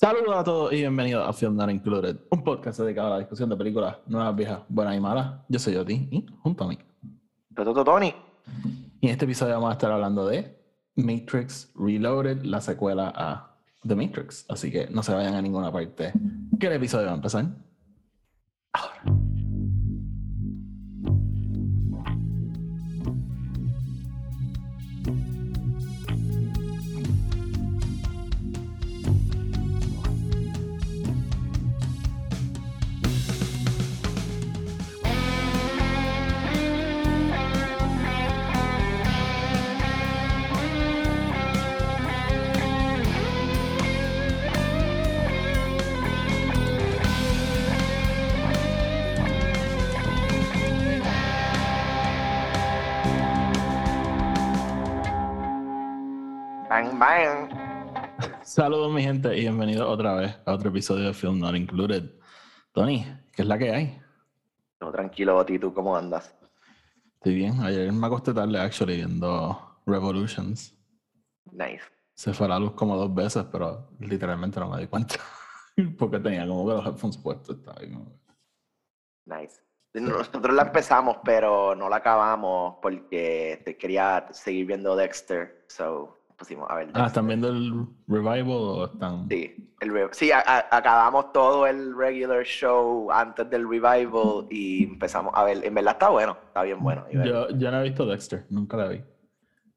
Saludos 0.00 0.34
a 0.34 0.42
todos 0.42 0.72
y 0.72 0.76
bienvenidos 0.76 1.28
a 1.28 1.30
Film 1.34 1.56
Not 1.56 1.68
Included, 1.68 2.16
un 2.30 2.42
podcast 2.42 2.80
dedicado 2.80 3.08
a 3.08 3.10
la 3.10 3.18
discusión 3.18 3.50
de 3.50 3.56
películas 3.58 3.98
nuevas, 4.06 4.34
viejas, 4.34 4.60
buenas 4.66 4.96
y 4.96 5.00
malas. 5.00 5.42
Yo 5.46 5.58
soy 5.58 5.76
Oti 5.76 6.08
y 6.10 6.26
junto 6.42 6.64
a 6.64 6.68
mí. 6.68 6.78
Toto 7.54 7.84
Tony. 7.84 8.14
Y 9.02 9.08
en 9.08 9.12
este 9.12 9.26
episodio 9.26 9.52
vamos 9.56 9.68
a 9.68 9.72
estar 9.74 9.92
hablando 9.92 10.26
de 10.26 10.58
Matrix 10.96 11.70
Reloaded, 11.74 12.44
la 12.44 12.62
secuela 12.62 13.12
a 13.14 13.54
The 13.86 13.94
Matrix. 13.94 14.46
Así 14.48 14.70
que 14.70 14.86
no 14.86 15.02
se 15.02 15.12
vayan 15.12 15.34
a 15.34 15.42
ninguna 15.42 15.70
parte. 15.70 16.14
El 16.58 16.72
episodio 16.72 17.04
va 17.04 17.12
a 17.12 17.16
empezar 17.16 17.44
ahora. 18.72 19.02
Bang. 57.00 57.48
Saludos 58.42 58.92
mi 58.92 59.02
gente 59.02 59.34
y 59.34 59.40
bienvenidos 59.40 59.88
otra 59.88 60.16
vez 60.16 60.38
a 60.44 60.52
otro 60.52 60.68
episodio 60.68 61.06
de 61.06 61.14
Film 61.14 61.38
Not 61.38 61.56
Included. 61.56 62.10
Tony, 62.72 63.06
¿qué 63.32 63.40
es 63.40 63.48
la 63.48 63.56
que 63.56 63.70
hay? 63.74 64.02
No, 64.82 64.92
tranquilo, 64.92 65.38
Oti, 65.38 65.58
¿tú 65.58 65.72
cómo 65.72 65.96
andas? 65.96 66.34
Estoy 67.14 67.36
bien. 67.36 67.58
Ayer 67.62 67.90
me 67.90 68.06
acosté 68.06 68.34
tarde, 68.34 68.58
actually, 68.60 68.96
viendo 68.96 69.80
Revolutions. 69.86 70.76
Nice. 71.50 71.80
Se 72.12 72.34
fue 72.34 72.46
la 72.46 72.58
luz 72.58 72.72
como 72.72 72.94
dos 72.98 73.14
veces, 73.14 73.44
pero 73.50 73.88
literalmente 74.00 74.60
no 74.60 74.68
me 74.68 74.82
di 74.82 74.86
cuenta. 74.86 75.14
Porque 75.98 76.18
tenía 76.18 76.46
como 76.46 76.66
que 76.68 76.74
los 76.74 76.86
headphones 76.86 77.16
puestos. 77.16 77.56
Como- 77.64 78.20
Nice. 79.24 79.58
Nosotros 79.94 80.54
la 80.54 80.64
empezamos, 80.64 81.16
pero 81.24 81.74
no 81.74 81.88
la 81.88 81.96
acabamos 81.96 82.76
porque 82.82 83.60
te 83.64 83.76
quería 83.78 84.28
seguir 84.30 84.66
viendo 84.66 84.94
Dexter. 84.94 85.64
So 85.66 86.19
pusimos 86.40 86.68
a 86.68 86.74
ver. 86.74 86.88
Ah. 86.94 87.06
¿están 87.06 87.26
viendo 87.28 87.48
el 87.50 87.86
revival 88.08 88.48
o 88.50 88.84
están...? 88.86 89.28
Sí, 89.28 89.72
el 89.80 89.92
re- 89.92 90.08
sí 90.12 90.32
a- 90.32 90.40
a- 90.44 90.76
acabamos 90.76 91.32
todo 91.32 91.66
el 91.66 91.94
regular 91.96 92.42
show 92.44 93.12
antes 93.12 93.48
del 93.50 93.68
revival 93.68 94.46
y 94.50 94.84
empezamos 94.84 95.32
a 95.36 95.44
ver. 95.44 95.64
En 95.64 95.74
verdad 95.74 95.92
está 95.92 96.08
bueno, 96.08 96.36
está 96.48 96.62
bien 96.62 96.82
bueno. 96.82 97.04
Yo, 97.12 97.48
yo 97.50 97.70
no 97.70 97.80
he 97.80 97.82
visto 97.84 98.04
Dexter, 98.06 98.46
nunca 98.50 98.76
la 98.78 98.88
vi. 98.88 99.04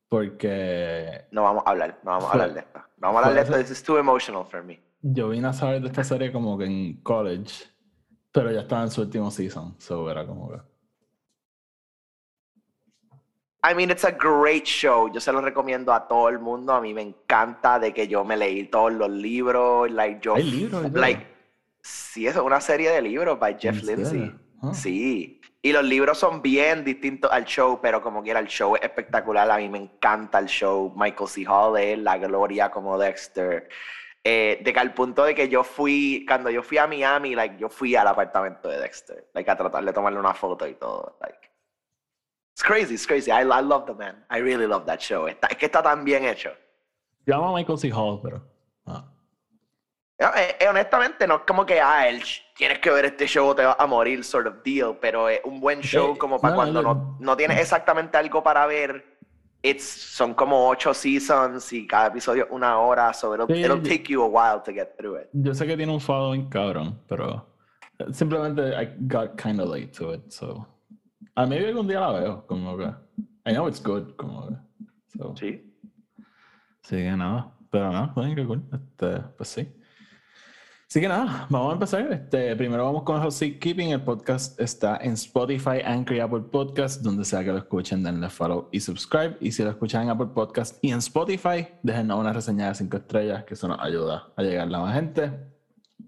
Porque 0.09 1.25
No 1.31 1.43
vamos 1.43 1.63
a 1.65 1.69
hablar, 1.71 1.99
no 2.03 2.11
vamos 2.11 2.29
a 2.29 2.31
hablar 2.33 2.53
de 2.53 2.59
esto. 2.61 2.79
No 2.97 3.07
vamos 3.07 3.23
a 3.23 3.27
hablar 3.27 3.45
de 3.45 3.49
esto. 3.51 3.61
This 3.61 3.77
is 3.79 3.83
too 3.83 3.97
emotional 3.97 4.45
for 4.45 4.63
me. 4.63 4.79
yo 5.01 5.29
vine 5.29 5.47
a 5.47 5.53
saber 5.53 5.81
de 5.81 5.87
esta 5.87 6.03
serie 6.03 6.31
como 6.31 6.57
que 6.57 6.65
en 6.65 7.01
college, 7.01 7.65
pero 8.31 8.51
ya 8.51 8.61
estaba 8.61 8.83
en 8.83 8.89
su 8.91 9.01
último 9.01 9.29
season, 9.31 9.75
so 9.79 10.09
era 10.09 10.25
como 10.25 10.49
que... 10.51 10.57
I 13.65 13.73
mean, 13.73 13.89
it's 13.91 14.03
a 14.03 14.11
great 14.11 14.65
show. 14.65 15.09
Yo 15.11 15.21
se 15.21 15.31
lo 15.31 15.39
recomiendo 15.39 15.93
a 15.93 16.05
todo 16.05 16.27
el 16.27 16.39
mundo. 16.39 16.73
A 16.73 16.81
mí 16.81 16.93
me 16.93 17.01
encanta 17.01 17.79
de 17.79 17.93
que 17.93 18.09
yo 18.09 18.25
me 18.25 18.35
leí 18.35 18.65
todos 18.65 18.91
los 18.91 19.09
libros. 19.09 19.89
Like, 19.89 20.19
yo, 20.21 20.35
¿Hay 20.35 20.43
libros 20.43 20.91
like, 20.91 21.25
sí, 21.81 22.27
es 22.27 22.35
una 22.35 22.59
serie 22.59 22.91
de 22.91 23.01
libros 23.01 23.39
by 23.39 23.55
Jeff 23.57 23.79
¿En 23.79 23.85
Lindsay. 23.85 24.35
Ah. 24.61 24.73
Sí. 24.73 25.39
Y 25.61 25.71
los 25.71 25.85
libros 25.85 26.17
son 26.17 26.41
bien 26.41 26.83
distintos 26.83 27.31
al 27.31 27.45
show, 27.45 27.79
pero 27.81 28.01
como 28.01 28.21
quiera, 28.21 28.41
el 28.41 28.47
show 28.47 28.75
es 28.75 28.81
espectacular. 28.81 29.49
A 29.49 29.57
mí 29.57 29.69
me 29.69 29.77
encanta 29.77 30.39
el 30.39 30.47
show. 30.47 30.93
Michael 30.97 31.29
C. 31.29 31.45
Hall 31.47 31.77
es 31.77 31.97
la 31.99 32.17
gloria 32.17 32.69
como 32.69 32.97
Dexter. 32.97 33.69
Eh, 34.25 34.61
de 34.61 34.73
que 34.73 34.79
al 34.79 34.93
punto 34.93 35.23
de 35.23 35.33
que 35.33 35.47
yo 35.47 35.63
fui, 35.63 36.25
cuando 36.27 36.49
yo 36.49 36.63
fui 36.63 36.77
a 36.77 36.87
Miami, 36.87 37.33
like, 37.33 37.57
yo 37.57 37.69
fui 37.69 37.95
al 37.95 38.07
apartamento 38.07 38.67
de 38.67 38.79
Dexter, 38.79 39.29
like, 39.33 39.49
a 39.49 39.55
tratar 39.55 39.83
de 39.83 39.93
tomarle 39.93 40.19
una 40.19 40.33
foto 40.33 40.67
y 40.67 40.75
todo. 40.75 41.17
Like, 41.21 41.42
it's 42.53 42.61
crazy, 42.63 42.93
it's 42.93 43.05
crazy. 43.05 43.31
I, 43.31 43.41
I 43.41 43.61
love 43.61 43.85
the 43.87 43.95
man. 43.95 44.15
I 44.29 44.39
really 44.39 44.67
love 44.67 44.85
that 44.85 45.01
show. 45.01 45.27
Está- 45.27 45.47
es 45.49 45.57
que 45.57 45.65
está 45.67 45.81
tan 45.81 46.03
bien 46.05 46.23
hecho. 46.25 46.51
Yo 47.25 47.35
amo 47.35 47.49
a 47.49 47.53
Michael 47.59 47.77
C. 47.79 47.89
Hall, 47.91 48.19
pero... 48.21 48.41
ah. 48.85 49.05
No, 50.19 50.27
eh, 50.35 50.55
eh, 50.59 50.67
honestamente, 50.69 51.25
no 51.25 51.37
es 51.37 51.41
como 51.47 51.65
que, 51.65 51.81
ah, 51.81 52.07
el, 52.07 52.21
tienes 52.55 52.79
que 52.79 52.91
ver 52.91 53.05
este 53.05 53.25
show 53.25 53.47
o 53.47 53.55
te 53.55 53.65
vas 53.65 53.75
a 53.79 53.87
morir, 53.87 54.23
sort 54.23 54.45
of 54.47 54.55
deal, 54.63 54.95
pero 55.01 55.27
es 55.27 55.39
un 55.43 55.59
buen 55.59 55.81
show 55.81 56.13
Eh, 56.13 56.17
como 56.17 56.39
para 56.39 56.51
no, 56.53 56.55
cuando 56.57 56.81
no, 56.81 56.93
no, 56.93 57.17
no 57.19 57.37
tienes 57.37 57.59
exactamente 57.59 58.17
algo 58.17 58.43
para 58.43 58.65
ver. 58.67 59.11
It's, 59.65 59.85
son 59.85 60.33
como 60.33 60.67
ocho 60.67 60.93
seasons 60.93 61.71
y 61.71 61.87
cada 61.87 62.07
episodio 62.07 62.47
una 62.51 62.77
hora, 62.79 63.13
so 63.13 63.33
it'll, 63.33 63.49
it'll 63.49 63.81
take 63.81 64.03
you 64.11 64.21
a 64.21 64.27
while 64.27 64.61
to 64.61 64.73
get 64.73 64.97
through 64.97 65.17
it. 65.21 65.29
Yo 65.31 65.53
sé 65.53 65.65
que 65.65 65.77
tiene 65.77 65.91
un 65.93 66.01
following 66.01 66.49
cabrón, 66.49 66.99
pero 67.07 67.47
eh, 67.97 68.05
simplemente 68.11 68.75
I 68.75 68.93
got 69.07 69.37
kind 69.41 69.61
of 69.61 69.69
late 69.69 69.93
to 69.97 70.11
it, 70.13 70.29
so... 70.31 70.67
A 71.35 71.45
maybe 71.45 71.67
algún 71.67 71.87
día 71.87 71.99
la 71.99 72.11
veo, 72.11 72.47
como 72.47 72.77
que... 72.77 72.85
I 73.45 73.53
know 73.53 73.67
it's 73.67 73.81
good, 73.83 74.15
como 74.15 74.47
que... 74.47 74.55
So, 75.17 75.35
Sí. 75.35 75.73
sí 76.83 76.95
que 76.95 77.11
nada, 77.15 77.51
pero 77.69 77.91
nada, 77.91 78.11
bueno, 78.15 78.35
qué 78.35 78.45
cool, 78.45 78.63
este, 78.71 79.19
pues 79.37 79.49
sí. 79.49 79.73
Así 80.89 81.01
que 81.01 81.07
nada, 81.07 81.47
vamos 81.49 81.71
a 81.71 81.73
empezar. 81.73 82.11
Este, 82.13 82.55
primero 82.55 82.85
vamos 82.85 83.01
con 83.01 83.19
Housekeeping. 83.19 83.89
El 83.89 84.03
podcast 84.03 84.59
está 84.59 84.97
en 84.97 85.13
Spotify, 85.13 85.81
Anchor 85.83 86.17
y 86.17 86.19
Apple 86.19 86.41
Podcast. 86.51 87.01
Donde 87.01 87.25
sea 87.25 87.43
que 87.43 87.51
lo 87.51 87.57
escuchen, 87.57 88.03
denle 88.03 88.29
follow 88.29 88.69
y 88.71 88.79
subscribe. 88.79 89.35
Y 89.41 89.51
si 89.51 89.63
lo 89.63 89.71
escuchan 89.71 90.03
en 90.03 90.09
Apple 90.11 90.27
Podcast 90.35 90.77
y 90.83 90.91
en 90.91 90.99
Spotify, 90.99 91.67
déjenos 91.81 92.19
una 92.19 92.31
reseña 92.31 92.67
de 92.67 92.75
5 92.75 92.95
estrellas, 92.97 93.43
que 93.43 93.55
eso 93.55 93.67
nos 93.67 93.79
ayuda 93.79 94.31
a 94.35 94.43
llegar 94.43 94.67
a 94.71 94.79
más 94.81 94.93
gente. 94.93 95.31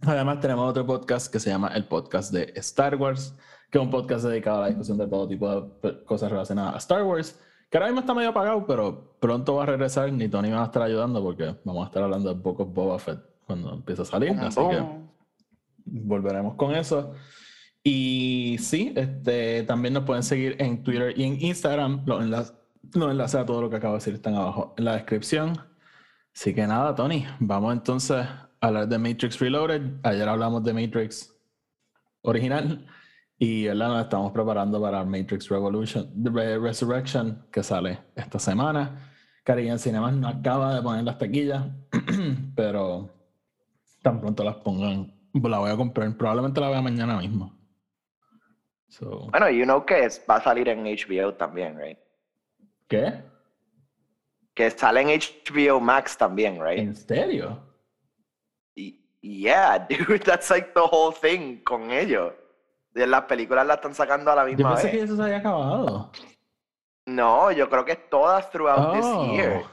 Además, 0.01 0.39
tenemos 0.39 0.69
otro 0.69 0.85
podcast 0.85 1.33
que 1.33 1.39
se 1.39 1.49
llama 1.49 1.69
el 1.69 1.85
podcast 1.85 2.31
de 2.31 2.53
Star 2.57 2.95
Wars, 2.95 3.35
que 3.75 3.79
es 3.79 3.83
un 3.83 3.91
podcast 3.91 4.23
dedicado 4.23 4.59
a 4.59 4.61
la 4.61 4.67
discusión 4.67 4.97
de 4.97 5.05
todo 5.05 5.27
tipo 5.27 5.49
de 5.83 6.03
cosas 6.05 6.31
relacionadas 6.31 6.75
a 6.75 6.77
Star 6.77 7.03
Wars, 7.03 7.37
que 7.69 7.77
ahora 7.77 7.87
mismo 7.87 7.99
está 7.99 8.13
medio 8.13 8.29
apagado, 8.29 8.65
pero 8.65 9.17
pronto 9.19 9.55
va 9.55 9.63
a 9.63 9.65
regresar. 9.65 10.13
Ni 10.13 10.29
Tony 10.29 10.49
va 10.49 10.61
a 10.61 10.65
estar 10.67 10.81
ayudando 10.81 11.21
porque 11.21 11.53
vamos 11.65 11.83
a 11.83 11.87
estar 11.87 12.01
hablando 12.01 12.33
de 12.33 12.39
Book 12.39 12.61
of 12.61 12.73
Boba 12.73 12.97
Fett 12.99 13.19
cuando 13.45 13.73
empiece 13.73 14.03
a 14.03 14.05
salir. 14.05 14.31
así 14.39 14.61
que 14.61 14.81
volveremos 15.83 16.55
con 16.55 16.73
eso. 16.73 17.15
Y 17.83 18.55
sí, 18.61 18.93
este, 18.95 19.63
también 19.63 19.93
nos 19.93 20.05
pueden 20.05 20.23
seguir 20.23 20.55
en 20.59 20.81
Twitter 20.81 21.13
y 21.19 21.25
en 21.25 21.41
Instagram. 21.41 22.03
Los 22.05 22.23
enlaces, 22.23 22.53
los 22.93 23.11
enlaces 23.11 23.41
a 23.41 23.45
todo 23.45 23.59
lo 23.63 23.69
que 23.69 23.75
acabo 23.75 23.95
de 23.95 23.97
decir 23.97 24.13
están 24.13 24.35
abajo 24.35 24.73
en 24.77 24.85
la 24.85 24.93
descripción. 24.93 25.59
Así 26.33 26.53
que 26.53 26.65
nada, 26.65 26.95
Tony, 26.95 27.25
vamos 27.41 27.73
entonces 27.73 28.25
a 28.25 28.49
hablar 28.61 28.87
de 28.87 28.97
Matrix 28.97 29.37
Reloaded. 29.37 29.81
Ayer 30.03 30.29
hablamos 30.29 30.63
de 30.63 30.73
Matrix 30.73 31.35
original 32.21 32.85
y 33.37 33.67
¿verdad? 33.67 33.89
nos 33.89 34.03
estamos 34.03 34.31
preparando 34.31 34.81
para 34.81 35.03
Matrix 35.03 35.49
Revolution, 35.49 36.09
Re- 36.33 36.57
Resurrection 36.59 37.45
que 37.51 37.63
sale 37.63 37.99
esta 38.15 38.39
semana. 38.39 39.11
Caribbean 39.43 39.77
Cinemas 39.77 40.13
no 40.13 40.27
acaba 40.27 40.73
de 40.75 40.81
poner 40.81 41.03
las 41.03 41.17
taquillas, 41.17 41.63
pero 42.55 43.13
tan 44.01 44.19
pronto 44.19 44.43
las 44.43 44.55
pongan, 44.57 45.13
la 45.33 45.59
voy 45.59 45.71
a 45.71 45.75
comprar. 45.77 46.15
Probablemente 46.17 46.59
la 46.61 46.69
vea 46.69 46.81
mañana 46.81 47.17
mismo. 47.17 47.53
So, 48.87 49.27
Bueno, 49.31 49.49
you 49.49 49.63
know 49.65 49.85
que 49.85 50.05
es- 50.05 50.21
va 50.29 50.37
a 50.37 50.41
salir 50.41 50.69
en 50.69 50.83
HBO 50.85 51.33
también, 51.33 51.77
right? 51.77 51.97
¿Qué? 52.87 53.21
Que 54.53 54.71
sale 54.71 55.01
en 55.01 55.09
HBO 55.09 55.79
Max 55.81 56.17
también, 56.17 56.59
right? 56.63 56.79
¿En 56.79 56.95
serio? 56.95 57.59
Y- 58.75 59.01
Yeah, 59.21 59.79
dude, 59.89 60.19
that's 60.23 60.49
like 60.49 60.73
the 60.73 60.81
whole 60.81 61.11
thing 61.11 61.61
con 61.63 61.91
ellos. 61.91 62.31
Las 62.95 63.23
películas 63.23 63.65
las 63.67 63.75
están 63.77 63.93
sacando 63.93 64.31
a 64.31 64.35
la 64.35 64.43
Yo 64.43 64.55
misma 64.55 64.73
pensé 64.75 64.89
que 64.91 64.97
vez. 64.97 65.05
eso 65.05 65.15
se 65.17 65.23
había 65.23 65.37
acabado. 65.37 66.11
No, 67.05 67.51
yo 67.51 67.69
creo 67.69 67.85
que 67.85 67.91
es 67.91 68.09
todas 68.09 68.49
throughout 68.49 68.93
this 68.93 69.05
year. 69.31 69.63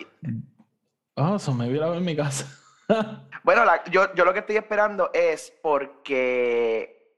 Oh, 1.17 1.37
eso 1.37 1.55
me 1.55 1.69
hubiera 1.69 1.87
en 1.97 2.05
mi 2.05 2.15
casa. 2.17 2.47
Bueno, 3.45 3.65
la- 3.65 3.83
yo, 3.91 4.15
yo 4.15 4.25
lo 4.25 4.33
que 4.33 4.39
estoy 4.39 4.57
esperando 4.57 5.11
es 5.13 5.53
porque 5.63 7.13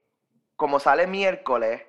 como 0.55 0.79
sale 0.79 1.05
miércoles, 1.05 1.83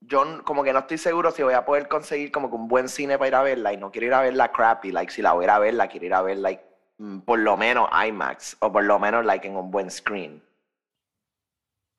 yo 0.00 0.44
como 0.44 0.62
que 0.62 0.74
no 0.74 0.80
estoy 0.80 0.98
seguro 0.98 1.30
si 1.30 1.42
voy 1.42 1.54
a 1.54 1.64
poder 1.64 1.88
conseguir 1.88 2.30
como 2.32 2.50
que 2.50 2.56
un 2.56 2.68
buen 2.68 2.88
cine 2.90 3.16
para 3.16 3.28
ir 3.28 3.34
a 3.36 3.42
verla 3.42 3.72
y 3.72 3.78
no 3.78 3.90
quiero 3.90 4.08
ir 4.08 4.12
a 4.14 4.20
verla 4.20 4.52
crappy, 4.52 4.92
like 4.92 5.10
si 5.10 5.22
la 5.22 5.32
voy 5.32 5.44
a 5.44 5.46
ir 5.46 5.50
a 5.52 5.58
verla, 5.58 5.88
quiero 5.88 6.04
ir 6.06 6.12
a 6.14 6.20
ver 6.20 6.36
like 6.36 6.62
mm, 6.98 7.20
por 7.20 7.38
lo 7.38 7.56
menos 7.56 7.88
IMAX 8.06 8.58
o 8.60 8.70
por 8.70 8.84
lo 8.84 8.98
menos 8.98 9.24
like 9.24 9.46
en 9.48 9.56
un 9.56 9.70
buen 9.70 9.90
screen. 9.90 10.42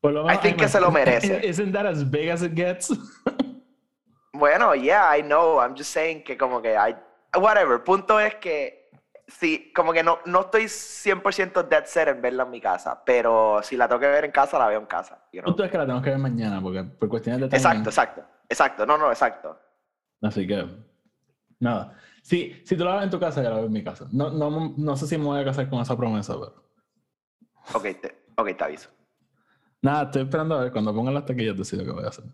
Por 0.01 0.13
lo 0.13 0.29
I 0.29 0.37
think 0.37 0.57
que 0.57 0.67
se 0.67 0.79
lo 0.81 0.91
merece. 0.91 1.45
Isn't 1.47 1.71
that 1.73 1.85
as 1.85 2.03
big 2.03 2.29
as 2.29 2.41
it 2.41 2.53
gets? 2.55 2.91
Bueno, 4.33 4.73
yeah, 4.73 5.15
I 5.15 5.21
know. 5.21 5.59
I'm 5.59 5.75
just 5.75 5.91
saying 5.91 6.23
que 6.23 6.35
como 6.35 6.61
que 6.63 6.73
I... 6.73 6.95
Whatever. 7.37 7.83
Punto 7.83 8.19
es 8.19 8.33
que 8.35 8.89
sí, 9.27 9.71
como 9.75 9.93
que 9.93 10.03
no, 10.03 10.19
no 10.25 10.41
estoy 10.41 10.63
100% 10.63 11.67
dead 11.67 11.85
set 11.85 12.07
en 12.07 12.21
verla 12.21 12.43
en 12.43 12.49
mi 12.49 12.59
casa, 12.59 13.03
pero 13.05 13.61
si 13.63 13.77
la 13.77 13.87
tengo 13.87 13.99
que 13.99 14.07
ver 14.07 14.25
en 14.25 14.31
casa, 14.31 14.57
la 14.57 14.67
veo 14.67 14.79
en 14.79 14.85
casa. 14.85 15.23
You 15.31 15.41
know? 15.41 15.55
Tú 15.55 15.63
es 15.63 15.71
que 15.71 15.77
la 15.77 15.83
tenemos 15.83 16.03
que 16.03 16.09
ver 16.09 16.19
mañana, 16.19 16.61
porque 16.61 16.83
por 16.83 17.07
cuestiones 17.07 17.41
de 17.41 17.47
timing. 17.49 17.59
Exacto, 17.59 17.89
exacto, 17.89 18.23
exacto. 18.49 18.85
No, 18.85 18.97
no, 18.97 19.09
exacto. 19.09 19.59
Así 20.21 20.47
que, 20.47 20.65
nada. 21.59 21.95
Sí, 22.23 22.61
si 22.65 22.75
tú 22.75 22.83
la 22.83 22.95
ves 22.95 23.03
en 23.03 23.09
tu 23.09 23.19
casa, 23.19 23.41
ya 23.41 23.49
la 23.49 23.57
veo 23.57 23.65
en 23.65 23.73
mi 23.73 23.83
casa. 23.83 24.07
No, 24.11 24.29
no, 24.29 24.73
no 24.75 24.97
sé 24.97 25.07
si 25.07 25.17
me 25.17 25.25
voy 25.25 25.39
a 25.39 25.45
casar 25.45 25.69
con 25.69 25.81
esa 25.81 25.95
promesa, 25.95 26.33
pero. 26.33 26.55
Ok, 27.73 27.83
te, 28.01 28.25
ok, 28.35 28.57
te 28.57 28.63
aviso. 28.63 28.89
Nada, 29.81 30.03
estoy 30.03 30.23
esperando 30.23 30.55
a 30.55 30.63
ver 30.63 30.71
cuando 30.71 30.93
pongan 30.93 31.13
las 31.13 31.25
taquillas 31.25 31.57
decido 31.57 31.83
qué 31.83 31.91
voy 31.91 32.03
a 32.03 32.09
hacer. 32.09 32.25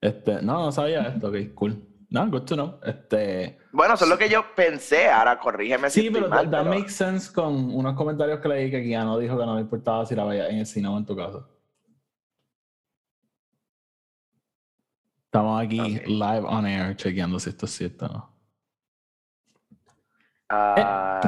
Este, 0.00 0.40
no, 0.42 0.64
no 0.64 0.72
sabía 0.72 1.02
esto, 1.08 1.28
ok, 1.28 1.36
cool. 1.54 1.82
No, 2.08 2.26
good 2.30 2.42
to 2.42 2.54
know. 2.54 2.80
Este, 2.84 3.58
Bueno, 3.72 3.94
eso 3.94 4.04
es 4.04 4.10
lo 4.10 4.16
que 4.16 4.28
yo 4.28 4.44
pensé, 4.54 5.08
ahora 5.10 5.38
corrígeme 5.38 5.90
si 5.90 6.00
sí, 6.02 6.06
estoy 6.06 6.22
pero 6.22 6.30
mal, 6.34 6.50
that 6.50 6.62
pero- 6.62 6.70
makes 6.74 6.92
sense 6.92 7.32
con 7.32 7.74
unos 7.74 7.94
comentarios 7.94 8.40
que 8.40 8.48
leí 8.48 8.70
que 8.70 8.82
Keanu 8.82 9.18
dijo 9.18 9.36
que 9.38 9.44
no 9.44 9.56
le 9.56 9.62
importaba 9.62 10.06
si 10.06 10.14
la 10.14 10.24
veía 10.24 10.48
en 10.48 10.58
el 10.58 10.66
cine 10.66 10.88
o 10.88 10.96
en 10.96 11.04
tu 11.04 11.16
casa. 11.16 11.46
Estamos 15.26 15.60
aquí 15.62 15.80
live 16.06 16.44
on 16.46 16.64
air 16.66 16.96
chequeando 16.96 17.38
si 17.38 17.50
esto 17.50 17.66
es 17.66 17.72
cierto 17.72 18.06
o 18.06 18.08
no. 18.08 18.32
Ah, 20.48 21.20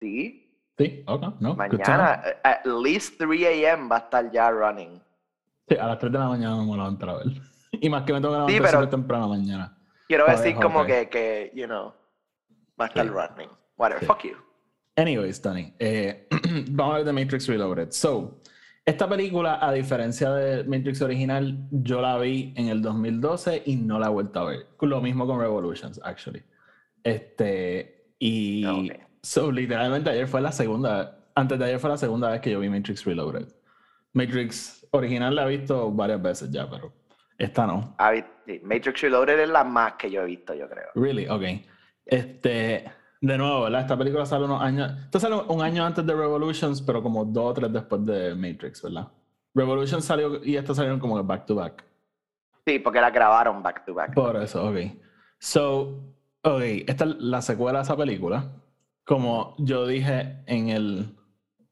sí, 0.00 0.43
Sí, 0.76 1.04
ok, 1.06 1.40
no. 1.40 1.54
mañana, 1.54 2.22
eh, 2.26 2.36
at 2.42 2.66
least 2.66 3.16
3 3.18 3.44
a.m. 3.46 3.88
va 3.88 3.96
a 3.96 3.98
estar 4.00 4.30
ya 4.32 4.50
running. 4.50 5.00
Sí, 5.68 5.76
a 5.76 5.86
las 5.86 5.98
3 5.98 6.12
de 6.12 6.18
la 6.18 6.28
mañana 6.28 6.56
me 6.56 6.64
voy 6.64 6.74
a 6.74 6.76
levantar 6.78 7.08
a 7.10 7.14
ver. 7.18 7.26
Y 7.80 7.88
más 7.90 8.04
que 8.04 8.12
me 8.12 8.20
tengo 8.20 8.46
que 8.46 8.52
Sí, 8.52 8.58
levantar 8.58 8.70
pero- 8.70 8.84
súper 8.84 8.90
temprano 8.90 9.28
mañana. 9.28 9.76
Quiero 10.06 10.26
decir 10.26 10.54
como 10.56 10.84
que, 10.84 11.08
que, 11.08 11.50
you 11.54 11.66
know, 11.66 11.92
va 12.80 12.84
a 12.84 12.88
estar 12.88 13.04
Sí. 13.04 13.10
running. 13.10 13.48
Whatever, 13.76 14.00
Sí. 14.00 14.06
fuck 14.06 14.22
you. 14.24 14.36
Anyways, 14.96 15.40
Tony, 15.42 15.72
eh, 15.80 16.28
vamos 16.70 16.94
a 16.94 16.96
ver 16.98 17.06
The 17.06 17.12
Matrix 17.12 17.48
Reloaded. 17.48 17.90
So, 17.90 18.40
esta 18.84 19.08
película, 19.08 19.58
a 19.60 19.72
diferencia 19.72 20.30
de 20.32 20.62
Matrix 20.64 21.02
original, 21.02 21.56
yo 21.72 22.00
la 22.00 22.16
vi 22.18 22.52
en 22.56 22.68
el 22.68 22.80
2012 22.82 23.62
y 23.66 23.76
no 23.76 23.98
la 23.98 24.06
he 24.06 24.10
vuelto 24.10 24.40
a 24.40 24.44
ver. 24.44 24.66
Lo 24.80 25.00
mismo 25.00 25.26
con 25.26 25.40
Revolutions, 25.40 26.00
actually. 26.04 26.44
Este, 27.02 28.14
y 28.18 28.64
Ok. 28.66 28.92
So, 29.24 29.50
literalmente 29.50 30.10
ayer 30.10 30.28
fue 30.28 30.40
la 30.40 30.52
segunda, 30.52 31.18
antes 31.34 31.58
de 31.58 31.64
ayer 31.64 31.78
fue 31.78 31.90
la 31.90 31.96
segunda 31.96 32.30
vez 32.30 32.40
que 32.40 32.50
yo 32.50 32.60
vi 32.60 32.68
Matrix 32.68 33.04
Reloaded. 33.04 33.48
Matrix 34.12 34.86
original 34.90 35.34
la 35.34 35.44
he 35.44 35.56
visto 35.56 35.90
varias 35.90 36.22
veces 36.22 36.50
ya, 36.50 36.68
pero 36.68 36.92
esta 37.38 37.66
no. 37.66 37.94
Ah, 37.98 38.12
Matrix 38.62 39.00
Reloaded 39.00 39.40
es 39.40 39.48
la 39.48 39.64
más 39.64 39.94
que 39.94 40.10
yo 40.10 40.22
he 40.22 40.26
visto, 40.26 40.54
yo 40.54 40.68
creo. 40.68 40.88
Really, 40.94 41.26
ok. 41.26 41.42
Este, 42.06 42.84
de 43.20 43.38
nuevo, 43.38 43.62
¿verdad? 43.62 43.80
Esta 43.80 43.96
película 43.96 44.26
sale 44.26 44.44
unos 44.44 44.62
años. 44.62 44.92
Esta 45.06 45.20
sale 45.20 45.36
un 45.36 45.62
año 45.62 45.84
antes 45.84 46.04
de 46.06 46.14
Revolutions, 46.14 46.82
pero 46.82 47.02
como 47.02 47.24
dos 47.24 47.50
o 47.50 47.54
tres 47.54 47.72
después 47.72 48.04
de 48.04 48.34
Matrix, 48.34 48.82
¿verdad? 48.82 49.08
Revolutions 49.54 50.04
salió 50.04 50.44
y 50.44 50.56
esta 50.56 50.74
salieron 50.74 51.00
como 51.00 51.22
back 51.24 51.46
to 51.46 51.54
back. 51.54 51.84
Sí, 52.66 52.78
porque 52.78 53.00
la 53.00 53.10
grabaron 53.10 53.62
back 53.62 53.84
to 53.84 53.94
back. 53.94 54.14
Por 54.14 54.36
eso, 54.36 54.68
ok. 54.68 54.76
So, 55.38 56.00
ok, 56.42 56.62
esta 56.86 57.04
es 57.04 57.16
la 57.16 57.42
secuela 57.42 57.80
de 57.80 57.84
esa 57.84 57.96
película. 57.96 58.50
Como 59.04 59.54
yo 59.58 59.86
dije 59.86 60.42
en 60.46 60.68
el, 60.70 61.14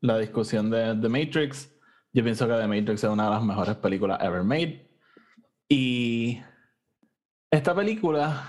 la 0.01 0.19
discusión 0.19 0.71
de 0.71 0.95
The 0.97 1.09
Matrix, 1.09 1.73
yo 2.13 2.23
pienso 2.23 2.47
que 2.47 2.55
The 2.55 2.67
Matrix 2.67 3.05
es 3.05 3.11
una 3.11 3.25
de 3.25 3.31
las 3.31 3.43
mejores 3.43 3.77
películas 3.77 4.23
ever 4.23 4.43
made. 4.43 4.87
Y 5.69 6.43
esta 7.51 7.75
película, 7.75 8.45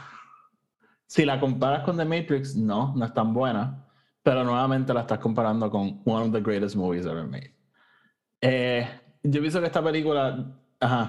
si 1.06 1.24
la 1.24 1.40
comparas 1.40 1.84
con 1.84 1.96
The 1.98 2.06
Matrix, 2.06 2.56
no, 2.56 2.94
no 2.96 3.06
es 3.06 3.14
tan 3.14 3.34
buena, 3.34 3.88
pero 4.22 4.44
nuevamente 4.44 4.94
la 4.94 5.02
estás 5.02 5.20
comparando 5.20 5.70
con 5.70 6.02
one 6.06 6.26
of 6.26 6.32
the 6.34 6.42
greatest 6.42 6.76
movies 6.76 7.06
ever 7.06 7.26
made. 7.26 7.54
Eh, 8.42 8.86
yo 9.24 9.40
pienso 9.40 9.62
que 9.62 9.68
esta 9.68 9.82
película, 9.82 10.58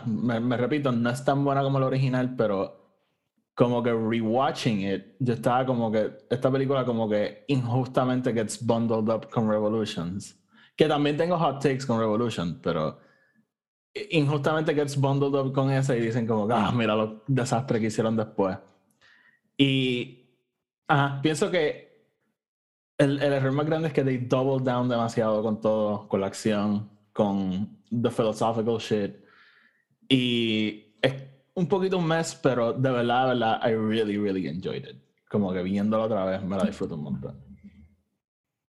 me, 0.07 0.39
me 0.39 0.57
repito, 0.57 0.93
no 0.93 1.11
es 1.11 1.25
tan 1.25 1.45
buena 1.45 1.63
como 1.63 1.81
la 1.81 1.87
original, 1.87 2.37
pero 2.37 2.84
como 3.55 3.83
que 3.83 3.93
rewatching 3.93 4.81
it, 4.93 5.05
yo 5.21 5.35
estaba 5.35 5.65
como 5.65 5.91
que 5.91 6.13
esta 6.29 6.51
película 6.51 6.85
como 6.85 7.09
que 7.09 7.45
injustamente 7.49 8.33
gets 8.33 8.65
bundled 8.65 9.09
up 9.09 9.31
con 9.31 9.49
Revolutions. 9.49 10.37
Que 10.77 10.89
también 10.89 11.17
tengo 11.17 11.39
hot 11.39 11.63
takes 11.63 11.87
con 11.87 12.01
Revolution, 12.01 12.61
pero 12.61 12.99
injustamente 14.11 14.75
gets 14.75 14.97
bundled 14.97 15.35
up 15.39 15.53
con 15.53 15.71
esa 15.71 15.97
y 15.97 16.01
dicen 16.01 16.27
como, 16.27 16.53
ah, 16.53 16.73
mira 16.73 16.97
los 16.97 17.23
desastres 17.29 17.81
que 17.81 17.87
hicieron 17.87 18.17
después. 18.17 18.59
Y 19.57 20.37
ajá, 20.89 21.21
pienso 21.23 21.49
que 21.51 22.09
el, 22.99 23.23
el 23.23 23.33
error 23.35 23.53
más 23.53 23.67
grande 23.67 23.89
es 23.89 23.95
que 23.95 24.03
they 24.03 24.19
double 24.19 24.65
down 24.65 24.89
demasiado 24.89 25.43
con 25.43 25.61
todo, 25.61 26.09
con 26.09 26.21
la 26.21 26.27
acción, 26.27 26.91
con 27.13 27.79
the 27.91 28.11
philosophical 28.11 28.79
shit. 28.79 29.15
Y 30.09 30.97
es 31.01 31.34
un 31.55 31.69
poquito 31.69 31.99
un 31.99 32.07
mess, 32.07 32.35
pero 32.35 32.73
de 32.73 32.91
verdad, 32.91 33.29
de 33.29 33.35
verdad, 33.35 33.61
I 33.65 33.75
really, 33.75 34.19
really 34.19 34.49
enjoyed 34.49 34.85
it. 34.85 34.97
Como 35.29 35.53
que 35.53 35.63
viéndolo 35.63 36.05
otra 36.05 36.25
vez 36.25 36.43
me 36.43 36.57
la 36.57 36.65
disfruto 36.65 36.95
un 36.95 37.03
montón. 37.03 37.45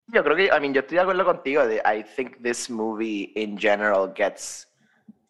Yo 0.08 0.22
creo 0.22 0.36
que, 0.36 0.46
I 0.46 0.60
mean, 0.60 0.74
yo 0.74 0.80
estoy 0.80 0.96
de 0.96 1.00
acuerdo 1.00 1.24
contigo. 1.24 1.62
I 1.64 2.04
think 2.04 2.42
this 2.42 2.70
movie 2.70 3.32
in 3.34 3.58
general 3.58 4.12
gets 4.14 4.68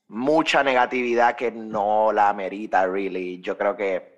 mucha 0.08 0.62
negatividad 0.62 1.36
que 1.36 1.50
no 1.50 2.12
la 2.12 2.28
amerita, 2.28 2.86
really. 2.86 3.40
Yo 3.40 3.56
creo 3.56 3.76
que 3.76 4.14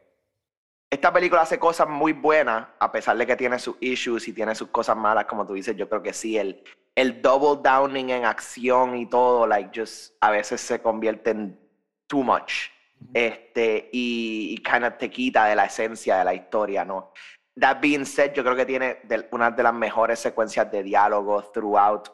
esta 0.91 1.13
película 1.13 1.43
hace 1.43 1.59
cosas 1.59 1.89
muy 1.89 2.13
buenas, 2.13 2.69
a 2.79 2.91
pesar 2.91 3.17
de 3.17 3.27
que 3.27 3.37
tiene 3.37 3.59
sus 3.59 3.77
issues 3.81 4.29
y 4.29 4.33
tiene 4.33 4.55
sus 4.55 4.69
cosas 4.69 4.97
malas, 4.97 5.27
como 5.27 5.47
tú 5.47 5.55
dices. 5.55 5.77
Yo 5.77 5.89
creo 5.89 6.03
que 6.03 6.13
sí, 6.13 6.39
el, 6.39 6.63
el 6.95 7.21
double 7.21 7.61
downing 7.63 8.11
en 8.11 8.25
acción 8.25 8.97
y 8.97 9.07
todo, 9.07 9.47
like, 9.47 9.79
just 9.79 10.15
a 10.21 10.31
veces 10.31 10.61
se 10.61 10.81
convierte 10.81 11.31
en 11.31 11.59
too 12.07 12.23
much. 12.23 12.71
Este, 13.15 13.89
y, 13.93 14.55
y 14.55 14.59
kind 14.63 14.85
of 14.85 14.97
te 14.99 15.11
quita 15.11 15.47
de 15.47 15.55
la 15.57 15.65
esencia 15.67 16.19
de 16.19 16.25
la 16.25 16.35
historia, 16.35 16.85
¿no? 16.85 17.13
That 17.59 17.79
being 17.81 18.05
said, 18.05 18.33
yo 18.35 18.43
creo 18.45 18.57
que 18.57 18.67
tiene 18.67 18.99
de- 19.05 19.27
una 19.31 19.51
de 19.51 19.63
las 19.63 19.73
mejores 19.75 20.19
secuencias 20.19 20.71
de 20.71 20.83
diálogo 20.83 21.43
throughout 21.53 22.09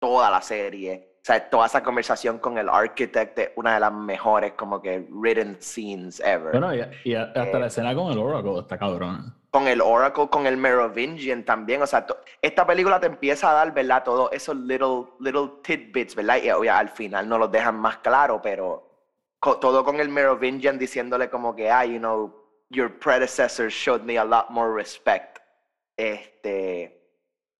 toda 0.00 0.30
la 0.30 0.42
serie. 0.42 1.10
O 1.16 1.24
sea, 1.24 1.48
toda 1.48 1.66
esa 1.66 1.82
conversación 1.84 2.38
con 2.40 2.58
el 2.58 2.68
architect 2.68 3.38
es 3.38 3.50
una 3.54 3.74
de 3.74 3.80
las 3.80 3.92
mejores 3.92 4.54
como 4.54 4.82
que 4.82 5.06
written 5.10 5.56
scenes 5.60 6.18
ever. 6.18 6.50
Bueno, 6.50 6.74
y, 6.74 6.82
y 7.04 7.14
hasta 7.14 7.44
Eh, 7.44 7.60
la 7.60 7.66
escena 7.66 7.94
con 7.94 8.10
el 8.10 8.18
Oracle 8.18 8.58
está 8.58 8.76
cabrón. 8.76 9.32
con 9.50 9.68
el 9.68 9.80
Oracle, 9.80 10.28
con 10.28 10.46
el 10.48 10.56
Merovingian 10.56 11.44
también. 11.44 11.80
O 11.82 11.86
sea, 11.86 12.04
esta 12.40 12.66
película 12.66 12.98
te 12.98 13.06
empieza 13.06 13.50
a 13.50 13.54
dar, 13.54 13.72
¿verdad? 13.72 14.02
Todos 14.02 14.32
esos 14.32 14.56
little, 14.56 15.04
little 15.20 15.50
tidbits, 15.62 16.16
¿verdad? 16.16 16.38
Y 16.42 16.50
obvia, 16.50 16.78
al 16.78 16.88
final 16.88 17.28
no 17.28 17.38
los 17.38 17.52
dejan 17.52 17.76
más 17.76 17.98
claro, 17.98 18.40
pero 18.42 18.91
co- 19.42 19.58
todo 19.58 19.84
con 19.84 19.98
el 19.98 20.08
Merovingian 20.08 20.78
diciéndole 20.78 21.28
como 21.28 21.54
que, 21.56 21.68
ah, 21.68 21.84
you 21.84 21.98
know, 21.98 22.32
your 22.70 22.88
predecessor 23.00 23.68
showed 23.68 24.02
me 24.02 24.16
a 24.16 24.24
lot 24.24 24.50
more 24.50 24.72
respect. 24.72 25.40
Este. 25.96 27.00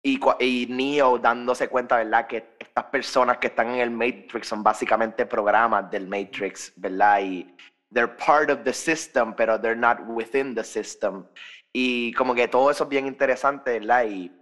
Y, 0.04 0.18
y 0.40 0.66
Neo 0.68 1.18
dándose 1.18 1.68
cuenta, 1.68 1.96
¿verdad? 1.96 2.26
Que 2.26 2.56
estas 2.58 2.84
personas 2.86 3.38
que 3.38 3.48
están 3.48 3.68
en 3.70 3.80
el 3.80 3.90
Matrix 3.90 4.48
son 4.48 4.62
básicamente 4.62 5.26
programas 5.26 5.90
del 5.90 6.08
Matrix, 6.08 6.72
¿verdad? 6.76 7.20
Y 7.20 7.54
they're 7.92 8.08
part 8.08 8.50
of 8.50 8.64
the 8.64 8.72
system, 8.72 9.34
pero 9.34 9.60
they're 9.60 9.78
not 9.78 9.98
within 10.06 10.54
the 10.54 10.64
system. 10.64 11.24
Y 11.72 12.12
como 12.14 12.34
que 12.34 12.48
todo 12.48 12.70
eso 12.70 12.84
es 12.84 12.90
bien 12.90 13.06
interesante, 13.06 13.78
¿verdad? 13.78 14.06
Y 14.06 14.32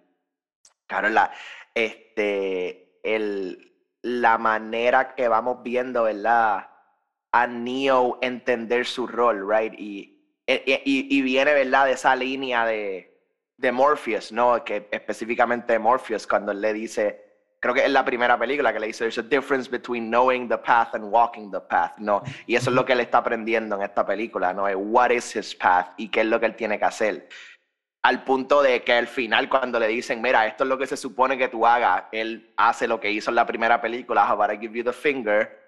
claro, 0.87 1.09
la, 1.11 1.31
este, 1.75 2.99
el, 3.03 3.75
la 4.03 4.39
manera 4.39 5.15
que 5.15 5.29
vamos 5.29 5.63
viendo, 5.63 6.05
¿verdad? 6.05 6.70
A 7.33 7.47
Neo 7.47 8.19
entender 8.23 8.87
su 8.87 9.07
rol, 9.07 9.49
¿right? 9.49 9.73
Y, 9.79 10.17
y, 10.47 10.73
y- 10.85 11.19
y 11.19 11.23
viene, 11.23 11.55
¿verdad? 11.55 11.87
De 11.87 11.93
esa 11.93 12.17
línea 12.17 12.65
de, 12.67 13.17
de 13.57 13.73
Morpheus, 13.73 14.33
¿no? 14.33 14.65
Que 14.65 14.89
específicamente 14.91 15.79
Morpheus, 15.79 16.27
cuando 16.27 16.51
él 16.53 16.61
le 16.61 16.73
dice, 16.73 17.25
creo 17.61 17.75
que 17.75 17.85
es 17.85 17.91
la 17.91 18.05
primera 18.05 18.39
película 18.39 18.73
que 18.73 18.81
le 18.81 18.89
dice, 18.89 19.05
there's 19.05 19.19
a 19.19 19.23
difference 19.23 19.71
between 19.71 20.09
knowing 20.11 20.49
the 20.49 20.59
path 20.59 20.95
and 20.95 21.05
walking 21.05 21.51
the 21.53 21.61
path, 21.61 21.97
¿no? 21.99 22.23
Y 22.47 22.57
eso 22.57 22.71
es 22.71 22.75
lo 22.75 22.85
que 22.85 22.95
él 22.95 23.01
está 23.01 23.19
aprendiendo 23.19 23.77
en 23.77 23.83
esta 23.83 24.05
película, 24.05 24.53
¿no? 24.53 24.67
Es 24.67 24.77
What 24.79 25.11
is 25.11 25.37
his 25.37 25.55
path 25.55 25.93
y 25.99 26.09
qué 26.09 26.21
es 26.23 26.27
lo 26.27 26.41
que 26.41 26.47
él 26.47 26.57
tiene 26.57 26.79
que 26.79 26.85
hacer. 26.87 27.29
Al 28.03 28.25
punto 28.25 28.63
de 28.63 28.83
que 28.83 28.95
al 28.95 29.07
final 29.07 29.49
cuando 29.51 29.79
le 29.79 29.87
dicen, 29.87 30.23
mira, 30.23 30.47
esto 30.47 30.65
es 30.65 30.69
lo 30.69 30.79
que 30.79 30.87
se 30.87 30.97
supone 30.97 31.37
que 31.37 31.49
tú 31.49 31.67
hagas, 31.67 32.05
él 32.13 32.55
hace 32.57 32.89
lo 32.89 32.99
que 32.99 33.11
hizo 33.13 33.31
en 33.31 33.37
la 33.37 33.45
primera 33.47 33.81
película, 33.81 34.25
how 34.27 34.41
about 34.41 34.53
I 34.55 34.59
give 34.59 34.77
you 34.77 34.83
the 34.83 34.93
finger 34.93 35.60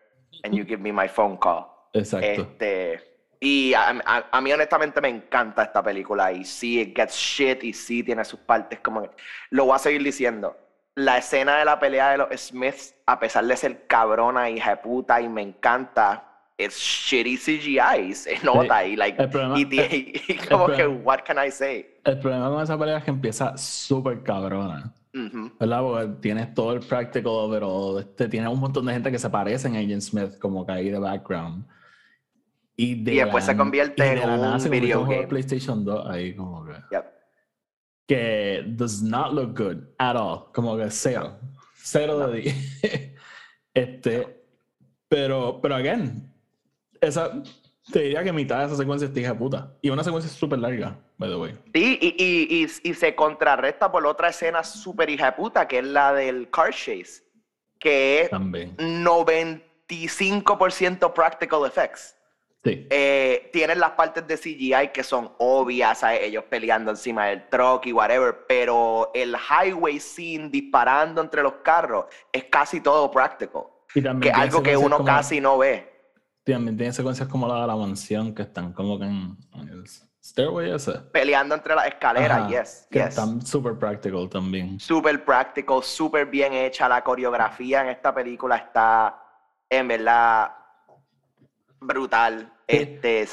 and 0.44 0.54
you 0.54 0.64
give 0.64 0.80
me 0.80 0.92
my 0.92 1.08
phone 1.08 1.36
call. 1.36 1.66
Exacto. 1.92 2.26
Este, 2.42 3.00
y 3.40 3.74
a, 3.74 3.90
a- 4.04 4.24
a 4.30 4.40
mí 4.40 4.52
honestamente 4.52 5.00
me 5.00 5.08
encanta 5.08 5.62
esta 5.64 5.82
película 5.82 6.32
y 6.32 6.44
sí, 6.44 6.80
it 6.80 6.96
gets 6.96 7.14
shit 7.16 7.62
y 7.64 7.72
sí 7.72 8.02
tiene 8.02 8.24
sus 8.24 8.40
partes 8.40 8.80
como 8.80 9.02
que... 9.02 9.10
Lo 9.50 9.64
voy 9.66 9.74
a 9.76 9.78
seguir 9.78 10.02
diciendo. 10.02 10.56
La 10.94 11.18
escena 11.18 11.56
de 11.58 11.64
la 11.64 11.78
pelea 11.80 12.10
de 12.10 12.18
los 12.18 12.28
Smiths, 12.40 12.94
a 13.06 13.18
pesar 13.18 13.44
de 13.46 13.56
ser 13.56 13.86
cabrona, 13.86 14.50
hija 14.50 14.70
de 14.70 14.76
puta 14.76 15.20
y 15.20 15.28
me 15.28 15.40
encanta, 15.42 16.31
it's 16.59 16.78
shitty 16.78 17.37
CGI, 17.37 18.14
se 18.14 18.38
nota 18.42 18.87
y, 18.87 18.97
like, 18.97 19.23
y, 19.56 20.23
y, 20.28 20.37
como 20.49 20.68
que, 20.68 20.87
what 20.87 21.21
can 21.25 21.38
I 21.44 21.50
say? 21.50 21.87
El 22.04 22.18
problema 22.18 22.50
con 22.50 22.62
esa 22.62 22.78
pelea 22.78 22.99
es 22.99 23.04
que 23.04 23.11
empieza 23.11 23.56
súper 23.56 24.23
cabrona. 24.23 24.94
¿Verdad? 25.12 25.80
Porque 25.82 26.06
tienes 26.23 26.54
todo 26.54 26.73
el 26.73 26.80
practical 26.80 27.49
pero 27.50 27.99
Este, 27.99 28.28
tienes 28.28 28.50
un 28.50 28.59
montón 28.59 28.87
de 28.87 28.94
gente 28.94 29.11
que 29.11 29.18
se 29.18 29.28
parece 29.28 29.68
en 29.68 29.76
Agent 29.76 30.00
Smith, 30.00 30.38
como 30.38 30.64
que 30.64 30.73
ahí 30.73 30.90
de 30.90 30.99
background. 30.99 31.66
Y, 32.76 33.02
después 33.02 33.44
se 33.44 33.56
convierte 33.56 34.02
en 34.02 34.28
un 34.28 34.71
video 34.71 35.04
game. 35.04 35.26
PlayStation 35.26 35.85
2 35.85 36.09
ahí 36.09 36.35
como 36.35 36.64
que. 36.64 36.73
Que 38.09 38.64
does 38.66 39.02
not 39.02 39.32
look 39.32 39.56
good 39.56 39.85
at 39.99 40.16
all. 40.16 40.50
Como 40.52 40.76
que 40.76 40.90
cero. 40.90 41.38
Cero 41.76 42.26
de 42.28 42.40
10. 42.40 43.12
este. 43.75 44.44
Pero, 45.09 45.61
pero 45.61 45.75
again, 45.75 46.31
esa, 47.02 47.30
te 47.92 48.00
diría 48.00 48.23
que 48.23 48.32
mitad 48.32 48.61
de 48.61 48.66
esa 48.66 48.76
secuencia 48.76 49.09
es 49.09 49.16
hija 49.16 49.37
puta. 49.37 49.73
Y 49.82 49.90
una 49.90 50.04
secuencia 50.04 50.30
súper 50.30 50.61
larga, 50.61 50.97
by 51.18 51.28
the 51.28 51.37
way. 51.37 51.52
Sí, 51.75 51.99
y, 52.00 52.14
y, 52.16 52.68
y, 52.82 52.94
se 52.94 53.14
contrarresta 53.14 53.90
por 53.90 54.06
otra 54.06 54.28
escena 54.28 54.62
súper 54.62 55.11
hija 55.11 55.35
puta, 55.35 55.66
que 55.66 55.80
es 55.80 55.85
la 55.85 56.14
del 56.14 56.49
car 56.50 56.73
chase. 56.73 57.25
Que 57.78 58.23
es 58.23 58.30
También. 58.30 58.76
95% 58.76 61.12
practical 61.12 61.66
effects. 61.66 62.16
Sí. 62.64 62.87
Eh, 62.90 63.50
tienen 63.52 63.80
las 63.80 63.90
partes 63.90 64.25
de 64.28 64.38
CGI 64.38 64.92
que 64.94 65.02
son 65.02 65.32
obvias, 65.38 66.04
ellos 66.04 66.44
peleando 66.49 66.92
encima 66.92 67.26
del 67.26 67.49
truck 67.49 67.85
y 67.87 67.92
whatever, 67.92 68.47
pero 68.47 69.11
el 69.14 69.35
highway 69.35 69.99
scene 69.99 70.49
disparando 70.49 71.21
entre 71.21 71.42
los 71.42 71.54
carros 71.64 72.04
es 72.30 72.44
casi 72.44 72.80
todo 72.80 73.11
practical. 73.11 73.64
que 73.92 74.28
es 74.28 74.35
algo 74.35 74.62
que 74.62 74.76
uno 74.76 75.04
casi 75.04 75.40
no 75.40 75.59
ve. 75.59 75.91
También 76.44 76.76
tiene 76.76 76.92
secuencias 76.92 77.28
como 77.28 77.46
la 77.46 77.61
de 77.61 77.66
la 77.66 77.76
mansión 77.76 78.34
que 78.34 78.42
están 78.42 78.72
como 78.72 78.99
que 78.99 79.04
en, 79.04 79.37
el 79.70 79.84
stairway 80.22 80.72
ese. 80.72 80.92
Peleando 81.12 81.54
entre 81.54 81.75
las 81.75 81.87
escaleras, 81.87 82.49
yes. 82.49 82.87
Que 82.90 83.00
están 83.00 83.44
super 83.44 83.78
practical 83.78 84.28
también. 84.28 84.80
Super 84.80 85.25
practical, 85.25 85.82
super 85.82 86.26
bien 86.26 86.52
hecha. 86.52 86.88
La 86.88 87.02
coreografía 87.02 87.82
en 87.82 87.88
esta 87.88 88.12
película 88.12 88.56
está 88.56 89.22
en 89.70 89.88
verdad 89.88 90.52
brutal. 91.80 92.52
Este, 92.66 93.28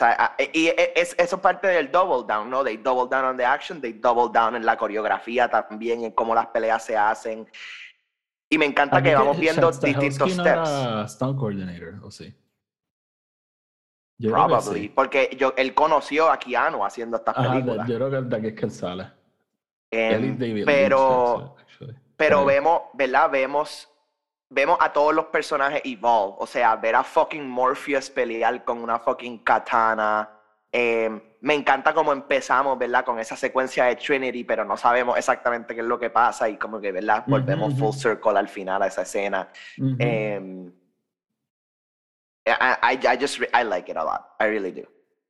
y 0.54 0.68
es, 0.68 1.16
eso 1.18 1.36
es 1.36 1.42
parte 1.42 1.68
del 1.68 1.92
double 1.92 2.26
down, 2.28 2.50
¿no? 2.50 2.64
They 2.64 2.78
double 2.78 3.08
down 3.10 3.26
on 3.26 3.38
the 3.38 3.46
action, 3.46 3.80
they 3.80 3.94
double 3.94 4.30
down 4.34 4.56
en 4.56 4.66
la 4.66 4.76
coreografía 4.76 5.48
también, 5.50 6.04
en 6.04 6.12
cómo 6.12 6.36
las 6.36 6.48
peleas 6.48 6.84
se 6.84 6.98
hacen. 6.98 7.48
Y 8.50 8.58
me 8.58 8.66
encanta 8.66 9.02
que 9.02 9.16
vamos 9.16 9.40
viendo 9.40 9.72
distintos 9.72 10.34
steps. 10.34 11.14
stunt 11.14 11.40
coordinator, 11.40 12.00
o 12.04 12.12
sí. 12.12 12.36
Probably, 14.22 14.90
porque 14.90 15.36
yo, 15.38 15.54
él 15.56 15.74
conoció 15.74 16.30
a 16.30 16.38
Keanu 16.38 16.84
haciendo 16.84 17.18
estas 17.18 17.36
películas. 17.36 17.88
yo 17.88 17.96
creo 17.96 18.10
que 18.12 18.22
de 18.22 18.36
aquí 18.36 18.48
es 18.48 18.54
que 18.54 18.66
él 18.66 18.72
sale. 18.72 19.12
Em, 19.92 20.66
pero, 20.66 21.56
pero 22.18 22.46
vemos, 22.46 22.82
¿verdad? 22.94 23.30
Vemos, 23.32 23.90
vemos 24.50 24.78
a 24.82 24.92
todos 24.92 25.16
los 25.16 25.26
personajes 25.26 25.82
evolve. 25.86 26.36
O 26.40 26.46
sea, 26.46 26.76
ver 26.76 26.96
a 26.96 27.04
fucking 27.04 27.48
Morpheus 27.48 28.10
pelear 28.10 28.64
con 28.66 28.80
una 28.80 29.00
fucking 29.00 29.40
katana. 29.40 30.30
Em, 30.72 31.20
me 31.42 31.56
encanta 31.56 31.94
cómo 31.94 32.12
empezamos, 32.12 32.78
¿verdad? 32.78 33.06
Con 33.06 33.20
esa 33.20 33.36
secuencia 33.36 33.86
de 33.86 33.96
Trinity, 33.96 34.44
pero 34.44 34.66
no 34.66 34.76
sabemos 34.76 35.18
exactamente 35.18 35.74
qué 35.74 35.82
es 35.82 35.88
lo 35.88 35.98
que 35.98 36.10
pasa 36.10 36.50
y 36.50 36.58
como 36.58 36.80
que, 36.80 36.92
¿verdad? 36.92 37.24
Volvemos 37.26 37.74
full 37.80 37.94
circle 37.94 38.38
al 38.38 38.50
final 38.50 38.82
a 38.84 38.88
esa 38.88 39.04
escena. 39.04 39.50
I, 42.50 43.00
I 43.08 43.18
just 43.18 43.40
I 43.54 43.64
like 43.64 43.90
it 43.90 43.98
a 43.98 44.04
lot. 44.04 44.36
I 44.40 44.48
really 44.48 44.72
do. 44.72 44.84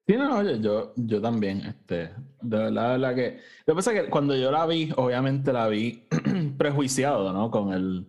Sí, 0.09 0.17
no, 0.17 0.41
yo, 0.41 0.91
yo 0.95 1.21
también, 1.21 1.61
este, 1.67 2.09
de 2.41 2.57
verdad, 2.57 2.93
de 2.93 2.97
verdad 2.97 3.15
que, 3.15 3.39
lo 3.67 3.73
que 3.73 3.75
pasa 3.75 3.93
es 3.93 4.01
que 4.01 4.09
cuando 4.09 4.35
yo 4.35 4.49
la 4.49 4.65
vi, 4.65 4.91
obviamente 4.95 5.53
la 5.53 5.67
vi 5.67 6.07
prejuiciado, 6.57 7.31
¿no? 7.31 7.51
Con 7.51 7.71
el, 7.73 8.07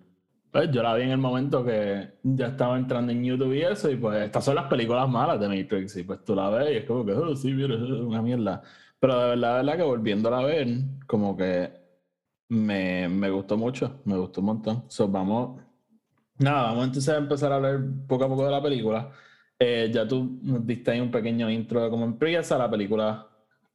pues 0.51 0.71
yo 0.71 0.83
la 0.83 0.95
vi 0.95 1.03
en 1.03 1.11
el 1.11 1.19
momento 1.19 1.63
que 1.63 2.15
ya 2.23 2.47
estaba 2.47 2.79
entrando 2.79 3.13
en 3.13 3.23
YouTube 3.23 3.53
y 3.53 3.61
eso, 3.61 3.91
y 3.91 3.97
pues 3.97 4.25
estas 4.25 4.47
son 4.47 4.55
las 4.55 4.65
películas 4.65 5.11
malas 5.11 5.39
de 5.41 5.49
Matrix, 5.49 5.95
y 5.99 6.05
pues 6.05 6.25
tú 6.25 6.35
la 6.35 6.49
ves 6.49 6.71
y 6.73 6.77
es 6.79 6.85
como 6.87 7.05
que, 7.05 7.13
oh, 7.13 7.37
sí, 7.37 7.53
mira, 7.53 7.75
es 7.75 7.83
una 7.83 8.23
mierda. 8.23 8.63
Pero 8.99 9.21
de 9.21 9.29
verdad, 9.29 9.51
de 9.51 9.65
verdad 9.65 9.77
que 9.77 9.83
volviéndola 9.83 10.39
a 10.39 10.45
ver, 10.45 10.69
como 11.07 11.37
que 11.37 11.71
me, 12.49 13.11
me 13.11 13.31
gustó 13.31 13.59
mucho, 13.59 14.01
me 14.07 14.17
gustó 14.17 14.41
un 14.41 14.47
montón. 14.47 14.85
So, 14.89 15.07
vamos, 15.07 15.61
Nada, 16.41 16.63
vamos 16.69 16.87
entonces 16.87 17.15
a 17.15 17.19
empezar 17.19 17.53
a 17.53 17.57
hablar 17.57 17.81
poco 18.09 18.25
a 18.25 18.29
poco 18.29 18.47
de 18.47 18.51
la 18.51 18.63
película. 18.63 19.13
Eh, 19.59 19.91
ya 19.93 20.09
tú 20.09 20.39
nos 20.43 20.67
diste 20.67 20.91
ahí 20.91 21.01
un 21.01 21.11
pequeño 21.11 21.51
intro 21.51 21.83
de 21.85 21.91
cómo 21.91 22.07
empieza. 22.07 22.57
La 22.57 22.71
película 22.71 23.29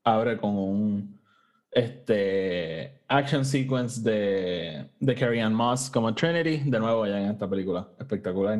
abre 0.03 0.35
con 0.37 0.57
un 0.57 1.21
este, 1.69 3.03
action 3.07 3.45
sequence 3.45 4.01
de, 4.01 4.89
de 4.99 5.15
Carrie 5.15 5.41
Ann 5.41 5.53
Moss 5.53 5.91
como 5.91 6.15
Trinity, 6.15 6.67
de 6.67 6.79
nuevo 6.79 7.05
ya 7.05 7.19
en 7.21 7.29
esta 7.29 7.47
película, 7.47 7.87
espectacular. 7.99 8.59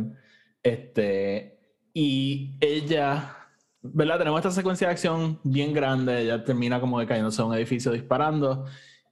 Este, 0.61 1.57
y 1.91 2.57
ella, 2.61 3.35
¿verdad? 3.81 4.19
Tenemos 4.19 4.37
esta 4.39 4.51
secuencia 4.51 4.87
de 4.87 4.93
acción 4.93 5.39
bien 5.43 5.73
grande, 5.73 6.21
ella 6.21 6.43
termina 6.43 6.79
como 6.79 6.99
de 6.99 7.07
cayéndose 7.07 7.41
a 7.41 7.45
un 7.45 7.55
edificio 7.55 7.91
disparando 7.91 8.65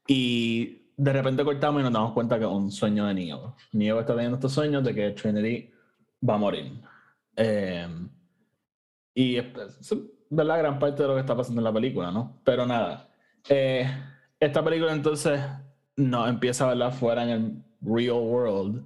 y 0.08 0.83
de 0.96 1.14
repente 1.14 1.44
cortamos 1.44 1.82
y 1.82 1.84
nos 1.84 1.94
damos 1.94 2.14
cuenta 2.14 2.38
que 2.38 2.46
es 2.46 2.52
un 2.52 2.72
sueño 2.72 3.06
de 3.06 3.14
Neo. 3.14 3.56
Neo 3.72 4.00
está 4.00 4.14
teniendo 4.14 4.38
estos 4.38 4.54
sueños 4.54 4.84
de 4.84 4.94
que 4.94 5.12
Trinity 5.12 5.72
va 6.28 6.36
a 6.36 6.38
morir. 6.38 6.72
Eh, 7.36 7.88
y 9.16 9.38
es, 9.38 9.46
la 10.30 10.58
gran 10.58 10.80
parte 10.80 11.02
de 11.02 11.08
lo 11.08 11.16
que 11.16 11.22
está 11.22 11.36
pasando 11.36 11.62
en 11.62 11.66
la 11.66 11.74
película, 11.74 12.12
¿no? 12.12 12.42
Pero 12.44 12.66
nada. 12.66 13.10
Eh, 13.50 13.88
esta 14.40 14.64
película 14.64 14.94
entonces 14.94 15.40
no 15.96 16.28
empieza 16.28 16.66
a 16.66 16.70
verla 16.70 16.92
fuera 16.92 17.24
en 17.24 17.30
el 17.30 17.64
real 17.82 18.22
world. 18.22 18.86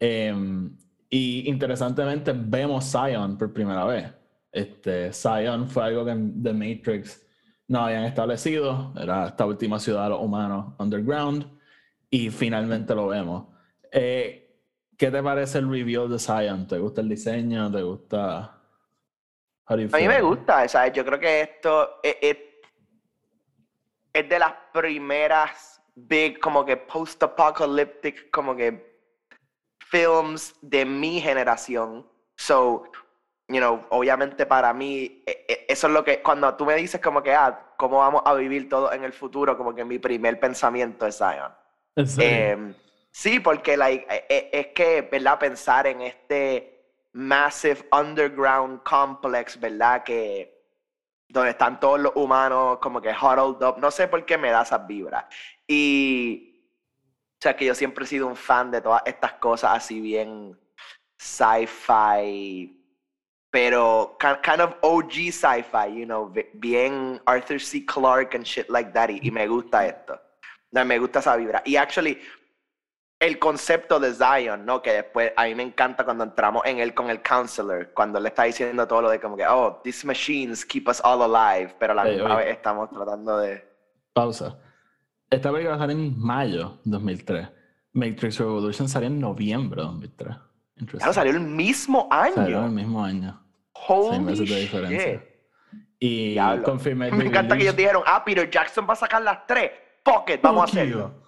Eh, 0.00 0.34
y 1.10 1.48
interesantemente 1.48 2.32
vemos 2.34 2.90
Zion 2.90 3.36
por 3.36 3.52
primera 3.52 3.84
vez. 3.84 4.12
Este, 4.50 5.12
Zion 5.12 5.68
fue 5.68 5.84
algo 5.84 6.04
que 6.04 6.10
en 6.12 6.42
The 6.42 6.52
Matrix 6.52 7.21
no 7.72 7.86
habían 7.86 8.04
establecido. 8.04 8.92
Era 9.00 9.28
esta 9.28 9.46
última 9.46 9.80
ciudad 9.80 10.04
de 10.04 10.10
los 10.10 10.20
humanos 10.20 10.74
underground. 10.78 11.58
Y 12.10 12.28
finalmente 12.28 12.94
lo 12.94 13.08
vemos. 13.08 13.46
Eh, 13.90 14.60
¿Qué 14.98 15.10
te 15.10 15.22
parece 15.22 15.58
el 15.58 15.70
review 15.70 16.06
de 16.06 16.18
Zion? 16.18 16.68
¿Te 16.68 16.78
gusta 16.78 17.00
el 17.00 17.08
diseño? 17.08 17.72
¿Te 17.72 17.82
gusta.? 17.82 18.58
A 19.64 19.76
mí 19.76 19.86
me 19.86 20.20
gusta, 20.20 20.68
¿sabes? 20.68 20.92
Yo 20.92 21.02
creo 21.02 21.18
que 21.18 21.40
esto 21.40 21.98
es, 22.02 22.36
es, 24.12 24.28
de 24.28 24.38
las 24.38 24.52
primeras 24.74 25.82
big, 25.94 26.38
como 26.40 26.66
que 26.66 26.76
post-apocalyptic, 26.76 28.30
como 28.30 28.54
que 28.54 29.00
films 29.86 30.54
de 30.60 30.84
mi 30.84 31.22
generación. 31.22 32.06
So, 32.36 32.84
you 33.52 33.60
know, 33.60 33.84
obviamente 33.90 34.46
para 34.46 34.72
mí, 34.72 35.22
e, 35.26 35.44
e, 35.48 35.66
eso 35.68 35.86
es 35.86 35.92
lo 35.92 36.04
que, 36.04 36.22
cuando 36.22 36.54
tú 36.54 36.64
me 36.64 36.74
dices 36.74 37.00
como 37.00 37.22
que, 37.22 37.32
ah, 37.34 37.72
¿cómo 37.76 37.98
vamos 37.98 38.22
a 38.24 38.34
vivir 38.34 38.68
todo 38.68 38.92
en 38.92 39.04
el 39.04 39.12
futuro? 39.12 39.56
Como 39.56 39.74
que 39.74 39.84
mi 39.84 39.98
primer 39.98 40.40
pensamiento 40.40 41.06
es 41.06 41.18
Zion. 41.18 41.52
Eh, 42.18 42.74
sí, 43.10 43.40
porque 43.40 43.76
like, 43.76 44.06
e, 44.08 44.50
es 44.52 44.66
que, 44.68 45.02
¿verdad? 45.02 45.38
Pensar 45.38 45.86
en 45.86 46.00
este 46.02 46.72
massive 47.12 47.86
underground 47.92 48.82
complex, 48.82 49.58
¿verdad? 49.60 50.02
Que 50.02 50.62
donde 51.28 51.50
están 51.50 51.80
todos 51.80 51.98
los 51.98 52.12
humanos 52.14 52.78
como 52.80 53.00
que 53.00 53.08
huddled 53.08 53.66
up, 53.66 53.78
no 53.78 53.90
sé 53.90 54.06
por 54.06 54.24
qué 54.26 54.36
me 54.36 54.50
da 54.50 54.62
esas 54.62 54.86
vibras. 54.86 55.24
Y, 55.66 56.68
o 57.32 57.40
sea, 57.40 57.56
que 57.56 57.64
yo 57.64 57.74
siempre 57.74 58.04
he 58.04 58.08
sido 58.08 58.26
un 58.26 58.36
fan 58.36 58.70
de 58.70 58.82
todas 58.82 59.02
estas 59.06 59.34
cosas 59.34 59.72
así 59.76 60.00
bien 60.00 60.58
sci-fi, 61.18 62.81
pero 63.52 64.16
kind 64.18 64.62
of 64.62 64.74
OG 64.80 65.28
sci-fi, 65.30 65.86
you 65.86 66.06
know, 66.06 66.32
bien 66.54 67.20
Arthur 67.26 67.60
C. 67.60 67.84
Clarke 67.84 68.34
and 68.34 68.46
shit 68.46 68.70
like 68.70 68.92
that, 68.94 69.10
y, 69.10 69.30
me 69.30 69.46
gusta 69.46 69.86
esto. 69.86 70.18
Me 70.72 70.98
gusta 70.98 71.18
esa 71.18 71.36
vibra. 71.36 71.62
Y 71.66 71.76
actually, 71.76 72.18
el 73.20 73.38
concepto 73.38 74.00
de 74.00 74.14
Zion, 74.14 74.64
¿no? 74.64 74.80
Que 74.80 74.92
después 74.92 75.32
a 75.36 75.44
mí 75.44 75.54
me 75.54 75.64
encanta 75.64 76.02
cuando 76.02 76.24
entramos 76.24 76.62
en 76.64 76.78
él 76.78 76.94
con 76.94 77.10
el 77.10 77.20
counselor, 77.20 77.92
cuando 77.92 78.18
le 78.18 78.30
está 78.30 78.44
diciendo 78.44 78.88
todo 78.88 79.02
lo 79.02 79.10
de 79.10 79.20
como 79.20 79.36
que, 79.36 79.46
oh, 79.46 79.82
these 79.84 80.06
machines 80.06 80.64
keep 80.64 80.88
us 80.88 81.02
all 81.04 81.20
alive, 81.22 81.74
pero 81.78 81.92
la 81.92 82.04
misma 82.04 82.36
vez 82.36 82.56
estamos 82.56 82.88
tratando 82.88 83.36
de... 83.36 83.62
Pausa. 84.14 84.58
Esta 85.28 85.52
película 85.52 85.76
salió 85.76 85.94
en 85.94 86.18
mayo 86.18 86.78
2003. 86.84 87.48
Matrix 87.92 88.38
Revolution 88.38 88.88
salió 88.88 89.08
en 89.08 89.20
noviembre 89.20 89.82
de 89.82 89.88
2003. 89.88 90.36
Claro, 90.86 91.12
salió 91.12 91.32
el 91.32 91.40
mismo 91.40 92.08
año. 92.10 92.34
Salió 92.34 92.64
el 92.64 92.70
mismo 92.72 93.04
año. 93.04 93.40
Holy 93.72 94.20
meses 94.20 94.48
de 94.48 94.60
diferencia. 94.60 95.24
Y 95.98 96.36
confirmé. 96.64 97.10
Me 97.12 97.26
encanta 97.26 97.56
que 97.56 97.62
ellos 97.62 97.76
dijeron, 97.76 98.02
ah, 98.06 98.24
Peter 98.24 98.50
Jackson 98.50 98.86
va 98.88 98.94
a 98.94 98.96
sacar 98.96 99.22
las 99.22 99.46
tres. 99.46 99.70
Pocket, 100.02 100.40
vamos 100.42 100.62
a 100.62 100.64
hacerlo. 100.64 101.22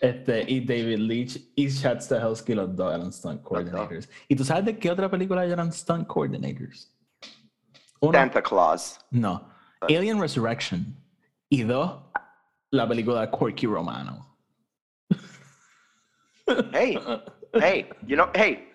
Este, 0.00 0.44
y 0.50 0.60
David 0.60 0.98
Leach 0.98 1.38
y 1.54 1.68
Chad 1.70 2.00
Stahelski, 2.00 2.54
los 2.54 2.74
dos 2.74 2.92
eran 2.92 3.12
stunt 3.12 3.40
coordinators. 3.42 4.10
¿Y 4.28 4.34
tú 4.34 4.44
sabes 4.44 4.64
de 4.64 4.76
qué 4.76 4.90
otra 4.90 5.08
película 5.08 5.44
eran 5.44 5.72
stunt 5.72 6.08
coordinators? 6.08 6.92
Uno, 8.00 8.12
Santa 8.12 8.42
Claus. 8.42 8.98
No. 9.12 9.48
Alien 9.82 10.20
Resurrection. 10.20 10.96
Y 11.48 11.62
dos, 11.62 12.02
la 12.70 12.88
película 12.88 13.30
Corky 13.30 13.66
Romano. 13.66 14.36
Hey, 16.72 16.98
hey, 17.54 17.88
you 18.04 18.16
know, 18.16 18.28
hey. 18.34 18.71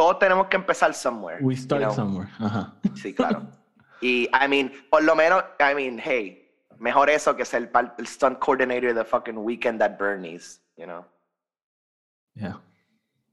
Todos 0.00 0.18
tenemos 0.18 0.46
que 0.46 0.56
empezar 0.56 0.94
somewhere. 0.94 1.44
We 1.44 1.54
start 1.54 1.82
you 1.82 1.88
know? 1.88 1.94
somewhere. 1.94 2.30
Ajá. 2.38 2.72
Sí, 2.94 3.12
claro. 3.12 3.42
Y, 4.00 4.30
I 4.32 4.48
mean, 4.48 4.72
por 4.88 5.04
lo 5.04 5.14
menos, 5.14 5.44
I 5.60 5.74
mean, 5.74 6.00
hey, 6.02 6.50
mejor 6.78 7.10
eso 7.10 7.36
que 7.36 7.44
ser 7.44 7.64
el, 7.64 7.92
el 7.98 8.06
stunt 8.06 8.38
coordinator 8.38 8.94
de 8.94 9.04
fucking 9.04 9.36
Weekend 9.36 9.82
at 9.82 9.98
Bernie's, 9.98 10.62
you 10.78 10.86
know? 10.86 11.04
Yeah, 12.34 12.58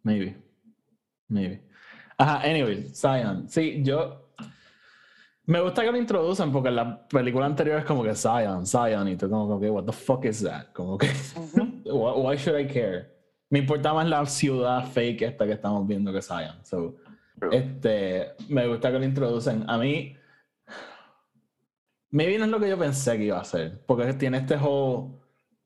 maybe. 0.03 0.36
Maybe. 1.29 1.62
Ajá, 2.17 2.41
anyway, 2.43 2.91
Zion. 2.93 3.47
Sí, 3.47 3.81
yo. 3.81 4.33
Me 5.45 5.62
gusta 5.62 5.83
que 5.83 5.91
lo 5.93 5.97
introducen 5.97 6.51
porque 6.51 6.67
en 6.67 6.75
la 6.75 7.07
película 7.07 7.45
anterior 7.45 7.79
es 7.79 7.86
como 7.86 8.03
que 8.03 8.13
Zion, 8.13 8.65
Zion, 8.65 9.07
y 9.07 9.15
tú 9.15 9.29
como 9.29 9.57
que, 9.57 9.69
what 9.69 9.86
the 9.86 9.93
fuck 9.93 10.25
is 10.25 10.43
that? 10.43 10.74
Como 10.74 10.97
que, 10.97 11.07
why, 11.86 12.12
why 12.17 12.36
should 12.36 12.59
I 12.59 12.67
care? 12.67 13.16
Me 13.50 13.60
importa 13.60 13.94
más 13.94 14.08
la 14.08 14.25
ciudad 14.25 14.86
fake 14.86 15.22
esta 15.22 15.46
que 15.46 15.54
estamos 15.54 15.88
viendo 15.88 16.12
que 16.12 16.22
Zion. 16.22 16.63
So, 16.63 16.98
este, 17.51 18.34
me 18.50 18.68
gusta 18.68 18.92
que 18.92 19.00
lo 19.00 19.06
introducen. 19.06 19.63
A 19.68 19.77
mí, 19.77 20.16
maybe 22.12 22.38
no 22.38 22.46
es 22.46 22.51
lo 22.51 22.60
que 22.60 22.70
yo 22.70 22.77
pensé 22.77 23.18
que 23.18 23.25
iba 23.25 23.39
a 23.39 23.44
ser, 23.44 23.84
porque 23.86 24.13
tiene 24.13 24.39
este 24.39 24.56
whole 24.56 25.18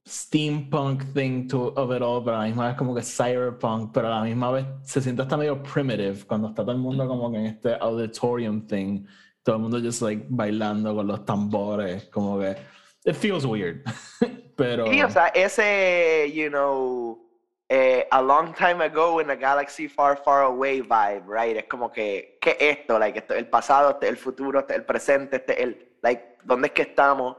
steampunk 0.08 1.14
thing 1.14 1.48
to, 1.48 1.74
of 1.76 1.96
it 1.96 2.02
all, 2.02 2.24
pero 2.24 2.38
a 2.38 2.40
la 2.40 2.46
misma 2.48 2.68
vez 2.68 2.76
como 2.76 2.96
que 2.96 3.02
cyberpunk, 3.02 3.92
pero 3.94 4.08
a 4.08 4.20
la 4.20 4.24
misma 4.24 4.52
vez 4.52 4.66
se 4.84 5.02
siente 5.02 5.22
hasta 5.22 5.38
medio 5.38 5.62
primitive 5.62 6.26
cuando 6.26 6.50
está 6.50 6.64
todo 6.64 6.72
el 6.72 6.80
mundo 6.80 7.08
como 7.08 7.32
que 7.32 7.38
en 7.38 7.46
este 7.46 7.76
auditorium 7.76 8.66
thing, 8.66 9.06
todo 9.44 9.58
el 9.58 9.62
mundo 9.62 9.80
just 9.80 10.02
like 10.02 10.26
bailando 10.30 10.96
con 10.96 11.08
los 11.08 11.24
tambores, 11.26 12.06
como 12.06 12.40
que 12.40 12.58
it 13.06 13.16
feels 13.16 13.46
weird. 13.46 13.84
pero 14.56 14.88
Sí, 14.88 15.02
o 15.02 15.10
sea, 15.10 15.28
ese, 15.28 16.32
you 16.34 16.50
know, 16.50 17.31
eh, 17.74 18.06
a 18.12 18.22
long 18.22 18.54
time 18.54 18.84
ago 18.84 19.22
in 19.22 19.30
a 19.30 19.36
galaxy 19.36 19.88
far, 19.88 20.18
far 20.18 20.44
away 20.44 20.82
vibe, 20.82 21.24
right? 21.26 21.56
Es 21.56 21.66
como 21.70 21.90
que, 21.90 22.38
¿qué 22.42 22.58
es 22.60 22.80
esto? 22.80 23.00
Like, 23.00 23.20
esto 23.20 23.34
el 23.34 23.48
pasado, 23.48 23.92
este 23.92 24.08
es 24.08 24.12
el 24.12 24.18
futuro, 24.18 24.60
este 24.60 24.74
es 24.74 24.80
el 24.80 24.86
presente, 24.86 25.38
este 25.38 25.64
el, 25.64 25.90
like, 26.02 26.36
¿dónde 26.44 26.68
es 26.68 26.74
que 26.74 26.82
estamos? 26.82 27.38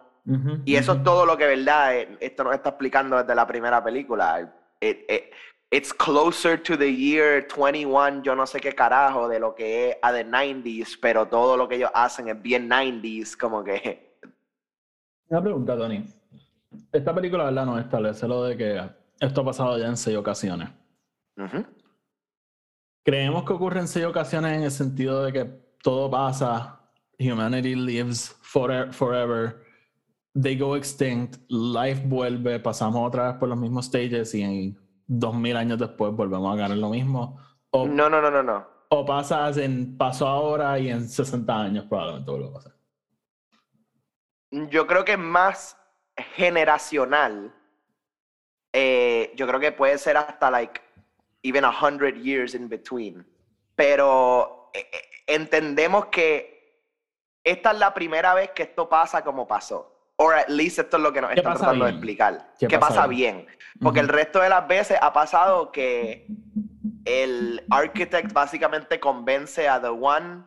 Y 0.65 0.77
eso 0.77 0.93
es 0.93 1.03
todo 1.03 1.27
lo 1.27 1.37
que, 1.37 1.45
¿verdad? 1.47 1.97
Eh, 1.97 2.17
Esto 2.21 2.45
nos 2.45 2.55
está 2.55 2.71
explicando 2.71 3.19
desde 3.19 3.35
la 3.35 3.47
primera 3.47 3.85
película. 3.85 4.41
It- 4.81 5.05
it- 5.11 5.33
it's 5.71 5.93
closer 5.93 6.59
to 6.62 6.79
the 6.79 6.91
year 6.95 7.47
21, 7.55 8.23
yo 8.23 8.35
no 8.35 8.47
sé 8.47 8.59
qué 8.61 8.73
carajo, 8.73 9.29
de 9.29 9.39
lo 9.39 9.55
que 9.55 9.91
es 9.91 9.97
a 10.01 10.12
the 10.15 10.25
90s, 10.25 10.97
pero 10.99 11.27
todo 11.29 11.59
lo 11.59 11.69
que 11.69 11.75
ellos 11.75 11.91
hacen 11.93 12.29
es 12.29 12.41
bien 12.41 12.71
90s, 12.71 13.37
como 13.37 13.62
que... 13.62 14.17
Una 15.29 15.43
pregunta, 15.43 15.77
Tony. 15.77 16.07
Esta 16.91 17.15
película, 17.15 17.45
¿verdad? 17.45 17.67
Nos 17.67 17.81
establece 17.81 18.27
lo 18.29 18.45
de 18.45 18.57
que 18.57 18.81
esto 19.23 19.41
ha 19.41 19.45
pasado 19.45 19.79
ya 19.79 19.87
en 19.87 19.97
seis 19.97 20.17
ocasiones. 20.17 20.69
Creemos 23.05 23.45
que 23.45 23.52
ocurre 23.52 23.81
en 23.81 23.88
seis 23.88 24.05
ocasiones 24.05 24.57
en 24.57 24.64
el 24.64 24.71
sentido 24.71 25.23
de 25.25 25.33
que 25.33 25.45
todo 25.83 26.11
pasa, 26.11 26.81
humanity 27.19 27.75
lives 27.76 28.37
forever, 28.43 28.93
forever, 28.93 29.64
they 30.41 30.59
go 30.59 30.76
extinct, 30.76 31.37
life 31.49 32.02
vuelve, 32.07 32.59
pasamos 32.59 33.07
otra 33.07 33.29
vez 33.29 33.37
por 33.38 33.49
los 33.49 33.59
mismos 33.59 33.87
stages 33.87 34.35
y 34.35 34.43
en 34.43 34.79
dos 35.07 35.35
mil 35.35 35.57
años 35.57 35.79
después 35.79 36.12
volvemos 36.12 36.52
a 36.52 36.57
ganar 36.57 36.79
lo 36.79 36.91
mismo. 36.91 37.38
O, 37.71 37.87
No, 37.87 38.11
no, 38.11 38.21
no, 38.21 38.31
no, 38.31 38.43
no. 38.43 38.67
o 38.91 39.05
pasa 39.05 39.49
en 39.62 39.97
pasó 39.97 40.26
ahora 40.26 40.79
y 40.81 40.91
en 40.91 41.09
60 41.09 41.61
años 41.61 41.85
probablemente 41.88 42.31
vuelva 42.31 42.49
a 42.49 42.52
pasar. 42.55 42.73
Yo 44.50 44.87
creo 44.87 45.05
que 45.05 45.12
es 45.12 45.19
más 45.19 45.76
generacional. 46.35 47.55
Eh, 48.73 49.33
yo 49.37 49.47
creo 49.47 49.61
que 49.61 49.73
puede 49.73 49.99
ser 49.99 50.16
hasta 50.16 50.51
like 50.51 50.81
even 51.42 51.64
a 51.64 51.70
hundred 51.70 52.16
years 52.16 52.55
in 52.55 52.68
between. 52.68 53.27
Pero 53.75 54.70
eh, 54.73 54.88
eh, 54.92 55.03
entendemos 55.27 56.07
que 56.07 56.53
esta 57.44 57.73
es 57.73 57.79
la 57.79 57.92
primera 57.92 58.35
vez 58.35 58.51
que 58.51 58.62
esto 58.64 58.88
pasa 58.88 59.23
como 59.23 59.47
pasó. 59.47 59.88
Or 60.16 60.35
at 60.35 60.49
least 60.49 60.79
esto 60.79 60.99
es 60.99 61.03
lo 61.03 61.12
que 61.12 61.20
nos 61.20 61.31
¿Qué 61.31 61.40
está 61.40 61.51
pasa 61.53 61.64
tratando 61.64 61.85
de 61.85 61.90
bien? 61.90 61.99
explicar. 61.99 62.55
¿Qué 62.59 62.68
¿Qué 62.68 62.79
pasa 62.79 62.94
pasa 62.94 63.07
bien? 63.09 63.47
bien? 63.47 63.59
Porque 63.83 64.01
el 64.01 64.07
Ujú. 64.07 64.14
resto 64.14 64.40
de 64.40 64.49
las 64.49 64.68
veces 64.68 64.99
ha 65.01 65.12
pasado 65.12 65.73
que 65.73 66.27
el 67.05 67.66
architect 67.70 68.33
básicamente 68.33 69.01
convence 69.01 69.68
a 69.68 69.81
the 69.81 69.88
one 69.88 70.44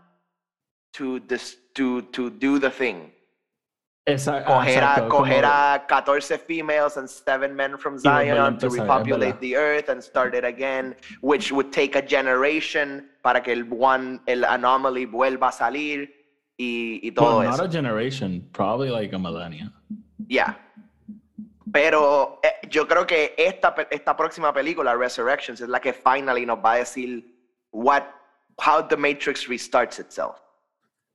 to, 0.92 1.20
to, 1.74 2.04
to 2.04 2.30
do 2.30 2.60
the 2.60 2.70
thing 2.70 3.12
Ah, 4.08 4.44
coger, 4.46 4.84
a, 4.84 4.94
exacto, 4.94 5.10
como- 5.10 5.26
coger 5.26 5.44
a 5.46 5.84
14 5.88 6.38
females 6.38 6.98
and 6.98 7.10
7 7.10 7.56
men 7.56 7.76
from 7.76 7.96
a 7.96 8.00
Zion 8.00 8.58
to 8.60 8.70
repopulate 8.70 9.40
the 9.40 9.56
earth 9.56 9.90
and 9.90 10.04
start 10.04 10.36
it 10.36 10.44
again, 10.46 10.96
which 11.22 11.52
would 11.52 11.72
take 11.72 11.96
a 11.96 12.04
generation 12.04 13.10
para 13.24 13.42
que 13.42 13.52
el 13.52 13.64
one, 13.64 14.20
el 14.28 14.46
anomaly 14.46 15.08
vuelva 15.08 15.48
a 15.48 15.52
salir 15.52 16.10
y, 16.56 17.00
y 17.02 17.12
todo 17.16 17.40
well, 17.40 17.50
not 17.50 17.56
eso. 17.56 17.64
a 17.64 17.68
generation, 17.68 18.48
probably 18.54 18.92
like 18.92 19.12
a 19.14 19.18
millennia. 19.18 19.72
Yeah. 20.28 20.54
Pero 21.74 22.40
eh, 22.44 22.68
yo 22.70 22.86
creo 22.86 23.08
que 23.08 23.34
esta, 23.36 23.74
esta 23.90 24.16
próxima 24.16 24.54
película, 24.54 24.96
Resurrections, 24.96 25.62
es 25.62 25.68
la 25.68 25.80
que 25.80 25.94
finally 25.94 26.46
nos 26.46 26.60
va 26.60 26.74
a 26.74 26.78
decir 26.78 27.24
what, 27.72 28.04
how 28.60 28.84
the 28.84 28.96
Matrix 28.96 29.48
restarts 29.48 30.00
itself. 30.00 30.45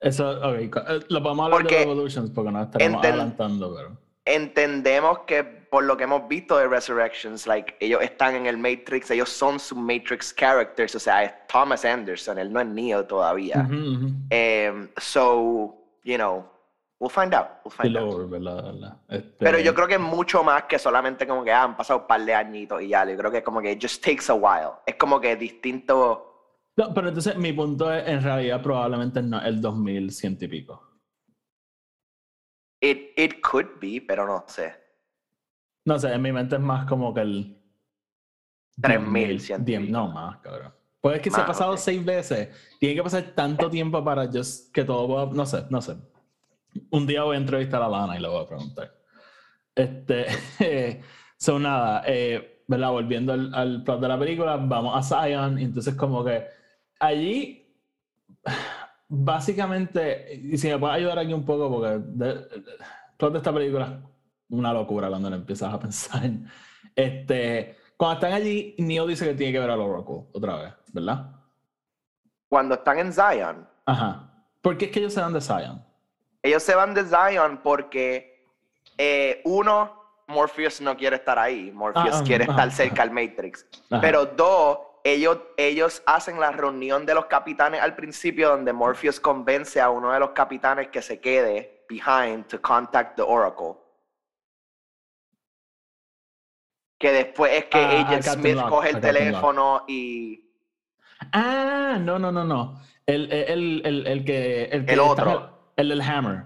Eso, 0.00 0.30
ok, 0.30 0.54
eh, 0.56 1.00
lo 1.08 1.20
vamos 1.20 1.42
a 1.42 1.44
hablar 1.44 1.60
Porque 1.60 1.74
de 1.76 1.84
Revolutions 1.84 2.30
porque 2.30 2.50
nos 2.50 2.66
estaremos 2.66 3.04
adelantando, 3.04 3.74
pero... 3.74 3.96
entendemos 4.24 5.20
que 5.20 5.44
por 5.70 5.84
lo 5.84 5.96
que 5.96 6.04
hemos 6.04 6.26
visto 6.26 6.56
de 6.58 6.66
Resurrections, 6.66 7.46
like, 7.46 7.76
ellos 7.80 8.02
están 8.02 8.34
en 8.34 8.46
el 8.46 8.58
Matrix, 8.58 9.10
ellos 9.10 9.28
son 9.28 9.60
sus 9.60 9.78
Matrix 9.78 10.34
characters, 10.34 10.94
o 10.96 10.98
sea, 10.98 11.24
es 11.24 11.32
Thomas 11.46 11.84
Anderson, 11.84 12.38
él 12.38 12.52
no 12.52 12.60
es 12.60 12.66
Neo 12.66 13.04
todavía. 13.04 13.64
Ujú, 13.68 13.76
ujú. 13.76 14.10
Em, 14.30 14.88
so, 14.96 15.76
you 16.02 16.16
know, 16.16 16.44
we'll 16.98 17.10
find 17.10 17.34
out, 17.34 17.46
we'll 17.64 17.70
find 17.70 17.96
out. 17.96 18.06
luego, 18.06 18.28
¿verdad? 18.28 18.64
¿verdad? 18.64 18.96
Este, 19.08 19.36
Pero 19.38 19.60
yo 19.60 19.74
creo 19.74 19.86
que 19.86 19.94
es 19.94 20.00
mucho 20.00 20.42
más 20.42 20.64
que 20.64 20.78
solamente 20.78 21.26
como 21.26 21.44
que 21.44 21.52
ah, 21.52 21.62
han 21.64 21.76
pasado 21.76 22.00
un 22.00 22.06
par 22.06 22.24
de 22.24 22.34
añitos 22.34 22.82
y 22.82 22.88
ya, 22.88 23.04
yo 23.08 23.16
creo 23.16 23.30
que 23.30 23.38
es 23.38 23.44
como 23.44 23.60
que 23.60 23.70
it 23.72 23.80
just 23.80 24.04
takes 24.04 24.24
a 24.28 24.34
while. 24.34 24.72
Es 24.86 24.96
como 24.96 25.20
que 25.20 25.36
distinto, 25.36 26.29
No, 26.80 26.94
pero 26.94 27.08
entonces 27.08 27.36
mi 27.36 27.52
punto 27.52 27.92
es, 27.92 28.08
en 28.08 28.22
realidad, 28.22 28.62
probablemente 28.62 29.20
no 29.20 29.38
el 29.42 29.60
2100 29.60 30.38
y 30.40 30.48
pico. 30.48 30.82
it, 32.80 33.10
it 33.18 33.42
could 33.42 33.66
be, 33.78 34.00
pero 34.00 34.26
no 34.26 34.44
sé. 34.48 34.72
No 35.84 35.98
sé, 35.98 36.10
en 36.14 36.22
mi 36.22 36.32
mente 36.32 36.54
es 36.56 36.60
más 36.62 36.86
como 36.86 37.12
que 37.12 37.20
el... 37.20 37.56
3000, 38.80 39.28
10,000, 39.28 39.64
10,000, 39.66 39.92
no 39.92 40.08
más, 40.08 40.38
cabrón. 40.38 40.72
Pues 41.02 41.16
es 41.16 41.22
que 41.22 41.30
se 41.30 41.38
ha 41.42 41.44
pasado 41.44 41.72
ok. 41.72 41.78
seis 41.78 42.02
veces. 42.02 42.48
Tiene 42.78 42.94
que 42.94 43.02
pasar 43.02 43.24
tanto 43.34 43.68
tiempo 43.68 44.02
para 44.02 44.26
just 44.28 44.72
que 44.72 44.82
todo 44.82 45.06
pueda... 45.06 45.26
No 45.26 45.44
sé, 45.44 45.66
no 45.68 45.82
sé. 45.82 45.96
Un 46.88 47.06
día 47.06 47.24
voy 47.24 47.36
a 47.36 47.40
entrevistar 47.40 47.82
a 47.82 47.90
Lana 47.90 48.16
y 48.16 48.22
le 48.22 48.28
voy 48.28 48.42
a 48.42 48.48
preguntar. 48.48 48.90
Este... 49.74 50.24
son 51.36 51.62
nada, 51.62 52.04
eh, 52.06 52.64
¿verdad? 52.66 52.90
Volviendo 52.90 53.34
al, 53.34 53.54
al 53.54 53.84
plot 53.84 54.00
de 54.00 54.08
la 54.08 54.18
película, 54.18 54.56
vamos 54.56 54.96
a 54.96 55.26
Zion. 55.26 55.58
y 55.58 55.64
Entonces 55.64 55.94
como 55.94 56.24
que 56.24 56.60
allí... 57.00 57.56
Básicamente, 59.12 60.34
y 60.34 60.56
si 60.56 60.68
me 60.68 60.78
puedes 60.78 60.96
ayudar 60.96 61.18
aquí 61.18 61.32
un 61.32 61.44
poco, 61.44 61.68
porque 61.68 61.98
de- 61.98 62.34
de 63.18 63.38
esta 63.38 63.52
película 63.52 63.86
es 63.86 64.56
una 64.56 64.72
locura 64.72 65.08
cuando 65.08 65.28
lo 65.28 65.34
empiezas 65.36 65.74
a 65.74 65.80
pensar. 65.80 66.22
Este, 66.94 67.76
cuando 67.96 68.14
están 68.14 68.32
allí, 68.32 68.74
Neo 68.78 69.06
dice 69.06 69.24
que 69.26 69.34
tiene 69.34 69.52
que 69.52 69.58
ver 69.58 69.70
al 69.70 69.80
Oracle 69.80 70.26
otra 70.32 70.56
vez, 70.56 70.72
¿verdad? 70.92 71.32
Cuando 72.48 72.74
están 72.76 72.98
en 73.00 73.12
Zion, 73.12 73.68
Ajá. 73.86 74.32
¿Por 74.62 74.76
qué 74.78 74.84
es 74.86 74.90
que 74.92 75.00
ellos 75.00 75.14
se 75.14 75.20
van 75.20 75.32
de 75.32 75.40
Zion? 75.40 75.84
ellos 76.42 76.62
se 76.62 76.74
van 76.74 76.94
de 76.94 77.04
Zion 77.04 77.60
porque 77.62 78.46
eh, 78.96 79.40
uno, 79.44 79.92
Morpheus 80.28 80.80
no 80.80 80.96
quiere 80.96 81.16
estar 81.16 81.38
ahí, 81.38 81.70
Morpheus 81.72 82.16
Ah, 82.16 82.22
quiere 82.24 82.44
ajá, 82.44 82.52
estar 82.52 82.70
cerca 82.72 83.02
al 83.02 83.10
Matrix. 83.10 83.66
Pero 84.00 84.24
dos, 84.26 84.78
ellos, 85.04 85.38
ellos 85.56 86.02
hacen 86.06 86.38
la 86.40 86.50
reunión 86.52 87.06
de 87.06 87.14
los 87.14 87.26
capitanes 87.26 87.80
al 87.80 87.94
principio 87.96 88.50
donde 88.50 88.72
Morpheus 88.72 89.20
convence 89.20 89.80
a 89.80 89.90
uno 89.90 90.12
de 90.12 90.20
los 90.20 90.30
capitanes 90.30 90.88
que 90.88 91.02
se 91.02 91.20
quede 91.20 91.84
behind 91.88 92.46
to 92.46 92.60
contact 92.60 93.16
the 93.16 93.22
Oracle. 93.22 93.74
Que 96.98 97.12
después 97.12 97.52
es 97.52 97.64
que 97.66 97.78
Ah, 97.78 98.00
Agent 98.02 98.22
Smith 98.24 98.58
coge 98.68 98.90
el 98.90 99.00
teléfono 99.00 99.84
y... 99.88 100.50
Ah, 101.32 101.96
no, 102.00 102.18
no, 102.18 102.30
no, 102.30 102.44
no. 102.44 102.80
El, 103.06 103.32
el, 103.32 103.82
el, 103.84 104.06
el 104.06 104.24
que. 104.24 104.64
El, 104.64 104.86
que 104.86 104.92
El 104.92 105.00
está- 105.00 105.02
otro. 105.10 105.72
el 105.76 105.88
del 105.88 106.00
Hammer. 106.02 106.44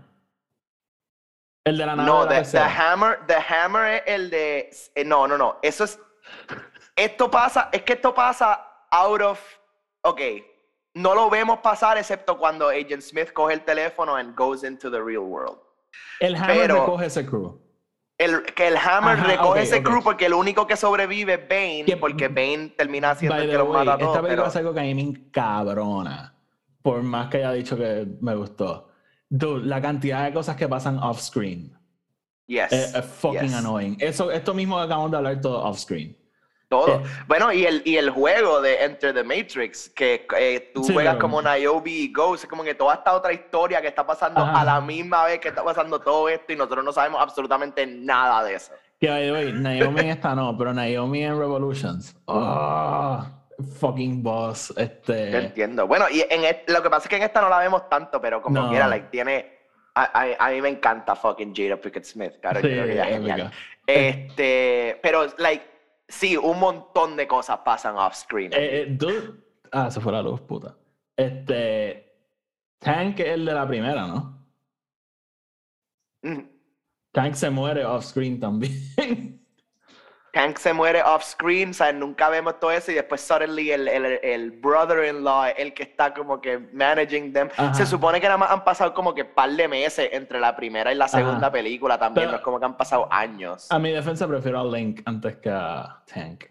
El 1.64 1.76
de 1.78 1.86
la 1.86 1.96
nave. 1.96 2.08
No, 2.08 2.26
de 2.26 2.36
la 2.36 2.42
the, 2.42 2.50
the. 2.52 2.58
Hammer, 2.58 3.26
the 3.26 3.34
Hammer 3.34 3.94
es 3.94 4.02
el 4.06 4.30
de. 4.30 4.70
eh, 4.94 5.04
no, 5.04 5.26
no, 5.28 5.36
no. 5.36 5.58
Eso 5.62 5.84
es. 5.84 5.98
Esto 6.96 7.30
pasa, 7.30 7.68
es 7.72 7.83
que 7.83 7.94
esto 7.94 8.14
pasa 8.14 8.66
out 8.90 9.20
of. 9.22 9.40
Ok. 10.02 10.20
No 10.94 11.14
lo 11.14 11.28
vemos 11.28 11.59
pasar 11.59 11.98
excepto 11.98 12.38
cuando 12.38 12.68
Agent 12.68 13.02
Smith 13.02 13.33
coge 13.33 13.54
el 13.54 13.62
teléfono 13.64 14.14
and 14.14 14.37
goes 14.37 14.62
into 14.62 14.90
the 14.90 15.00
real 15.02 15.24
world. 15.24 15.59
el 16.20 16.37
Hammer 16.37 16.57
pero- 16.57 16.74
recoge 16.80 17.07
ese 17.07 17.26
crew. 17.26 17.61
El, 18.16 18.44
que 18.44 18.68
el 18.68 18.76
Hammer 18.76 19.18
Ajá, 19.18 19.26
recoge 19.26 19.62
ese 19.62 19.83
crew 19.83 20.00
porque 20.00 20.26
el 20.26 20.35
único 20.35 20.68
que 20.68 20.76
sobrevive 20.76 21.35
es 21.35 21.48
Bane, 21.48 21.85
Que- 21.85 21.96
porque 21.96 22.28
Bane 22.28 22.68
termina 22.76 23.12
siendo 23.16 23.37
el 23.38 23.50
que 23.50 23.57
way, 23.59 23.72
mata 23.72 23.94
a 23.94 23.98
todos. 23.98 24.11
esta 24.12 24.22
película 24.22 24.28
Pero, 24.28 24.46
es 24.46 24.57
algo 24.57 24.72
que 24.74 24.80
a 24.80 24.83
mí 24.85 24.94
me 24.94 25.02
encabrona. 25.02 26.35
Por 26.80 27.02
más 27.02 27.28
que 27.28 27.38
haya 27.38 27.50
dicho 27.52 27.76
que 27.76 28.07
me 28.20 28.37
gustó. 28.37 28.90
Dude, 29.28 29.66
la 29.66 29.80
cantidad 29.80 30.24
de 30.24 30.33
cosas 30.33 30.54
que 30.54 30.68
pasan 30.68 30.98
off-screen. 30.98 31.76
yes, 32.46 32.70
Es, 32.72 32.94
es 32.94 33.04
fucking 33.04 33.40
yes. 33.48 33.54
annoying. 33.54 33.96
Eso, 33.98 34.30
esto 34.30 34.54
mismo 34.54 34.78
acabamos 34.78 35.11
de 35.11 35.16
hablar 35.16 35.40
todo 35.40 35.64
off-screen. 35.64 36.16
Todo. 36.80 37.02
Bueno, 37.26 37.52
y 37.52 37.64
el, 37.66 37.82
y 37.84 37.96
el 37.96 38.10
juego 38.10 38.60
de 38.60 38.84
Enter 38.84 39.14
the 39.14 39.22
Matrix, 39.24 39.88
que 39.90 40.26
eh, 40.38 40.70
tú 40.74 40.84
Sí, 40.84 40.92
juegas 40.92 41.16
como 41.16 41.40
Niobe 41.42 41.90
y 41.90 42.12
Ghost, 42.12 42.44
es 42.44 42.50
como 42.50 42.62
que 42.64 42.74
toda 42.74 42.94
esta 42.94 43.12
otra 43.14 43.32
historia 43.32 43.80
que 43.80 43.88
está 43.88 44.06
pasando 44.06 44.40
Ajá. 44.40 44.60
a 44.60 44.64
la 44.64 44.80
misma 44.80 45.24
vez 45.26 45.38
que 45.40 45.48
está 45.48 45.62
pasando 45.64 46.00
todo 46.00 46.28
esto 46.28 46.52
y 46.52 46.56
nosotros 46.56 46.84
no 46.84 46.92
sabemos 46.92 47.20
absolutamente 47.22 47.87
nada 47.87 48.42
de 48.44 48.54
eso. 48.54 48.72
Que 49.00 49.08
way, 49.32 49.52
Naomi 49.52 50.00
en 50.00 50.08
esta 50.10 50.34
no, 50.34 50.56
pero 50.56 50.72
Naomi 50.72 51.24
en 51.24 51.38
Revolutions. 51.38 52.16
Oh, 52.26 53.24
fucking 53.80 54.22
boss. 54.22 54.72
Este. 54.76 55.37
entiendo. 55.37 55.87
Bueno, 55.87 56.06
y 56.10 56.20
en 56.28 56.44
et- 56.44 56.68
lo 56.70 56.82
que 56.82 56.88
pasa 56.90 57.04
es 57.04 57.08
que 57.10 57.16
en 57.16 57.22
esta 57.24 57.40
no 57.40 57.48
la 57.48 57.58
vemos 57.58 57.88
tanto, 57.88 58.20
pero 58.20 58.40
como 58.40 58.60
No. 58.62 58.70
quiera, 58.70 58.88
like, 58.88 59.08
tiene... 59.10 59.52
A, 59.96 60.02
a- 60.22 60.46
a 60.46 60.50
mí 60.50 60.60
me 60.60 60.70
encanta 60.70 61.14
fucking 61.14 61.54
Jada 61.54 61.76
Pickett 61.76 62.04
Smith, 62.04 62.32
claro, 62.40 62.60
Sí, 62.60 62.66
yo 62.68 62.72
creo 62.72 62.84
que 62.87 62.92
ella 62.94 63.04
es 63.08 63.14
genial. 63.16 63.52
Este, 63.87 64.98
pero, 65.02 65.26
like, 65.38 65.64
sí, 66.08 66.36
un 66.36 66.58
montón 66.58 67.16
de 67.16 67.26
cosas 67.26 67.58
pasan 67.64 67.96
off 67.96 68.14
screen. 68.14 68.52
Eh, 68.52 68.82
eh, 68.82 68.86
dude. 68.90 69.42
Ah, 69.72 69.90
se 69.90 70.00
fue 70.00 70.12
la 70.12 70.22
luz, 70.22 70.40
puta. 70.40 70.76
Este. 71.16 72.12
Tank 72.78 73.20
es 73.20 73.28
el 73.28 73.44
de 73.44 73.54
la 73.54 73.66
primera, 73.66 74.06
¿no? 74.06 74.46
Mm. 76.22 76.54
Tank 77.12 77.34
se 77.34 77.48
muere 77.48 77.84
off-screen 77.84 78.40
también. 78.40 78.72
Hank 80.34 80.58
se 80.58 80.72
muere 80.72 81.02
off 81.02 81.22
screen, 81.24 81.70
o 81.70 81.74
sea, 81.74 81.92
nunca 81.92 82.28
vemos 82.28 82.58
todo 82.58 82.72
eso 82.72 82.90
y 82.90 82.94
después 82.94 83.20
suddenly 83.20 83.70
el, 83.70 83.86
el, 83.88 84.04
el 84.22 84.50
brother-in-law, 84.50 85.46
el 85.56 85.72
que 85.72 85.84
está 85.84 86.12
como 86.12 86.40
que 86.40 86.58
managing 86.72 87.32
them, 87.32 87.48
Ajá. 87.56 87.72
se 87.74 87.86
supone 87.86 88.20
que 88.20 88.26
nada 88.26 88.38
más 88.38 88.50
han 88.50 88.64
pasado 88.64 88.92
como 88.94 89.14
que 89.14 89.24
par 89.24 89.50
de 89.50 89.68
meses 89.68 90.08
entre 90.12 90.40
la 90.40 90.54
primera 90.56 90.92
y 90.92 90.96
la 90.96 91.08
segunda 91.08 91.38
Ajá. 91.38 91.52
película 91.52 91.98
también, 91.98 92.24
Pero- 92.26 92.32
no 92.32 92.36
es 92.38 92.42
como 92.42 92.58
que 92.58 92.64
han 92.66 92.76
pasado 92.76 93.06
años. 93.10 93.66
A 93.70 93.78
mi 93.78 93.90
defensa 93.92 94.26
prefiero 94.26 94.60
a 94.60 94.64
Link 94.64 95.00
antes 95.04 95.36
que 95.36 95.50
a 95.50 96.02
Tank. 96.12 96.44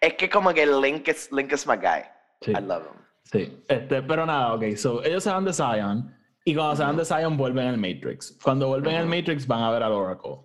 Es 0.00 0.14
que 0.14 0.30
como 0.30 0.54
que 0.54 0.64
Link 0.66 1.08
is, 1.08 1.30
Link 1.32 1.52
is 1.52 1.66
my 1.66 1.76
guy. 1.76 2.02
Sí. 2.40 2.52
I 2.52 2.60
love 2.60 2.84
him. 2.86 3.00
Sí, 3.24 3.64
este, 3.68 4.02
pero 4.02 4.24
nada, 4.26 4.54
ok, 4.54 4.74
so 4.76 5.04
ellos 5.04 5.22
se 5.22 5.30
van 5.30 5.44
de 5.44 5.52
Zion 5.52 6.16
y 6.44 6.54
cuando 6.54 6.74
se 6.76 6.82
van 6.82 6.96
de 6.96 7.04
Zion 7.04 7.36
vuelven 7.36 7.66
al 7.68 7.76
Matrix. 7.76 8.36
Cuando 8.42 8.68
vuelven 8.68 8.96
al 8.96 9.04
Ujú. 9.06 9.14
Matrix 9.16 9.46
van 9.46 9.62
a 9.62 9.70
ver 9.70 9.82
al 9.82 9.92
Oracle, 9.92 10.36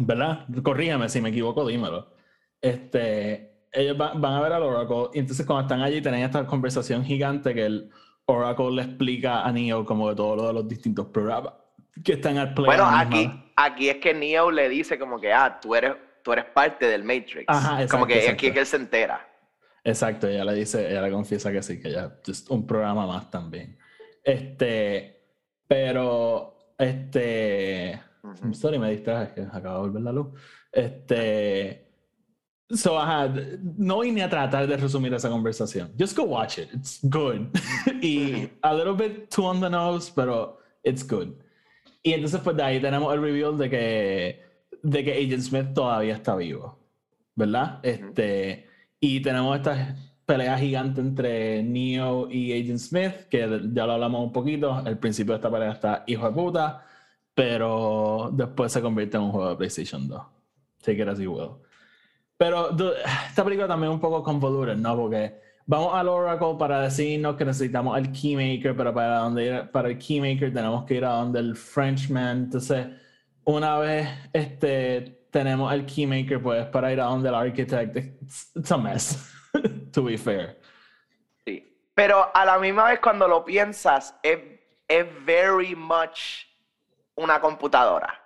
¿verdad? 0.00 0.46
Corrígeme 0.62 1.08
si 1.08 1.20
me 1.20 1.30
equivoco, 1.30 1.66
dímelo. 1.66 2.12
Este, 2.60 3.66
ellos 3.72 3.96
van, 3.96 4.20
van 4.20 4.34
a 4.34 4.40
ver 4.40 4.52
al 4.52 4.62
Oracle 4.62 5.10
y 5.14 5.18
entonces 5.18 5.44
cuando 5.44 5.62
están 5.62 5.82
allí 5.82 6.00
tienen 6.00 6.22
esta 6.22 6.46
conversación 6.46 7.04
gigante 7.04 7.54
que 7.54 7.66
el 7.66 7.90
Oracle 8.26 8.70
le 8.70 8.82
explica 8.82 9.42
a 9.42 9.52
Neo 9.52 9.84
como 9.84 10.08
de 10.08 10.16
todo 10.16 10.36
lo 10.36 10.46
de 10.46 10.52
los 10.54 10.68
distintos 10.68 11.06
programas 11.06 11.52
que 12.02 12.14
están 12.14 12.38
al 12.38 12.54
play. 12.54 12.66
Bueno, 12.66 12.84
misma 12.84 13.00
aquí, 13.00 13.52
aquí 13.56 13.88
es 13.88 13.96
que 13.96 14.14
Neo 14.14 14.50
le 14.50 14.68
dice 14.68 14.98
como 14.98 15.20
que, 15.20 15.32
ah, 15.32 15.58
tú 15.60 15.74
eres, 15.74 15.94
tú 16.22 16.32
eres 16.32 16.46
parte 16.46 16.86
del 16.86 17.04
Matrix. 17.04 17.44
Ajá, 17.46 17.74
exacto, 17.74 17.90
como 17.92 18.06
que 18.06 18.14
exacto. 18.14 18.32
aquí 18.32 18.46
es 18.46 18.52
que 18.52 18.60
él 18.60 18.66
se 18.66 18.76
entera. 18.76 19.28
Exacto, 19.84 20.26
ella 20.26 20.44
le 20.44 20.54
dice, 20.54 20.90
ella 20.90 21.02
le 21.02 21.10
confiesa 21.10 21.52
que 21.52 21.62
sí, 21.62 21.80
que 21.80 21.90
ya 21.90 22.16
es 22.26 22.48
un 22.48 22.66
programa 22.66 23.06
más 23.06 23.30
también. 23.30 23.78
Este, 24.22 25.22
pero, 25.68 26.72
este, 26.78 28.00
Ujú. 28.24 28.54
sorry, 28.54 28.78
me 28.78 28.90
distraje, 28.90 29.34
que 29.34 29.40
acaba 29.42 29.74
de 29.74 29.80
volver 29.80 30.02
la 30.02 30.12
luz. 30.12 30.28
Este, 30.72 31.86
so, 32.70 32.98
ajá, 32.98 33.32
no 33.76 34.00
vine 34.00 34.22
a 34.22 34.28
tratar 34.28 34.66
de 34.66 34.76
resumir 34.76 35.12
esa 35.12 35.28
conversación. 35.28 35.92
Just 35.98 36.16
go 36.16 36.24
watch 36.24 36.58
it, 36.58 36.68
it's 36.72 37.00
good. 37.02 37.48
y 38.02 38.50
a 38.62 38.74
little 38.74 38.94
bit 38.94 39.28
too 39.28 39.44
on 39.44 39.60
the 39.60 39.68
nose, 39.68 40.10
pero 40.14 40.58
it's 40.82 41.06
good. 41.06 41.34
Y 42.02 42.12
entonces, 42.12 42.40
pues 42.42 42.56
de 42.56 42.62
ahí 42.62 42.80
tenemos 42.80 43.12
el 43.14 43.20
reveal 43.20 43.56
de 43.56 43.70
que, 43.70 44.42
de 44.82 45.04
que 45.04 45.12
Agent 45.12 45.42
Smith 45.42 45.74
todavía 45.74 46.14
está 46.14 46.34
vivo, 46.36 46.78
¿verdad? 47.34 47.80
Este, 47.82 48.66
y 49.00 49.20
tenemos 49.20 49.56
esta 49.56 49.96
pelea 50.26 50.58
gigante 50.58 51.00
entre 51.00 51.62
Neo 51.62 52.30
y 52.30 52.52
Agent 52.52 52.78
Smith, 52.78 53.12
que 53.28 53.38
ya 53.72 53.86
lo 53.86 53.92
hablamos 53.92 54.22
un 54.22 54.32
poquito. 54.32 54.72
Al 54.72 54.98
principio 54.98 55.34
de 55.34 55.36
esta 55.36 55.50
pelea 55.50 55.72
está 55.72 56.04
hijo 56.06 56.26
de 56.26 56.34
puta, 56.34 56.86
pero 57.34 58.30
después 58.32 58.72
se 58.72 58.80
convierte 58.80 59.16
en 59.16 59.24
un 59.24 59.32
juego 59.32 59.50
de 59.50 59.56
PlayStation 59.56 60.08
2. 60.08 60.22
Take 60.82 61.02
it 61.02 61.08
as 61.08 61.18
you 61.18 61.32
will. 61.32 61.64
Pero 62.36 62.70
esta 63.28 63.44
película 63.44 63.68
también 63.68 63.90
es 63.92 63.94
un 63.94 64.00
poco 64.00 64.22
convoluted, 64.22 64.76
¿no? 64.76 64.96
Porque 64.96 65.40
vamos 65.66 65.94
al 65.94 66.08
Oracle 66.08 66.56
para 66.58 66.80
decirnos 66.82 67.36
que 67.36 67.44
necesitamos 67.44 67.96
el 67.98 68.12
Keymaker, 68.12 68.76
pero 68.76 68.92
para, 68.92 69.18
donde 69.18 69.46
ir, 69.46 69.70
para 69.70 69.88
el 69.88 69.98
Keymaker 69.98 70.52
tenemos 70.52 70.84
que 70.84 70.94
ir 70.94 71.04
a 71.04 71.10
donde 71.10 71.40
el 71.40 71.56
Frenchman. 71.56 72.44
Entonces, 72.44 72.86
una 73.44 73.78
vez 73.78 74.08
este, 74.32 75.26
tenemos 75.30 75.72
el 75.72 75.86
Keymaker, 75.86 76.42
pues 76.42 76.66
para 76.66 76.92
ir 76.92 77.00
a 77.00 77.04
donde 77.04 77.28
el 77.28 77.34
Architect, 77.34 77.96
it's, 77.96 78.50
it's 78.54 78.70
a 78.70 78.78
mess, 78.78 79.32
to 79.92 80.04
be 80.04 80.18
fair. 80.18 80.58
Sí. 81.46 81.76
Pero 81.94 82.30
a 82.34 82.44
la 82.44 82.58
misma 82.58 82.90
vez 82.90 83.00
cuando 83.00 83.26
lo 83.26 83.44
piensas, 83.44 84.14
es, 84.22 84.38
es 84.88 85.06
very 85.24 85.74
much 85.74 86.53
una 87.16 87.40
computadora. 87.40 88.20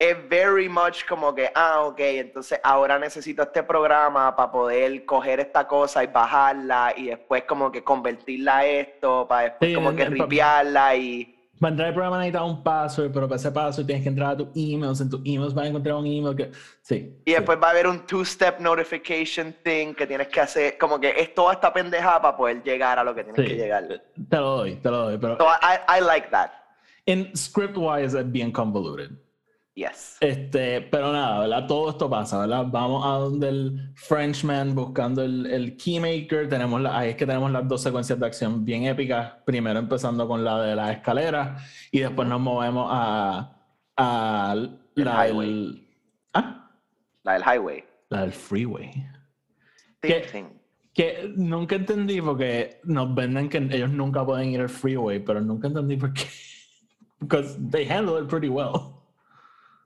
Es 0.00 0.16
very 0.28 0.68
much 0.68 1.04
como 1.08 1.34
que, 1.34 1.50
ah, 1.52 1.80
ok, 1.82 1.98
entonces 1.98 2.60
ahora 2.62 3.00
necesito 3.00 3.42
este 3.42 3.64
programa 3.64 4.36
para 4.36 4.52
poder 4.52 5.04
coger 5.04 5.40
esta 5.40 5.66
cosa 5.66 6.04
y 6.04 6.06
bajarla 6.06 6.94
y 6.96 7.06
después 7.06 7.42
como 7.42 7.72
que 7.72 7.82
convertirla 7.82 8.58
a 8.58 8.64
esto, 8.64 9.26
para 9.26 9.42
después 9.50 9.70
Sí, 9.70 9.74
como 9.74 9.96
que 9.96 10.04
ripiarla 10.04 10.94
y... 10.94 11.34
Para 11.58 11.70
entrar 11.72 11.88
al 11.88 11.94
programa 11.94 12.18
necesitas 12.18 12.42
un 12.42 12.62
password, 12.62 13.10
pero 13.12 13.26
para 13.26 13.34
ese 13.40 13.50
password 13.50 13.86
tienes 13.86 14.04
que 14.04 14.08
entrar 14.10 14.30
a 14.30 14.36
tus 14.36 14.46
emails. 14.54 15.00
En 15.00 15.10
tus 15.10 15.20
emails 15.24 15.52
vas 15.52 15.64
a 15.64 15.68
encontrar 15.68 15.96
un 15.96 16.06
email 16.06 16.36
que... 16.36 16.52
Sí. 16.82 17.20
Y 17.24 17.30
sí. 17.32 17.34
después 17.36 17.58
va 17.60 17.66
a 17.66 17.70
haber 17.70 17.88
un 17.88 18.06
two-step 18.06 18.60
notification 18.60 19.52
thing 19.64 19.92
que 19.94 20.06
tienes 20.06 20.28
que 20.28 20.40
hacer, 20.40 20.78
como 20.78 21.00
que 21.00 21.10
es 21.18 21.34
toda 21.34 21.54
esta 21.54 21.72
pendejada 21.72 22.22
para 22.22 22.36
poder 22.36 22.62
llegar 22.62 23.00
a 23.00 23.02
lo 23.02 23.12
que 23.16 23.24
tienes 23.24 23.42
Sí. 23.42 23.48
que 23.48 23.56
llegar. 23.56 23.88
Te 23.88 24.36
lo 24.36 24.58
doy, 24.58 24.76
te 24.76 24.88
lo 24.88 24.98
doy. 25.06 25.18
Pero 25.18 25.36
So 25.38 25.46
I, 25.48 25.98
I 25.98 26.00
like 26.00 26.28
that. 26.30 26.52
En 27.08 27.34
script-wise 27.34 28.18
es 28.18 28.30
bien 28.30 28.52
convoluted. 28.52 29.10
Yes. 29.74 30.16
Este, 30.20 30.80
pero 30.82 31.12
nada, 31.12 31.38
¿verdad? 31.40 31.66
Todo 31.68 31.90
esto 31.90 32.10
pasa, 32.10 32.40
¿verdad? 32.40 32.66
Vamos 32.68 33.04
a 33.06 33.10
donde 33.10 33.48
el 33.48 33.92
Frenchman 33.94 34.74
buscando 34.74 35.22
el, 35.22 35.46
el 35.46 35.76
Keymaker. 35.76 36.48
Tenemos 36.48 36.80
la- 36.80 36.98
ahí 36.98 37.10
es 37.10 37.16
que 37.16 37.24
tenemos 37.24 37.50
las 37.52 37.66
dos 37.68 37.80
secuencias 37.82 38.18
de 38.18 38.26
acción 38.26 38.64
bien 38.64 38.86
épicas. 38.86 39.34
Primero 39.46 39.78
empezando 39.78 40.26
con 40.26 40.44
la 40.44 40.60
de 40.62 40.74
la 40.74 40.90
escalera 40.92 41.58
y 41.92 42.00
después 42.00 42.26
nos 42.28 42.40
movemos 42.40 42.88
a, 42.90 43.56
a 43.96 44.56
la 44.96 45.28
highway. 45.28 45.46
del. 45.48 45.88
¿Ah? 46.34 46.70
La 47.22 47.32
del 47.34 47.42
highway. 47.42 47.84
La 48.10 48.20
del 48.22 48.32
freeway. 48.32 48.90
Thing. 50.00 50.44
Que 50.92 51.32
nunca 51.36 51.76
entendí 51.76 52.20
porque 52.20 52.80
nos 52.82 53.14
venden 53.14 53.48
que 53.48 53.58
ellos 53.58 53.90
nunca 53.90 54.26
pueden 54.26 54.50
ir 54.50 54.60
al 54.60 54.68
freeway, 54.68 55.20
pero 55.20 55.40
nunca 55.40 55.68
entendí 55.68 55.96
por 55.96 56.12
qué. 56.12 56.24
Because 57.20 57.56
they 57.70 57.84
handle 57.88 58.16
it 58.22 58.28
pretty 58.28 58.48
well. 58.48 58.94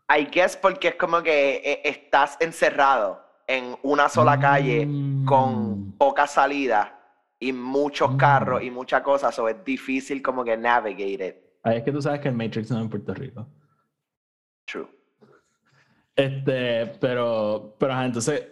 I 0.09 0.25
guess 0.25 0.57
porque 0.57 0.89
es 0.89 0.95
como 0.97 1.23
que 1.23 1.57
eh, 1.65 1.81
estás 1.85 2.37
encerrado 2.41 3.21
en 3.47 3.77
una 3.83 4.09
sola 4.09 4.39
calle 4.39 4.85
Mm. 4.87 5.25
con 5.25 5.93
poca 5.99 6.27
salida 6.27 6.99
y 7.41 7.53
muchos 7.53 8.13
Mm. 8.13 8.17
carros 8.19 8.63
y 8.63 8.71
muchas 8.71 9.03
cosas, 9.03 9.37
o 9.39 9.49
es 9.49 9.65
difícil 9.65 10.21
como 10.23 10.45
que 10.45 10.57
navigate 10.57 11.27
it. 11.29 11.37
Ahí 11.65 11.79
es 11.79 11.83
que 11.85 11.93
tú 11.93 12.03
sabes 12.03 12.21
que 12.21 12.29
el 12.29 12.35
Matrix 12.35 12.71
no 12.71 12.77
es 12.79 12.83
en 12.83 12.91
Puerto 12.91 13.15
Rico. 13.15 13.47
True. 14.67 14.87
Este, 16.15 16.87
pero, 17.01 17.75
pero 17.79 17.93
ajá, 17.95 18.05
entonces, 18.05 18.47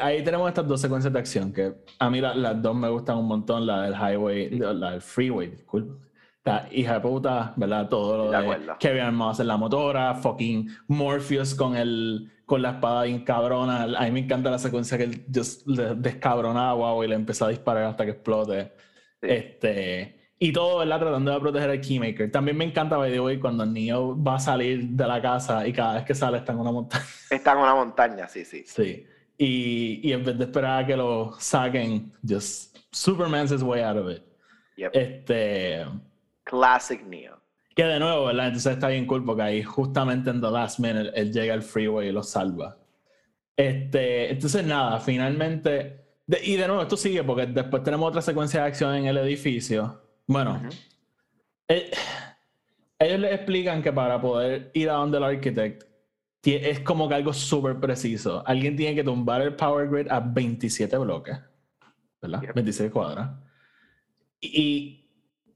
ahí 0.00 0.24
tenemos 0.24 0.48
estas 0.48 0.66
dos 0.66 0.80
secuencias 0.80 1.12
de 1.12 1.18
acción 1.18 1.52
que 1.52 1.74
a 1.98 2.08
mí 2.10 2.20
la- 2.20 2.34
las 2.34 2.60
dos 2.62 2.74
me 2.74 2.88
gustan 2.88 3.18
un 3.18 3.26
montón, 3.28 3.66
la 3.66 3.82
del 3.82 3.94
highway, 3.94 4.50
la 4.58 4.92
del 4.92 5.02
freeway, 5.02 5.48
disculpa. 5.48 5.94
La 6.46 6.68
hija 6.70 6.94
de 6.94 7.00
puta, 7.00 7.52
¿verdad? 7.56 7.88
Todo 7.88 8.16
lo 8.16 8.30
De 8.30 8.38
de. 8.38 8.72
Kevin 8.78 9.14
Moss 9.14 9.40
en 9.40 9.48
la 9.48 9.56
motora, 9.56 10.14
fucking 10.14 10.70
Morpheus 10.86 11.56
con 11.56 11.76
el 11.76 12.30
con 12.44 12.62
la 12.62 12.70
espada 12.70 13.02
bien 13.02 13.24
cabrona. 13.24 13.82
A 13.82 14.04
mí 14.04 14.12
me 14.12 14.20
encanta 14.20 14.48
la 14.48 14.58
secuencia 14.58 14.96
que 14.96 15.04
él 15.04 15.24
descabrona 15.26 16.70
a 16.70 16.74
Guau 16.74 17.02
y 17.02 17.08
le 17.08 17.16
empieza 17.16 17.46
a 17.46 17.48
disparar 17.48 17.82
hasta 17.82 18.04
que 18.04 18.12
explote. 18.12 18.72
Sí. 19.20 19.28
Este, 19.28 20.30
y 20.38 20.52
todo, 20.52 20.78
¿verdad? 20.78 21.00
Tratando 21.00 21.32
de 21.32 21.40
proteger 21.40 21.70
al 21.70 21.80
Keymaker. 21.80 22.30
También 22.30 22.56
me 22.56 22.64
encanta, 22.64 22.96
by 22.96 23.10
the 23.10 23.20
way, 23.20 23.40
cuando 23.40 23.66
Neo 23.66 24.22
va 24.22 24.36
a 24.36 24.38
salir 24.38 24.84
de 24.90 25.06
la 25.06 25.20
casa 25.20 25.66
y 25.66 25.72
cada 25.72 25.94
vez 25.94 26.04
que 26.04 26.14
sale 26.14 26.38
está 26.38 26.52
en 26.52 26.60
una 26.60 26.70
montaña. 26.70 27.04
Está 27.30 27.52
en 27.52 27.58
una 27.58 27.74
montaña, 27.74 28.28
sí, 28.28 28.44
sí. 28.44 28.62
Sí. 28.64 29.04
Y, 29.36 30.08
y 30.08 30.12
en 30.12 30.24
vez 30.24 30.38
de 30.38 30.44
esperar 30.44 30.84
a 30.84 30.86
que 30.86 30.96
lo 30.96 31.34
saquen, 31.40 32.12
just 32.26 32.76
Superman's 32.92 33.50
his 33.50 33.62
way 33.62 33.82
out 33.82 33.96
of 33.96 34.08
it. 34.08 34.22
Yep. 34.76 34.90
Este. 34.94 35.84
Classic 36.46 37.02
Neo. 37.04 37.40
Que 37.74 37.84
de 37.84 37.98
nuevo, 38.00 38.24
¿verdad? 38.26 38.46
Entonces 38.46 38.72
está 38.72 38.88
bien 38.88 39.04
cool 39.06 39.24
porque 39.24 39.42
ahí 39.42 39.62
justamente 39.62 40.30
en 40.30 40.40
the 40.40 40.50
last 40.50 40.78
minute 40.78 41.10
él 41.14 41.32
llega 41.32 41.52
al 41.52 41.62
freeway 41.62 42.08
y 42.08 42.12
lo 42.12 42.22
salva. 42.22 42.78
Este, 43.56 44.30
entonces 44.30 44.64
nada, 44.64 44.98
finalmente. 45.00 46.04
de- 46.26 46.44
y 46.44 46.56
de 46.56 46.66
nuevo, 46.66 46.82
esto 46.82 46.96
sigue 46.96 47.22
porque 47.22 47.46
después 47.46 47.82
tenemos 47.82 48.08
otra 48.08 48.22
secuencia 48.22 48.60
de 48.62 48.66
acción 48.68 48.94
en 48.94 49.06
el 49.06 49.16
edificio. 49.18 50.00
Bueno, 50.26 50.60
eh, 51.68 51.90
ellos 52.98 53.20
les 53.20 53.32
explican 53.34 53.82
que 53.82 53.92
para 53.92 54.20
poder 54.20 54.70
ir 54.74 54.88
a 54.90 54.94
donde 54.94 55.18
el 55.18 55.24
architect 55.24 55.84
es 56.42 56.80
como 56.80 57.08
que 57.08 57.14
algo 57.16 57.32
súper 57.32 57.78
preciso. 57.80 58.42
Alguien 58.46 58.76
tiene 58.76 58.94
que 58.94 59.02
tumbar 59.04 59.42
el 59.42 59.54
power 59.56 59.88
grid 59.88 60.08
a 60.10 60.20
27 60.20 60.96
bloques, 60.98 61.36
¿verdad? 62.22 62.40
Yep. 62.42 62.54
26 62.54 62.90
cuadras. 62.92 63.30
Y 64.40 65.05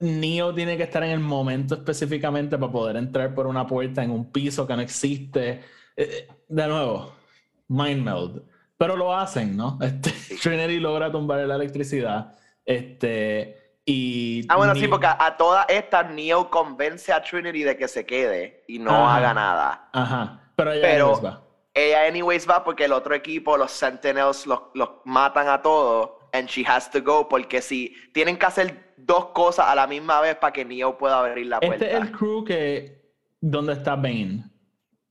Neo 0.01 0.55
tiene 0.55 0.77
que 0.77 0.85
estar 0.85 1.03
en 1.05 1.11
el 1.11 1.21
momento 1.21 1.75
específicamente 1.75 2.57
para 2.59 2.73
poder 2.73 2.97
entrar 2.97 3.35
por 3.35 3.47
una 3.47 3.67
puerta 3.67 4.03
en 4.03 4.11
un 4.11 4.31
piso 4.33 4.67
que 4.67 4.75
no 4.75 4.83
existe. 4.83 5.61
Eh, 5.97 6.27
de 6.49 6.67
nuevo, 6.67 7.13
mind 7.69 8.03
meld. 8.05 8.43
Pero 8.79 8.97
lo 8.97 9.15
hacen, 9.15 9.57
¿no? 9.57 9.79
Este, 9.83 10.11
Trinity 10.43 10.81
logra 10.81 11.13
tumbar 11.13 11.41
la 11.41 11.55
electricidad. 11.57 12.35
Este, 12.65 13.75
y 13.85 14.47
Ah, 14.49 14.57
bueno, 14.57 14.75
sí, 14.75 14.83
Neo- 14.83 14.91
porque 14.91 15.07
a, 15.07 15.17
a 15.27 15.37
todas 15.37 15.67
estas 15.69 16.11
Neo 16.11 16.49
convence 16.51 17.13
a 17.13 17.23
Trinity 17.23 17.63
de 17.63 17.77
que 17.77 17.89
se 17.89 18.07
quede 18.07 18.65
y 18.69 18.79
no 18.79 18.91
Ajá. 19.07 19.17
haga 19.17 19.35
nada. 19.35 19.89
Ajá, 19.93 20.51
pero 20.57 20.73
ella 20.73 20.83
Pero- 20.83 21.07
anyways 21.07 21.25
va. 21.25 21.43
Ella 21.73 22.07
anyways 22.09 22.49
va 22.51 22.65
porque 22.65 22.87
el 22.87 22.93
otro 22.93 23.15
equipo, 23.15 23.57
los 23.57 23.71
Sentinels, 23.71 24.45
los, 24.45 24.61
los 24.75 24.89
matan 25.05 25.49
a 25.49 25.63
todos 25.63 26.11
and 26.33 26.49
she 26.49 26.65
has 26.67 26.91
to 26.91 27.01
go 27.01 27.29
porque 27.29 27.63
si 27.63 27.95
tienen 28.13 28.37
que 28.37 28.47
hacer 28.47 28.90
dos 29.07 29.27
cosas 29.27 29.67
a 29.67 29.75
la 29.75 29.87
misma 29.87 30.21
vez 30.21 30.37
para 30.37 30.53
que 30.53 30.65
Neo 30.65 30.97
pueda 30.97 31.19
abrir 31.21 31.47
la 31.47 31.61
puerta. 31.61 31.85
Este 31.85 31.97
es 31.97 32.03
el 32.03 32.13
crew 32.13 32.45
que... 32.45 33.01
¿Dónde 33.41 33.73
está 33.73 33.97
Bane? 33.97 34.45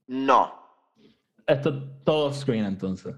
No. 0.08 0.54
Esto 1.48 1.84
todo 2.04 2.32
screen 2.32 2.66
entonces. 2.66 3.16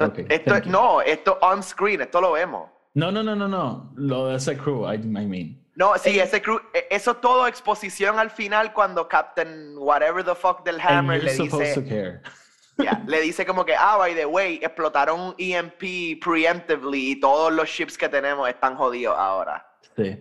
Ok, 0.00 0.20
esto, 0.28 0.60
no, 0.66 1.00
esto 1.00 1.38
on 1.40 1.62
screen, 1.62 2.02
esto 2.02 2.20
lo 2.20 2.32
vemos. 2.32 2.68
No, 2.94 3.10
no, 3.10 3.22
no, 3.22 3.34
no, 3.34 3.48
no. 3.48 3.92
Lo 3.96 4.28
de 4.28 4.36
ese 4.36 4.56
crew, 4.56 4.84
I, 4.86 4.96
I 4.96 5.26
mean. 5.26 5.64
No, 5.74 5.96
sí, 5.96 6.18
ese 6.18 6.42
crew, 6.42 6.60
e- 6.74 6.86
eso 6.90 7.12
es 7.12 7.20
todo 7.20 7.46
exposición 7.46 8.18
al 8.18 8.30
final 8.30 8.72
cuando 8.72 9.08
Captain 9.08 9.76
whatever 9.78 10.24
the 10.24 10.34
fuck 10.34 10.64
del 10.64 10.80
Hammer 10.80 11.22
le 11.22 11.34
supposed 11.34 11.74
to 11.74 11.80
dice, 11.80 11.88
care. 11.88 12.22
ya, 12.78 13.02
le 13.06 13.20
dice 13.20 13.46
como 13.46 13.64
que, 13.64 13.74
ah, 13.76 13.96
by 13.96 14.14
the 14.14 14.26
way, 14.26 14.58
explotaron 14.62 15.34
EMP 15.38 16.20
preemptively 16.20 17.12
y 17.12 17.20
todos 17.20 17.52
los 17.52 17.68
ships 17.68 17.96
que 17.96 18.08
tenemos 18.08 18.48
están 18.48 18.76
jodidos 18.76 19.16
ahora. 19.16 19.67
Sí. 19.98 20.16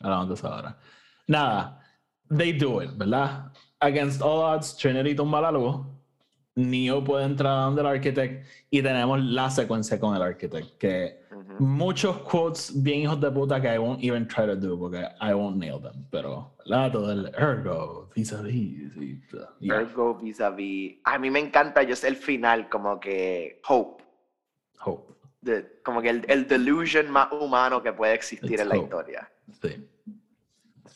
Hablamos 0.00 0.40
de 0.42 0.48
ahora. 0.48 0.76
Nada. 1.26 1.78
They 2.28 2.52
do 2.52 2.80
it, 2.82 2.90
¿verdad? 2.96 3.52
Against 3.80 4.22
all 4.22 4.38
odds, 4.54 4.76
Trinity 4.76 5.14
tumba 5.14 5.40
la 5.40 5.50
luz. 5.50 5.84
Neo 6.54 7.02
puede 7.02 7.24
entrar 7.24 7.64
donde 7.64 7.80
el 7.80 7.86
architect 7.86 8.46
y 8.70 8.82
tenemos 8.82 9.20
la 9.20 9.50
secuencia 9.50 9.98
con 9.98 10.14
el 10.14 10.22
architect. 10.22 10.78
Que 10.78 11.22
Ujú. 11.30 11.64
muchos 11.64 12.18
quotes 12.18 12.80
bien 12.82 13.00
hijos 13.00 13.20
de 13.20 13.30
puta 13.30 13.60
que 13.60 13.74
I 13.74 13.78
won't 13.78 14.02
even 14.04 14.26
try 14.28 14.46
to 14.46 14.54
do 14.56 14.78
porque 14.78 15.00
I 15.20 15.32
won't 15.34 15.56
nail 15.56 15.80
them. 15.80 16.04
Pero, 16.10 16.54
¿verdad? 16.58 16.92
Todo 16.92 17.12
el 17.12 17.26
ergo, 17.36 18.10
vis 18.14 18.32
a 18.32 18.42
vis. 18.42 18.96
y- 18.96 19.20
yeah. 19.60 19.80
Ergo 19.80 20.14
vis-a-vis. 20.14 20.98
A 21.04 21.18
mí 21.18 21.30
me 21.30 21.40
encanta 21.40 21.82
yo 21.82 21.96
sé 21.96 22.08
el 22.08 22.16
final, 22.16 22.68
como 22.68 23.00
que 23.00 23.60
Hope. 23.68 24.04
Hope. 24.84 25.11
De- 25.42 25.80
como 25.84 26.00
que 26.00 26.08
el, 26.08 26.24
el 26.28 26.48
delusion 26.48 27.10
más 27.10 27.30
humano 27.32 27.82
que 27.82 27.92
puede 27.92 28.14
existir 28.14 28.52
It's 28.52 28.62
en 28.62 28.68
la 28.68 28.76
historia. 28.78 29.30
Sí. 29.60 29.86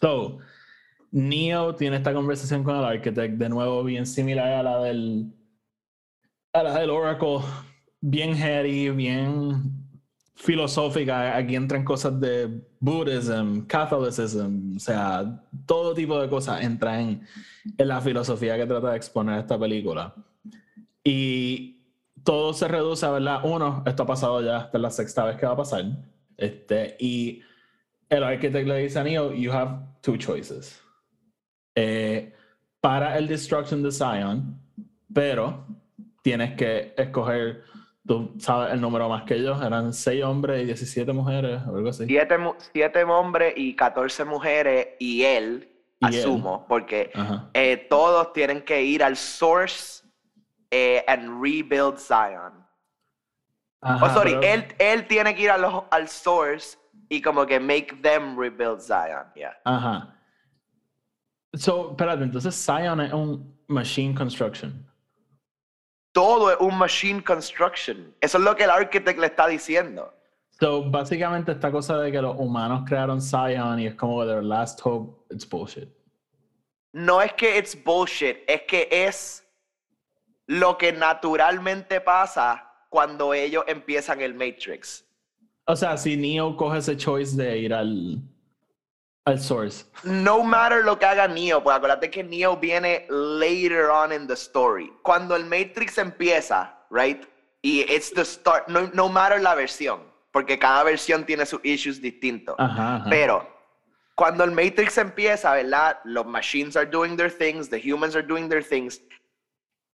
So, 0.00 0.38
Neo 1.11 1.74
tiene 1.74 1.96
esta 1.96 2.12
conversación 2.14 2.64
con 2.64 2.76
el 2.76 2.85
architect, 2.85 3.35
de 3.35 3.48
nuevo 3.48 3.82
bien 3.85 4.06
similar 4.06 4.52
a 4.52 4.62
la 4.62 4.78
del 4.80 5.32
a 6.52 6.62
la 6.62 6.78
del 6.78 6.90
Oracle, 6.90 7.40
bien 8.00 8.35
heady, 8.35 8.88
bien 8.90 9.72
filosófica. 10.35 11.37
Aquí 11.37 11.54
entran 11.54 11.85
cosas 11.85 12.18
de 12.20 12.62
Buddhism, 12.80 13.66
Catholicism, 13.66 14.76
o 14.76 14.80
sea, 14.80 15.42
todo 15.66 15.92
tipo 15.94 16.18
de 16.20 16.28
cosas 16.28 16.62
entran 16.62 17.00
en, 17.00 17.26
en 17.76 17.88
la 17.88 18.00
filosofía 18.00 18.56
que 18.56 18.66
trata 18.66 18.90
de 18.90 18.96
exponer 18.96 19.38
esta 19.40 19.59
película. 19.59 20.14
Y 21.04 21.76
todo 22.27 22.53
se 22.53 22.67
reduce 22.67 23.07
a, 23.07 23.11
¿verdad? 23.11 23.41
Uno, 23.45 23.85
esto 23.87 24.03
ha 24.03 24.07
pasado 24.07 24.43
ya, 24.43 24.59
esta 24.62 24.77
es 24.79 24.83
la 24.83 24.91
sexta 24.91 25.25
vez 25.25 25.37
que 25.37 25.47
va 25.47 25.53
a 25.53 25.57
pasar. 25.57 25.85
Este, 26.37 26.97
y 26.99 27.41
el 28.11 28.25
architect 28.25 28.67
le 28.67 28.79
dice 28.79 28.99
a 28.99 29.05
Neo, 29.05 29.33
you 29.33 29.53
have 29.53 29.79
two 30.03 30.17
choices. 30.19 30.83
Eh, 31.77 32.35
para 32.81 33.17
el 33.17 33.29
Destruction 33.29 33.81
de 33.81 33.93
Zion, 33.93 34.59
pero 35.15 35.67
tienes 36.23 36.57
que 36.57 36.95
escoger, 36.97 37.62
tú 38.05 38.35
sabes 38.39 38.73
el 38.75 38.81
número 38.81 39.09
más 39.09 39.23
que 39.23 39.41
yo, 39.41 39.62
eran 39.62 39.93
seis 39.93 40.25
hombres 40.25 40.62
y 40.62 40.67
17 40.67 41.12
mujeres, 41.12 41.62
algo 41.65 41.89
así. 41.89 42.07
Siete, 42.07 42.37
siete 42.73 43.05
hombres 43.05 43.55
y 43.57 43.77
14 43.77 44.25
mujeres 44.25 44.89
y 44.99 45.23
él, 45.23 45.69
Y 46.01 46.07
él. 46.07 46.21
asumo, 46.21 46.67
porque 46.69 47.12
Ajá. 47.15 47.51
eh, 47.55 47.87
todos 47.89 48.33
tienen 48.33 48.62
que 48.62 48.83
ir 48.83 49.05
al 49.05 49.17
source 49.17 50.03
eh, 50.70 51.05
and 51.09 51.40
rebuild 51.42 51.98
Zion. 51.98 52.64
Ajá, 53.81 54.07
oh, 54.07 54.14
sorry, 54.14 54.33
pero- 54.33 54.42
él, 54.42 54.74
él 54.79 55.07
tiene 55.07 55.35
que 55.35 55.42
ir 55.42 55.50
a 55.50 55.59
los- 55.59 55.85
al 55.90 56.09
source 56.09 56.76
y 57.09 57.20
como 57.22 57.46
que 57.46 57.61
make 57.61 57.94
them 58.02 58.37
rebuild 58.38 58.81
Zion. 58.81 59.26
Yeah. 59.35 59.57
Ajá. 59.64 60.12
So, 61.55 61.90
espérate, 61.90 62.22
entonces 62.24 62.55
Zion 62.55 63.00
es 63.00 63.12
un 63.12 63.57
machine 63.68 64.14
construction. 64.14 64.85
Todo 66.12 66.50
es 66.50 66.57
un 66.61 66.76
machine 66.76 67.22
construction. 67.22 68.14
Eso 68.20 68.38
es 68.38 68.44
lo 68.44 68.57
que 68.57 68.64
el 68.64 68.70
architect 68.70 69.18
le 69.18 69.26
está 69.26 69.46
diciendo. 69.46 70.12
So, 70.59 70.83
básicamente 70.90 71.52
esta 71.52 71.70
cosa 71.70 71.98
de 71.98 72.11
que 72.11 72.20
los 72.22 72.35
humanos 72.38 72.85
crearon 72.87 73.20
Zion 73.20 73.79
y 73.79 73.87
es 73.87 73.94
como 73.94 74.24
their 74.24 74.42
last 74.42 74.81
hope, 74.83 75.14
it's 75.31 75.46
bullshit. 75.48 75.88
No 76.92 77.20
es 77.20 77.33
que 77.35 77.59
it's 77.59 77.76
bullshit, 77.85 78.38
es 78.48 78.62
que 78.62 78.88
es 78.90 79.45
lo 80.46 80.78
que 80.78 80.92
naturalmente 80.92 82.00
pasa 82.00 82.70
cuando 82.88 83.35
ellos 83.35 83.64
empiezan 83.66 84.20
el 84.20 84.35
Matrix. 84.35 85.04
O 85.66 85.74
sea, 85.74 85.96
si 85.96 86.16
Neo 86.16 86.56
coge 86.56 86.78
ese 86.78 86.96
choice 86.96 87.37
de 87.37 87.59
ir 87.59 87.74
al, 87.74 88.20
al 89.24 89.40
source. 89.40 89.85
No 90.04 90.44
matter 90.44 90.85
lo 90.85 90.98
que 90.98 91.06
haga 91.06 91.26
Neo, 91.26 91.62
pues 91.62 91.76
acuérdate 91.76 92.11
que 92.11 92.22
Neo 92.22 92.56
viene 92.56 93.06
later 93.09 93.90
on 93.90 94.12
in 94.12 94.26
the 94.26 94.35
story. 94.35 94.92
Cuando 95.02 95.35
el 95.35 95.44
Matrix 95.44 95.98
empieza, 95.98 96.72
right? 96.90 97.26
Y 97.62 97.80
it's 97.92 98.12
the 98.12 98.24
start, 98.24 98.68
no, 98.68 98.88
no 98.94 99.09
matter 99.09 99.42
la 99.42 99.56
versión, 99.56 100.00
porque 100.30 100.56
cada 100.56 100.85
versión 100.85 101.26
tiene 101.26 101.44
sus 101.44 101.61
issues 101.64 102.00
distintos. 102.00 102.54
Ajá, 102.59 102.96
ajá. 102.96 103.11
Pero 103.11 103.56
cuando 104.14 104.44
el 104.44 104.52
Matrix 104.52 104.96
empieza, 104.98 105.52
¿verdad? 105.52 105.98
Los 106.04 106.26
machines 106.26 106.76
are 106.76 106.87
doing 106.87 107.16
their 107.16 107.30
things, 107.30 107.68
the 107.68 107.80
humans 107.80 108.14
are 108.14 108.24
doing 108.24 108.48
their 108.48 108.62
things, 108.62 109.00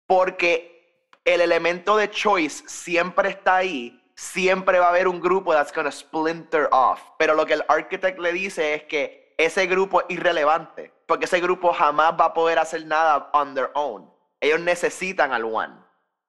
porque 0.07 1.03
el 1.25 1.41
elemento 1.41 1.97
de 1.97 2.09
choice 2.09 2.63
siempre 2.67 3.29
está 3.29 3.57
ahí, 3.57 4.01
siempre 4.15 4.79
va 4.79 4.87
a 4.87 4.89
haber 4.89 5.07
un 5.07 5.19
grupo 5.19 5.53
that's 5.53 5.73
gonna 5.73 5.91
splinter 5.91 6.67
off. 6.71 7.01
Pero 7.19 7.35
lo 7.35 7.45
que 7.45 7.53
el 7.53 7.65
architect 7.67 8.17
le 8.17 8.33
dice 8.33 8.73
es 8.73 8.83
que 8.83 9.35
ese 9.37 9.67
grupo 9.67 10.01
es 10.01 10.07
irrelevante, 10.09 10.91
porque 11.05 11.25
ese 11.25 11.39
grupo 11.39 11.73
jamás 11.73 12.13
va 12.19 12.25
a 12.25 12.33
poder 12.33 12.57
hacer 12.57 12.85
nada 12.85 13.29
on 13.33 13.53
their 13.53 13.69
own. 13.75 14.09
Ellos 14.39 14.61
necesitan 14.61 15.33
al 15.33 15.43
one 15.43 15.75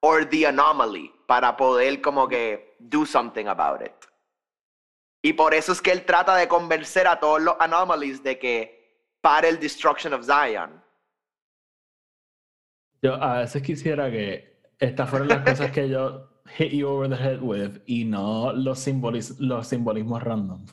or 0.00 0.28
the 0.28 0.46
anomaly 0.46 1.12
para 1.26 1.56
poder 1.56 2.00
como 2.00 2.28
que 2.28 2.76
do 2.78 3.06
something 3.06 3.46
about 3.46 3.82
it. 3.82 3.92
Y 5.22 5.32
por 5.32 5.54
eso 5.54 5.72
es 5.72 5.80
que 5.80 5.90
él 5.90 6.04
trata 6.04 6.36
de 6.36 6.48
convencer 6.48 7.06
a 7.06 7.18
todos 7.18 7.42
los 7.42 7.56
anomalies 7.58 8.22
de 8.22 8.38
que 8.38 8.78
pare 9.20 9.48
el 9.48 9.58
destruction 9.58 10.12
of 10.14 10.24
Zion. 10.24 10.82
Yo 13.02 13.14
a 13.14 13.38
veces 13.38 13.62
quisiera 13.62 14.10
que 14.10 14.58
estas 14.78 15.08
fueran 15.08 15.28
las 15.28 15.48
cosas 15.48 15.70
que 15.70 15.88
yo 15.88 16.28
hit 16.56 16.72
you 16.72 16.88
over 16.88 17.08
the 17.08 17.16
head 17.16 17.40
with 17.40 17.80
y 17.86 18.04
no 18.04 18.52
los, 18.52 18.78
simbolis 18.78 19.38
los 19.38 19.68
simbolismos 19.68 20.22
random. 20.22 20.64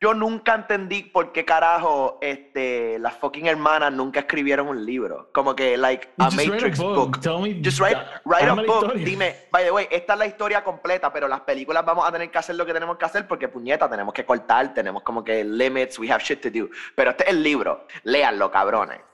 yo 0.00 0.14
nunca 0.14 0.54
entendí 0.54 1.02
por 1.02 1.32
qué 1.32 1.44
carajo 1.44 2.18
este, 2.20 3.00
las 3.00 3.16
fucking 3.16 3.46
hermanas 3.46 3.92
nunca 3.92 4.20
escribieron 4.20 4.68
un 4.68 4.86
libro. 4.86 5.30
Como 5.32 5.56
que, 5.56 5.76
like, 5.76 6.10
a 6.18 6.30
Matrix 6.30 6.78
book. 6.78 7.18
Just 7.64 7.80
write, 7.80 7.98
write 8.24 8.48
a 8.48 8.54
book. 8.54 8.94
Dime, 8.94 9.34
by 9.50 9.64
the 9.64 9.72
way, 9.72 9.88
esta 9.90 10.12
es 10.12 10.18
la 10.20 10.26
historia 10.26 10.62
completa, 10.62 11.12
pero 11.12 11.26
las 11.26 11.40
películas 11.40 11.84
vamos 11.84 12.08
a 12.08 12.12
tener 12.12 12.30
que 12.30 12.38
hacer 12.38 12.54
lo 12.54 12.64
que 12.64 12.72
tenemos 12.72 12.96
que 12.96 13.04
hacer 13.06 13.26
porque, 13.26 13.48
puñeta, 13.48 13.90
tenemos 13.90 14.14
que 14.14 14.24
cortar, 14.24 14.72
tenemos 14.72 15.02
como 15.02 15.24
que 15.24 15.42
limits, 15.42 15.98
we 15.98 16.10
have 16.10 16.22
shit 16.22 16.40
to 16.40 16.50
do. 16.50 16.68
Pero 16.94 17.10
este 17.10 17.24
es 17.24 17.30
el 17.30 17.42
libro. 17.42 17.86
Léanlo, 18.04 18.52
cabrones. 18.52 19.07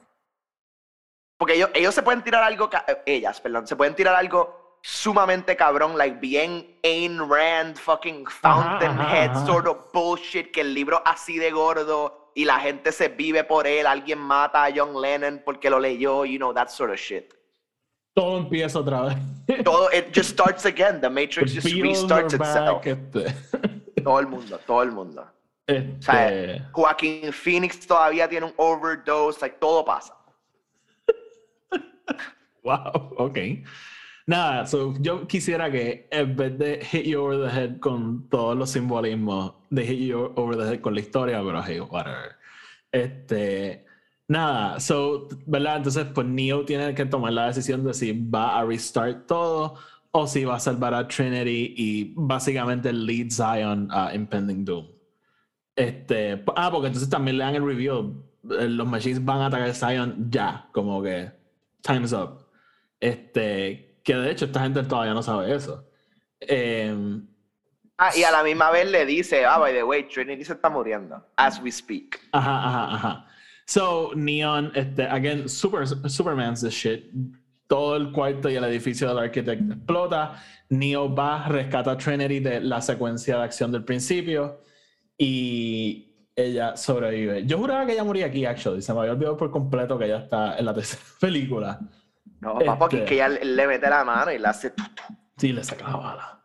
Porque 1.45 1.57
ellos, 1.57 1.69
ellos 1.75 1.95
se 1.95 2.03
pueden 2.03 2.25
tirar 2.25 2.43
algo, 2.43 2.71
eh, 2.89 3.03
ellas, 3.05 3.39
perdón, 3.39 3.67
se 3.67 3.77
pueden 3.77 3.95
tirar 3.95 4.15
algo 4.15 4.79
sumamente 4.81 5.55
cabrón, 5.55 5.99
like 5.99 6.19
bien 6.19 6.79
Ayn 6.83 7.19
Rand, 7.19 7.77
fucking 7.77 8.25
Fountainhead 8.25 9.45
sort 9.45 9.67
of 9.67 9.93
bullshit, 9.93 10.53
que 10.53 10.63
el 10.63 10.73
libro 10.73 11.03
así 11.05 11.37
de 11.37 11.51
gordo 11.51 12.31
y 12.35 12.47
la 12.47 12.59
gente 12.61 12.93
se 12.93 13.09
vive 13.09 13.45
por 13.45 13.67
él, 13.67 13.87
alguien 13.87 14.21
mata 14.21 14.65
a 14.65 14.73
John 14.75 14.99
Lennon 14.99 15.43
porque 15.45 15.69
lo 15.69 15.79
leyó, 15.79 16.25
you 16.25 16.39
know, 16.39 16.55
that 16.55 16.69
sort 16.69 16.91
of 16.91 16.97
shit. 16.97 17.35
Todo 18.15 18.39
empieza 18.39 18.79
otra 18.79 19.03
vez. 19.03 19.65
Todo, 19.65 19.91
it 19.93 20.15
just 20.15 20.31
starts 20.31 20.65
again, 20.65 20.99
the 21.03 21.11
Matrix 21.11 21.53
just 21.53 21.67
restarts 21.67 22.33
itself. 22.33 22.87
Este. 22.87 23.35
Todo 24.03 24.19
el 24.19 24.29
mundo, 24.29 24.59
todo 24.67 24.83
el 24.83 24.93
mundo. 24.93 25.27
Este... 25.67 25.95
O 25.99 26.03
sea, 26.03 26.71
Joaquín 26.73 27.31
Phoenix 27.35 27.87
todavía 27.87 28.27
tiene 28.27 28.47
un 28.47 28.55
overdose, 28.57 29.43
like, 29.43 29.59
todo 29.59 29.85
pasa. 29.85 30.14
Wow, 32.63 33.15
ok. 33.19 33.39
Nada, 34.27 34.65
yo 35.01 35.27
quisiera 35.27 35.71
que 35.71 36.09
en 36.11 36.35
vez 36.35 36.59
de 36.59 36.85
hit 36.85 37.05
you 37.05 37.21
over 37.21 37.47
the 37.47 37.61
head 37.61 37.79
con 37.79 38.27
todos 38.31 38.57
los 38.57 38.71
simbolismos, 38.71 39.53
de 39.69 39.85
hit 39.85 40.09
you 40.09 40.33
over 40.37 40.57
the 40.57 40.65
head 40.65 40.81
con 40.81 40.95
la 40.95 41.01
historia, 41.01 41.43
pero 41.45 41.63
hey, 41.63 41.81
whatever. 41.81 42.37
Este, 42.91 43.85
nada, 44.29 44.81
so, 44.81 45.29
¿verdad? 45.47 45.77
Entonces, 45.77 46.07
pues 46.15 46.27
Neo 46.27 46.65
tiene 46.65 46.95
que 46.95 47.05
tomar 47.05 47.35
la 47.35 47.49
decisión 47.49 47.85
de 47.85 47.93
si 47.93 48.13
va 48.13 48.59
a 48.59 48.65
restart 48.65 49.27
todo 49.27 49.75
o 50.13 50.27
si 50.27 50.45
va 50.45 50.57
a 50.57 50.61
salvar 50.61 50.95
a 50.95 51.07
Trinity 51.07 51.75
y 51.77 52.15
básicamente 52.17 52.93
lead 52.93 53.31
Zion 53.31 53.89
a 53.91 54.15
Impending 54.15 54.65
Doom. 54.65 54.87
Este, 55.77 56.43
ah, 56.57 56.71
porque 56.71 56.87
entonces 56.87 57.11
también 57.11 57.37
le 57.37 57.45
dan 57.45 57.57
el 57.57 57.67
review. 57.67 58.25
Eh, 58.59 58.69
los 58.69 58.87
machines 58.87 59.23
van 59.23 59.41
a 59.41 59.47
atacar 59.47 59.69
a 59.69 59.75
Zion 59.75 60.31
ya, 60.31 60.69
como 60.73 61.03
que 61.03 61.44
time's 61.85 62.13
up. 62.13 62.47
Este, 63.01 64.01
que 64.03 64.15
de 64.15 64.31
hecho 64.31 64.47
esta 64.47 64.61
gente 64.61 64.83
todavía 64.83 65.15
no 65.15 65.23
sabe 65.23 65.55
eso. 65.55 65.87
Em, 66.41 67.27
ah, 67.99 68.11
y 68.17 68.25
a 68.25 68.31
la 68.31 68.43
misma 68.43 68.71
vez 68.71 68.91
le 68.91 69.07
dice, 69.07 69.45
ah, 69.45 69.59
by 69.59 69.73
the 69.73 69.85
way, 69.85 70.03
Trinity 70.05 70.45
se 70.45 70.55
está 70.55 70.69
muriendo, 70.69 71.23
as 71.37 71.61
we 71.61 71.71
speak. 71.71 72.21
Ajá, 72.33 72.67
ajá, 72.67 72.95
ajá. 72.95 73.27
So, 73.67 74.13
Neon, 74.15 74.73
este, 74.75 75.05
again, 75.05 75.49
super, 75.49 75.87
Superman's 75.87 76.61
the 76.61 76.71
shit. 76.71 77.11
Todo 77.67 77.97
el 77.97 78.13
cuarto 78.13 78.51
y 78.51 78.57
el 78.57 78.65
edificio 78.65 79.09
del 79.09 79.19
arquitecto 79.19 79.73
explota. 79.73 80.43
Neo 80.69 81.15
va, 81.15 81.49
rescata 81.49 81.93
a 81.93 81.97
Trinity 81.97 82.41
de 82.41 82.61
la 82.61 82.81
secuencia 82.83 83.39
de 83.39 83.45
acción 83.45 83.73
del 83.73 83.85
principio 83.85 84.61
y 85.17 86.14
ella 86.37 86.77
sobrevive. 86.77 87.47
Yo 87.47 87.59
juraba 87.59 87.87
que 87.87 87.93
ella 87.93 88.05
moría 88.05 88.27
aquí, 88.27 88.45
actually. 88.45 88.83
Se 88.83 88.93
me 88.93 89.01
había 89.01 89.13
olvidado 89.13 89.37
por 89.37 89.51
completo 89.51 89.99
que 89.99 90.07
ella 90.07 90.19
está 90.19 90.57
en 90.57 90.65
la 90.65 90.75
tercera 90.75 91.03
película. 91.21 91.81
No, 92.41 92.59
papá, 92.59 92.89
que, 92.89 93.05
que 93.05 93.15
ella 93.15 93.29
le 93.29 93.67
mete 93.67 93.89
la 93.89 94.05
mano 94.05 94.33
y 94.33 94.39
le 94.39 94.49
hace. 94.49 94.73
Sí, 95.37 95.53
le 95.53 95.65
saca 95.65 95.89
la 95.89 95.97
bala. 95.97 96.41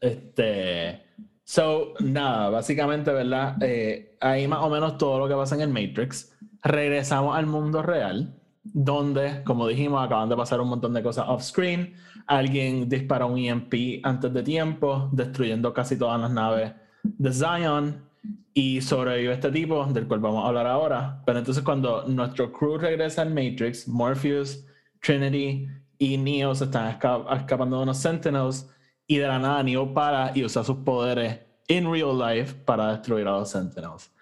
Este. 0.00 1.04
So, 1.44 1.94
nada, 1.98 2.48
básicamente, 2.48 3.12
¿verdad? 3.12 3.56
Eh, 3.60 4.16
ahí 4.20 4.46
más 4.46 4.60
o 4.60 4.70
menos 4.70 4.96
todo 4.96 5.18
lo 5.18 5.28
que 5.28 5.34
pasa 5.34 5.56
en 5.56 5.62
el 5.62 5.68
Matrix. 5.68 6.32
Regresamos 6.62 7.36
al 7.36 7.46
mundo 7.46 7.82
real, 7.82 8.40
donde, 8.62 9.42
como 9.42 9.66
dijimos, 9.66 10.04
acaban 10.04 10.28
de 10.28 10.36
pasar 10.36 10.60
un 10.60 10.68
montón 10.68 10.94
de 10.94 11.02
cosas 11.02 11.26
off-screen. 11.28 11.94
Alguien 12.28 12.88
dispara 12.88 13.26
un 13.26 13.36
EMP 13.36 14.00
antes 14.04 14.32
de 14.32 14.42
tiempo, 14.44 15.08
destruyendo 15.12 15.74
casi 15.74 15.98
todas 15.98 16.20
las 16.20 16.30
naves 16.30 16.72
de 17.02 17.32
Zion. 17.32 18.09
Y 18.52 18.80
sobrevive 18.80 19.32
este 19.32 19.50
tipo, 19.50 19.84
del 19.86 20.06
cual 20.06 20.20
vamos 20.20 20.44
a 20.44 20.48
hablar 20.48 20.66
ahora. 20.66 21.22
Pero 21.24 21.38
entonces, 21.38 21.62
cuando 21.62 22.04
nuestro 22.06 22.52
crew 22.52 22.78
regresa 22.78 23.22
al 23.22 23.30
Matrix, 23.30 23.88
Morpheus 23.88 24.66
Trinity 25.00 25.68
y 25.98 26.16
Neo 26.18 26.54
se 26.54 26.64
están 26.64 26.88
escapando 26.88 27.76
de 27.76 27.82
unos 27.82 27.98
Sentinels 27.98 28.68
y 29.06 29.18
de 29.18 29.26
la 29.26 29.38
nada 29.38 29.62
Neo 29.62 29.92
para 29.92 30.32
y 30.34 30.44
usa 30.44 30.64
sus 30.64 30.78
poderes 30.78 31.40
en 31.68 31.90
real 31.90 32.18
life 32.18 32.54
para 32.64 32.92
destruir 32.92 33.26
a 33.28 33.32
los 33.32 33.50
Sentinels. 33.50 34.12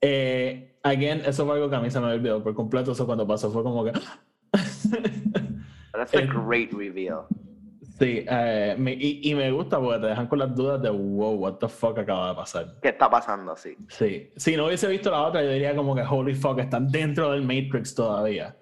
Eh, 0.00 0.78
again, 0.82 1.22
eso 1.26 1.44
fue 1.44 1.56
algo 1.56 1.68
que 1.68 1.76
a 1.76 1.80
mí 1.80 1.90
se 1.90 2.00
me 2.00 2.06
olvidó 2.06 2.42
por 2.42 2.54
completo. 2.54 2.92
Eso 2.92 3.06
cuando 3.06 3.26
pasó 3.26 3.50
fue 3.50 3.62
como 3.62 3.84
que. 3.84 3.92
That's 4.52 6.14
a 6.14 6.18
eh, 6.22 6.26
great 6.26 6.72
reveal. 6.72 7.26
Sí, 7.98 8.26
eh, 8.28 8.76
y, 8.78 9.30
y, 9.30 9.34
me 9.34 9.50
gusta 9.50 9.80
porque 9.80 10.00
te 10.00 10.06
dejan 10.08 10.26
con 10.26 10.38
las 10.38 10.54
dudas 10.54 10.82
de 10.82 10.90
wow, 10.90 11.34
what 11.34 11.54
the 11.54 11.68
fuck 11.68 11.98
acaba 11.98 12.28
de 12.28 12.34
pasar. 12.34 12.74
¿Qué 12.82 12.88
está 12.88 13.08
pasando? 13.08 13.56
Sí. 13.56 13.74
Sí, 13.88 14.30
si 14.36 14.54
no 14.54 14.66
hubiese 14.66 14.86
visto 14.88 15.10
la 15.10 15.22
otra, 15.22 15.42
yo 15.42 15.50
diría 15.50 15.74
como 15.74 15.94
que 15.94 16.02
holy 16.02 16.34
fuck, 16.34 16.58
están 16.58 16.88
dentro 16.88 17.30
del 17.30 17.40
Matrix 17.40 17.94
todavía. 17.94 18.54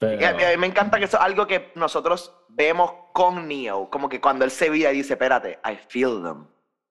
A, 0.00 0.32
mí 0.32 0.56
me 0.58 0.66
encanta 0.66 0.98
que 0.98 1.04
eso 1.04 1.16
es 1.16 1.22
algo 1.22 1.46
que 1.46 1.70
nosotros 1.76 2.34
vemos 2.48 2.90
con 3.12 3.46
Neo, 3.46 3.88
como 3.88 4.08
que 4.08 4.20
cuando 4.20 4.44
él 4.44 4.50
se 4.50 4.68
vira 4.68 4.92
y 4.92 4.96
dice, 4.96 5.14
espérate, 5.14 5.60
I 5.64 5.76
feel 5.88 6.22
them. 6.22 6.46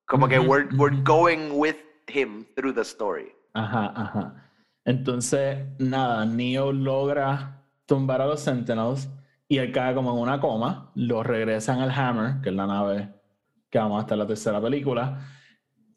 Como 0.06 0.28
que 0.28 0.40
we're, 0.40 0.70
we're 0.78 1.02
going 1.04 1.52
with 1.52 1.76
him 2.08 2.46
through 2.56 2.74
the 2.74 2.82
story. 2.82 3.34
Ajá, 3.54 3.92
ajá. 3.96 4.50
Entonces, 4.86 5.58
nada, 5.78 6.26
Neo 6.26 6.72
logra 6.72 7.64
tumbar 7.86 8.22
a 8.22 8.28
los 8.28 8.40
Sentinels 8.40 9.10
y 9.48 9.58
él 9.58 9.72
cae 9.72 9.94
como 9.94 10.12
en 10.14 10.20
una 10.20 10.40
coma. 10.40 10.92
Lo 10.96 11.24
regresan 11.24 11.82
al 11.82 11.92
Hammer, 11.92 12.42
que 12.42 12.50
es 12.50 12.56
la 12.56 12.68
nave 12.68 13.10
que 13.70 13.78
vamos 13.80 14.02
hasta 14.02 14.16
la 14.16 14.28
tercera 14.28 14.62
película. 14.62 15.28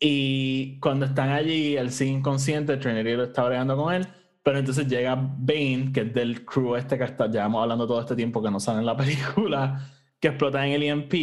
Y 0.00 0.78
cuando 0.80 1.06
están 1.06 1.30
allí, 1.30 1.76
él 1.76 1.90
sigue 1.90 2.12
inconsciente, 2.12 2.76
Trinity 2.76 3.14
lo 3.14 3.24
está 3.24 3.44
bregando 3.44 3.76
con 3.76 3.94
él 3.94 4.08
pero 4.48 4.61
entonces 4.61 4.88
llega 4.88 5.14
Bane, 5.14 5.90
que 5.92 6.00
es 6.00 6.14
del 6.14 6.42
crew 6.46 6.74
este 6.74 6.96
que 6.96 7.04
está, 7.04 7.26
llevamos 7.26 7.61
hablando 7.61 7.87
todo 7.87 8.00
este 8.00 8.16
tiempo 8.16 8.42
que 8.42 8.50
no 8.50 8.58
sale 8.58 8.78
en 8.78 8.87
la 8.87 8.96
película, 8.96 9.87
que 10.18 10.28
explota 10.28 10.66
en 10.66 10.72
el 10.72 10.82
EMP. 10.84 11.14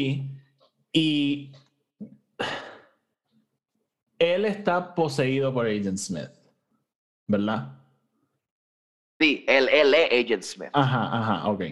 Y 0.93 1.51
él 4.19 4.45
está 4.45 4.93
poseído 4.93 5.51
por 5.51 5.65
Agent 5.65 5.97
Smith, 5.97 6.29
¿verdad? 7.25 7.79
Sí, 9.19 9.43
él, 9.47 9.69
él 9.69 9.95
es 9.95 10.25
Agent 10.25 10.43
Smith. 10.43 10.69
Ajá, 10.73 11.17
ajá, 11.17 11.49
ok. 11.49 11.63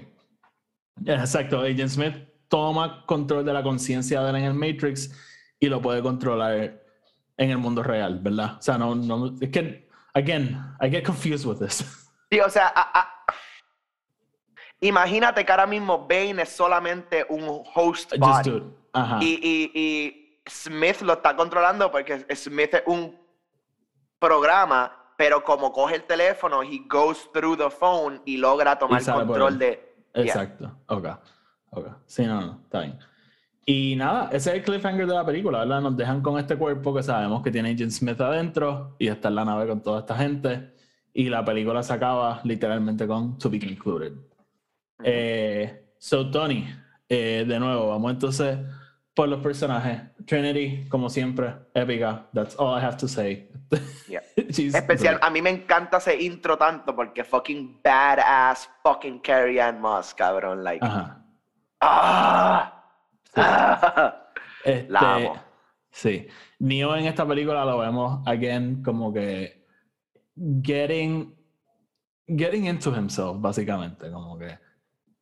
Exacto, 1.06 1.62
Agent 1.62 1.90
Smith 1.90 2.16
toma 2.48 3.06
control 3.06 3.44
de 3.44 3.54
la 3.54 3.64
conciencia 3.64 4.22
de 4.22 4.30
él 4.30 4.36
en 4.38 4.44
el 4.46 4.54
Matrix 4.54 5.12
y 5.60 5.68
lo 5.68 5.82
puede 5.82 6.02
controlar 6.02 6.82
en 7.38 7.50
el 7.50 7.58
mundo 7.58 7.82
real, 7.82 8.20
¿verdad? 8.20 8.58
O 8.60 8.62
sea, 8.62 8.78
no, 8.78 8.94
no 8.94 9.34
es 9.42 9.50
que 9.50 9.84
Again, 10.16 10.62
I 10.80 10.90
get 10.90 11.04
confused 11.06 11.46
with 11.46 11.60
this. 11.60 11.84
Sí, 12.32 12.40
o 12.40 12.50
sea, 12.50 12.74
imagínate 14.80 15.46
que 15.46 15.52
ahora 15.52 15.68
mismo 15.68 16.08
Bane 16.08 16.42
es 16.42 16.50
solamente 16.50 17.24
un 17.30 17.62
host 17.76 18.12
body. 18.18 18.74
Y, 19.22 19.40
y, 19.40 19.72
y 19.80 20.40
Smith 20.50 21.02
lo 21.02 21.14
está 21.14 21.36
controlando 21.36 21.92
porque 21.92 22.26
Smith 22.36 22.74
es 22.74 22.84
un 22.88 23.16
programa, 24.18 25.14
pero 25.16 25.44
como 25.44 25.72
coge 25.72 25.98
el 25.98 26.06
teléfono, 26.06 26.64
he 26.64 26.80
goes 26.90 27.32
through 27.34 27.56
the 27.56 27.70
phone 27.70 28.20
y 28.26 28.38
logra 28.38 28.80
tomar 28.80 29.06
control 29.06 29.60
de. 29.60 29.93
Exacto. 30.13 30.80
Ok. 30.88 31.08
Ok. 31.71 31.88
Sí, 32.06 32.26
no, 32.26 32.41
no, 32.41 32.60
está 32.63 32.82
bien. 32.82 32.99
Y 33.65 33.95
nada, 33.95 34.30
ese 34.32 34.52
es 34.52 34.58
el 34.58 34.63
cliffhanger 34.63 35.08
de 35.08 35.13
la 35.13 35.26
película, 35.26 35.60
¿verdad? 35.60 35.82
Nos 35.82 35.95
dejan 35.95 36.21
con 36.21 36.38
este 36.38 36.58
cuerpo 36.58 36.93
que 36.93 37.02
sabemos 37.02 37.41
que 37.41 37.52
tiene 37.52 37.71
Agent 37.71 37.91
Smith 37.91 38.19
adentro 38.19 38.95
y 38.99 39.08
está 39.08 39.30
en 39.30 39.36
la 39.36 39.45
nave 39.45 39.67
con 39.67 39.82
toda 39.82 40.02
esta 40.02 40.15
gente. 40.17 40.73
Y 41.13 41.30
la 41.30 41.45
película 41.45 41.82
se 41.82 41.93
acaba 41.93 42.41
literalmente 42.43 43.08
con 43.08 43.38
To 43.38 43.49
Be 43.49 43.60
Concluded. 43.60 44.13
Eh, 45.04 45.93
so, 45.97 46.30
Tony, 46.30 46.65
eh, 47.08 47.45
de 47.47 47.60
nuevo, 47.60 47.89
vamos 47.89 48.12
entonces 48.12 48.58
por 49.13 49.30
los 49.30 49.41
personajes. 49.41 50.02
Trinity, 50.26 50.88
como 50.89 51.10
siempre, 51.10 51.54
épica. 51.73 52.28
That's 52.34 52.56
all 52.58 52.78
I 52.78 52.84
have 52.84 52.97
to 52.97 53.08
say. 53.08 53.49
Especial, 54.36 55.19
a 55.21 55.30
mí 55.30 55.41
me 55.41 55.49
encanta 55.49 55.97
ese 55.97 56.21
intro 56.21 56.58
tanto 56.58 56.95
porque 56.95 57.23
fucking 57.23 57.82
badass 57.84 58.69
fucking 58.84 59.19
Carrie 59.19 59.62
Ann 59.62 59.80
Moss, 59.80 60.13
cabrón. 60.13 60.63
Like, 60.63 60.86
Ajá. 60.86 61.26
¡Ah! 61.82 62.80
Este, 64.63 65.41
Sí. 65.91 66.28
Neo 66.59 66.95
en 66.95 67.05
esta 67.05 67.28
película 67.28 67.66
lo 67.66 67.78
vemos, 67.78 68.26
again, 68.26 68.82
como 68.82 69.14
que 69.14 69.64
getting, 70.64 71.36
getting 72.28 72.66
into 72.66 72.95
himself, 72.95 73.39
básicamente. 73.39 74.09
Como 74.09 74.39
que 74.39 74.57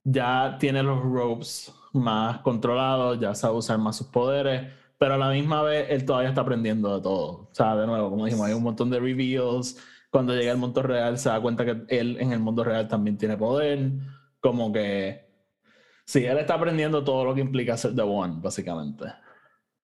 ya 0.04 0.58
tiene 0.60 0.84
los 0.84 1.02
ropes 1.02 1.74
más 1.94 2.40
controlados, 2.40 3.20
ya 3.20 3.36
sabe 3.36 3.58
usar 3.58 3.78
más 3.78 3.98
sus 3.98 4.08
poderes, 4.08 4.72
pero 4.98 5.16
a 5.16 5.18
la 5.18 5.30
misma 5.30 5.64
vez 5.64 5.88
él 5.90 6.06
todavía 6.06 6.30
está 6.30 6.42
aprendiendo 6.42 6.96
de 6.96 7.02
todo. 7.02 7.32
O 7.32 7.50
sea, 7.52 7.76
de 7.76 7.88
nuevo, 7.88 8.10
como 8.10 8.26
dijimos, 8.26 8.48
hay 8.48 8.54
un 8.54 8.64
montón 8.64 8.90
de 8.90 9.00
reveals. 9.00 9.78
Cuando 10.10 10.36
llega 10.36 10.52
al 10.52 10.58
mundo 10.58 10.82
real 10.84 11.18
se 11.18 11.30
da 11.30 11.42
cuenta 11.42 11.66
que 11.66 11.86
él 11.88 12.18
en 12.20 12.34
el 12.34 12.40
mundo 12.40 12.64
real 12.64 12.88
también 12.88 13.18
tiene 13.18 13.38
poder. 13.38 13.92
Como 14.40 14.72
que... 14.72 15.28
Sí, 16.06 16.26
él 16.26 16.38
está 16.38 16.56
aprendiendo 16.56 17.04
todo 17.04 17.26
lo 17.26 17.34
que 17.34 17.42
implica 17.42 17.78
ser 17.78 17.96
The 17.96 18.02
One, 18.02 18.36
básicamente. 18.42 19.06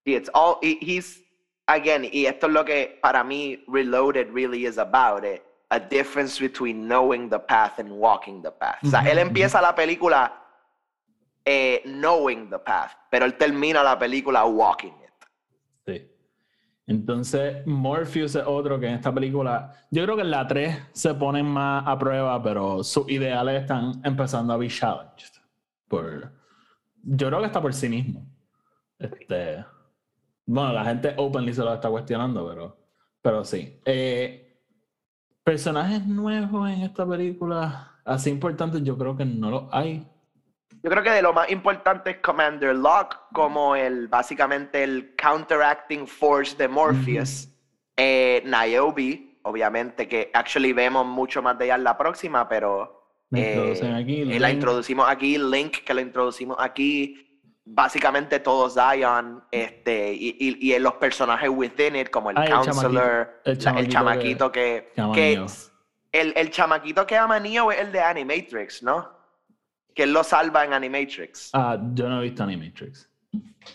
It's 0.06 0.30
all, 0.34 0.58
he's, 0.62 1.24
again, 1.68 2.08
y 2.12 2.26
esto 2.26 2.48
es 2.48 2.54
lo 2.54 2.66
que 2.66 3.00
para 3.02 3.24
mí 3.24 3.64
Reloaded 3.68 4.28
really 4.34 4.66
is 4.66 4.78
about 4.78 5.24
it. 5.24 5.42
A 5.70 5.80
difference 5.80 6.40
between 6.40 6.88
knowing 6.88 7.30
the 7.30 7.40
path 7.40 7.80
and 7.80 7.92
walking 7.92 8.42
the 8.42 8.52
path. 8.52 8.78
O 8.84 8.88
sea, 8.90 9.02
él 9.02 9.18
empieza 9.18 9.62
la 9.62 9.76
película 9.76 10.47
eh, 11.50 11.82
knowing 11.86 12.50
the 12.50 12.60
path, 12.60 12.92
pero 13.10 13.24
él 13.24 13.36
termina 13.36 13.82
la 13.82 13.98
película 13.98 14.44
walking 14.44 14.88
it. 14.90 15.26
Sí. 15.86 16.12
Entonces, 16.86 17.66
Morpheus 17.66 18.36
es 18.36 18.44
otro 18.46 18.78
que 18.78 18.88
en 18.88 18.96
esta 18.96 19.14
película, 19.14 19.74
yo 19.90 20.04
creo 20.04 20.18
que 20.18 20.24
en 20.24 20.32
la 20.32 20.46
3 20.46 20.78
se 20.92 21.14
ponen 21.14 21.46
más 21.46 21.88
a 21.88 21.98
prueba, 21.98 22.44
pero 22.44 22.84
sus 22.84 23.10
ideales 23.10 23.62
están 23.62 24.02
empezando 24.04 24.52
a 24.52 24.58
be 24.58 24.68
challenged. 24.68 25.42
Por, 25.88 26.34
yo 27.02 27.28
creo 27.28 27.40
que 27.40 27.46
está 27.46 27.62
por 27.62 27.74
sí 27.74 27.88
mismo. 27.88 28.28
Este, 29.00 29.64
bueno, 30.46 30.74
la 30.74 30.84
gente 30.84 31.14
openly 31.16 31.54
se 31.54 31.64
lo 31.64 31.74
está 31.74 31.90
cuestionando, 31.90 32.46
pero, 32.46 32.78
pero 33.22 33.46
sí. 33.46 33.80
Eh, 33.86 34.60
personajes 35.46 36.06
nuevos 36.06 36.70
en 36.70 36.82
esta 36.82 37.08
película, 37.08 38.02
así 38.04 38.30
importantes, 38.32 38.84
yo 38.84 38.98
creo 38.98 39.16
que 39.16 39.24
no 39.24 39.50
los 39.50 39.64
hay. 39.72 40.06
Yo 40.84 40.92
creo 40.92 41.04
que 41.04 41.12
de 41.12 41.22
lo 41.22 41.34
más 41.34 41.50
importante 41.50 42.12
es 42.12 42.18
Commander 42.18 42.76
Locke, 42.76 43.18
como 43.34 43.76
el 43.76 44.08
básicamente 44.08 44.84
el 44.84 45.16
counteracting 45.22 46.08
force 46.08 46.56
de 46.56 46.68
Morpheus. 46.68 47.50
Eh, 47.96 48.44
Niobe, 48.46 49.40
obviamente, 49.44 50.08
que 50.08 50.30
actually 50.34 50.74
vemos 50.74 51.06
mucho 51.06 51.42
más 51.42 51.58
de 51.58 51.66
ella 51.66 51.76
en 51.76 51.84
la 51.84 51.98
próxima, 51.98 52.48
pero 52.48 52.98
eh, 53.34 53.94
aquí, 53.96 54.24
la 54.24 54.52
introducimos 54.52 55.10
aquí, 55.10 55.38
Link, 55.38 55.78
que 55.84 55.94
la 55.94 56.02
introducimos 56.02 56.58
aquí 56.60 57.24
básicamente 57.70 58.40
todos 58.40 58.76
Zion, 58.76 59.44
este, 59.52 60.14
y, 60.14 60.38
y, 60.40 60.74
y, 60.74 60.80
los 60.80 60.94
personajes 60.94 61.50
within 61.50 61.98
it, 61.98 62.10
como 62.10 62.30
el 62.30 62.38
ah, 62.38 62.46
counselor, 62.50 63.42
el 63.44 63.58
chamaquito, 63.90 64.52
que, 64.52 64.94
que, 65.14 65.44
el, 66.14 66.34
el, 66.36 66.50
chamaquito 66.50 67.06
que 67.06 67.18
ama 67.18 67.40
Neo 67.40 67.72
es 67.72 67.80
el 67.80 67.92
de 67.92 68.00
Animatrix, 68.00 68.84
¿no? 68.84 69.17
Que 69.98 70.04
él 70.04 70.14
lo 70.14 70.24
salva 70.24 70.64
en 70.64 70.74
Animatrix. 70.74 71.50
Ah, 71.54 71.76
yo 71.96 72.08
no 72.08 72.20
he 72.20 72.26
visto 72.26 72.44
Animatrix. 72.44 73.10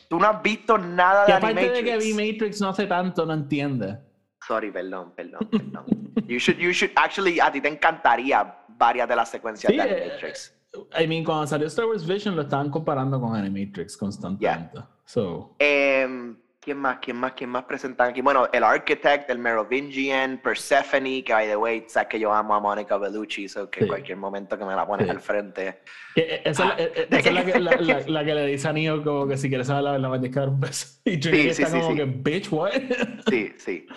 Tú 0.08 0.20
no 0.20 0.28
has 0.28 0.40
visto 0.40 0.78
nada 0.78 1.26
de 1.26 1.32
Animatrix. 1.32 1.68
Aparte 1.68 1.82
de 1.82 1.90
que 1.90 1.98
vi 1.98 2.14
Matrix 2.14 2.60
no 2.60 2.68
hace 2.68 2.86
tanto, 2.86 3.26
no 3.26 3.32
entiende. 3.34 3.98
Sorry, 4.46 4.70
perdón, 4.70 5.12
perdón, 5.16 5.48
perdón. 5.50 5.84
you 6.28 6.38
should, 6.38 6.58
you 6.58 6.72
should, 6.72 6.92
actually, 6.94 7.40
a 7.40 7.50
ti 7.50 7.60
te 7.60 7.66
encantaría 7.66 8.54
varias 8.68 9.08
de 9.08 9.16
las 9.16 9.30
secuencias 9.30 9.72
de 9.72 9.78
eh, 9.78 9.82
Animatrix. 9.82 10.54
I 10.96 11.08
mean, 11.08 11.24
cuando 11.24 11.48
salió 11.48 11.66
Star 11.66 11.86
Wars 11.86 12.06
Vision 12.06 12.36
lo 12.36 12.42
estaban 12.42 12.70
comparando 12.70 13.20
con 13.20 13.34
Animatrix 13.34 13.96
constantemente. 13.96 14.78
So. 15.04 15.56
Um, 15.60 16.36
¿Quién 16.62 16.78
más? 16.78 16.98
¿Quién 17.00 17.16
más? 17.16 17.32
¿Quién 17.32 17.50
más 17.50 17.64
presentan 17.64 18.10
aquí? 18.10 18.20
Bueno, 18.20 18.48
el 18.52 18.62
Architect, 18.62 19.28
el 19.28 19.38
Merovingian, 19.38 20.38
Persephone, 20.38 21.24
que 21.24 21.32
by 21.32 21.48
the 21.48 21.56
way, 21.56 21.84
sabes 21.88 22.08
que 22.08 22.20
yo 22.20 22.32
amo 22.32 22.54
a 22.54 22.60
Monica 22.60 22.96
Bellucci, 22.96 23.48
so 23.48 23.68
que 23.68 23.80
en 23.80 23.88
cualquier 23.88 24.16
momento 24.16 24.56
que 24.56 24.64
me 24.64 24.76
la 24.76 24.86
pones 24.86 25.10
al 25.10 25.20
frente. 25.20 25.80
Eh, 26.14 26.42
esa, 26.44 26.68
ah, 26.68 26.76
esa 26.78 27.18
es 27.18 27.34
la 27.34 27.44
que, 27.44 27.58
la, 27.58 28.00
la, 28.06 28.24
que, 28.24 28.34
le 28.34 28.46
dice 28.46 28.68
a 28.68 28.72
Neo 28.72 29.02
como 29.02 29.26
que 29.26 29.36
si 29.36 29.48
quieres 29.48 29.66
saber 29.66 29.98
la 29.98 30.08
tienes 30.12 30.30
que 30.30 30.38
dar 30.38 30.50
un 30.50 30.60
beso. 30.60 31.00
Y 31.04 31.18
yo 31.18 31.32
sí, 31.32 31.52
sí, 31.52 31.62
está 31.64 31.80
como 31.80 31.96
que, 31.96 32.04
bitch, 32.04 32.52
what? 32.52 32.70
Sí, 33.28 33.52
sí. 33.58 33.88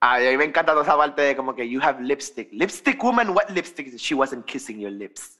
A 0.00 0.18
mí 0.18 0.36
me 0.36 0.46
encanta 0.46 0.72
toda 0.72 0.82
esa 0.82 0.96
parte 0.96 1.22
de 1.22 1.36
como 1.36 1.54
que 1.54 1.68
you 1.68 1.80
have 1.80 2.02
lipstick. 2.02 2.48
Lipstick 2.50 3.00
woman, 3.04 3.30
what 3.30 3.50
lipstick? 3.50 3.96
She 3.96 4.16
wasn't 4.16 4.44
kissing 4.46 4.80
your 4.80 4.90
lips. 4.90 5.38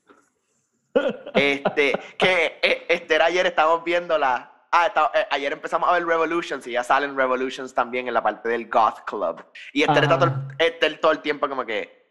Este, 1.34 1.98
que 2.16 2.58
eh, 2.62 2.86
este, 2.88 3.20
ayer 3.20 3.46
estábamos 3.46 3.82
viendo 3.82 4.16
la. 4.16 4.52
Ah, 4.72 5.10
eh, 5.14 5.26
ayer 5.30 5.52
empezamos 5.52 5.88
a 5.88 5.92
ver 5.92 6.06
Revolutions 6.06 6.66
y 6.66 6.72
ya 6.72 6.82
salen 6.82 7.16
Revolutions 7.16 7.72
también 7.72 8.08
en 8.08 8.14
la 8.14 8.22
parte 8.22 8.48
del 8.48 8.68
Goth 8.68 9.00
Club. 9.06 9.44
Y 9.72 9.82
este 9.82 10.00
está 10.00 10.18
todo, 10.18 10.32
este, 10.58 10.90
todo 10.96 11.12
el 11.12 11.20
tiempo 11.20 11.48
como 11.48 11.64
que. 11.64 12.06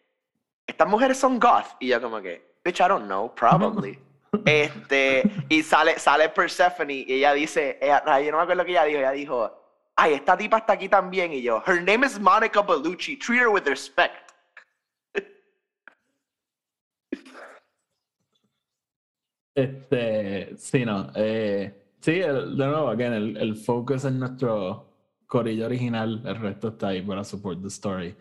Estas 0.67 0.87
mujeres 0.87 1.17
son 1.17 1.39
goth. 1.39 1.75
Y 1.79 1.87
yo 1.89 2.01
como 2.01 2.21
que, 2.21 2.55
bitch, 2.63 2.79
I 2.79 2.87
don't 2.87 3.05
know, 3.05 3.33
probably. 3.35 3.99
este, 4.45 5.23
y 5.47 5.61
sale, 5.61 5.99
sale 5.99 6.29
Persephone 6.29 6.91
y 6.91 7.05
ella 7.07 7.33
dice, 7.33 7.77
ella, 7.81 8.03
yo 8.19 8.31
no 8.31 8.37
me 8.37 8.43
acuerdo 8.43 8.63
lo 8.63 8.65
que 8.65 8.71
ella 8.71 8.83
dijo, 8.83 8.99
ella 8.99 9.11
dijo, 9.11 9.65
ay, 9.95 10.13
esta 10.15 10.35
tipa 10.35 10.57
está 10.57 10.73
aquí 10.73 10.89
también. 10.89 11.33
Y 11.33 11.41
yo, 11.41 11.63
her 11.65 11.81
name 11.81 12.05
is 12.05 12.19
Monica 12.19 12.61
Bellucci, 12.61 13.17
treat 13.17 13.41
her 13.41 13.49
with 13.49 13.67
respect. 13.67 14.31
Este, 19.55 20.57
sí, 20.57 20.83
no. 20.83 21.11
Eh, 21.15 21.84
sí, 22.05 22.19
de 22.19 22.45
nuevo, 22.55 22.89
again, 22.89 23.13
el, 23.13 23.37
el 23.37 23.55
focus 23.55 24.05
en 24.05 24.19
nuestro 24.19 24.85
corillo 25.25 25.65
original, 25.65 26.21
el 26.23 26.35
resto 26.35 26.67
está 26.67 26.89
ahí 26.89 27.01
para 27.01 27.23
support 27.23 27.59
the 27.61 27.67
story. 27.67 28.15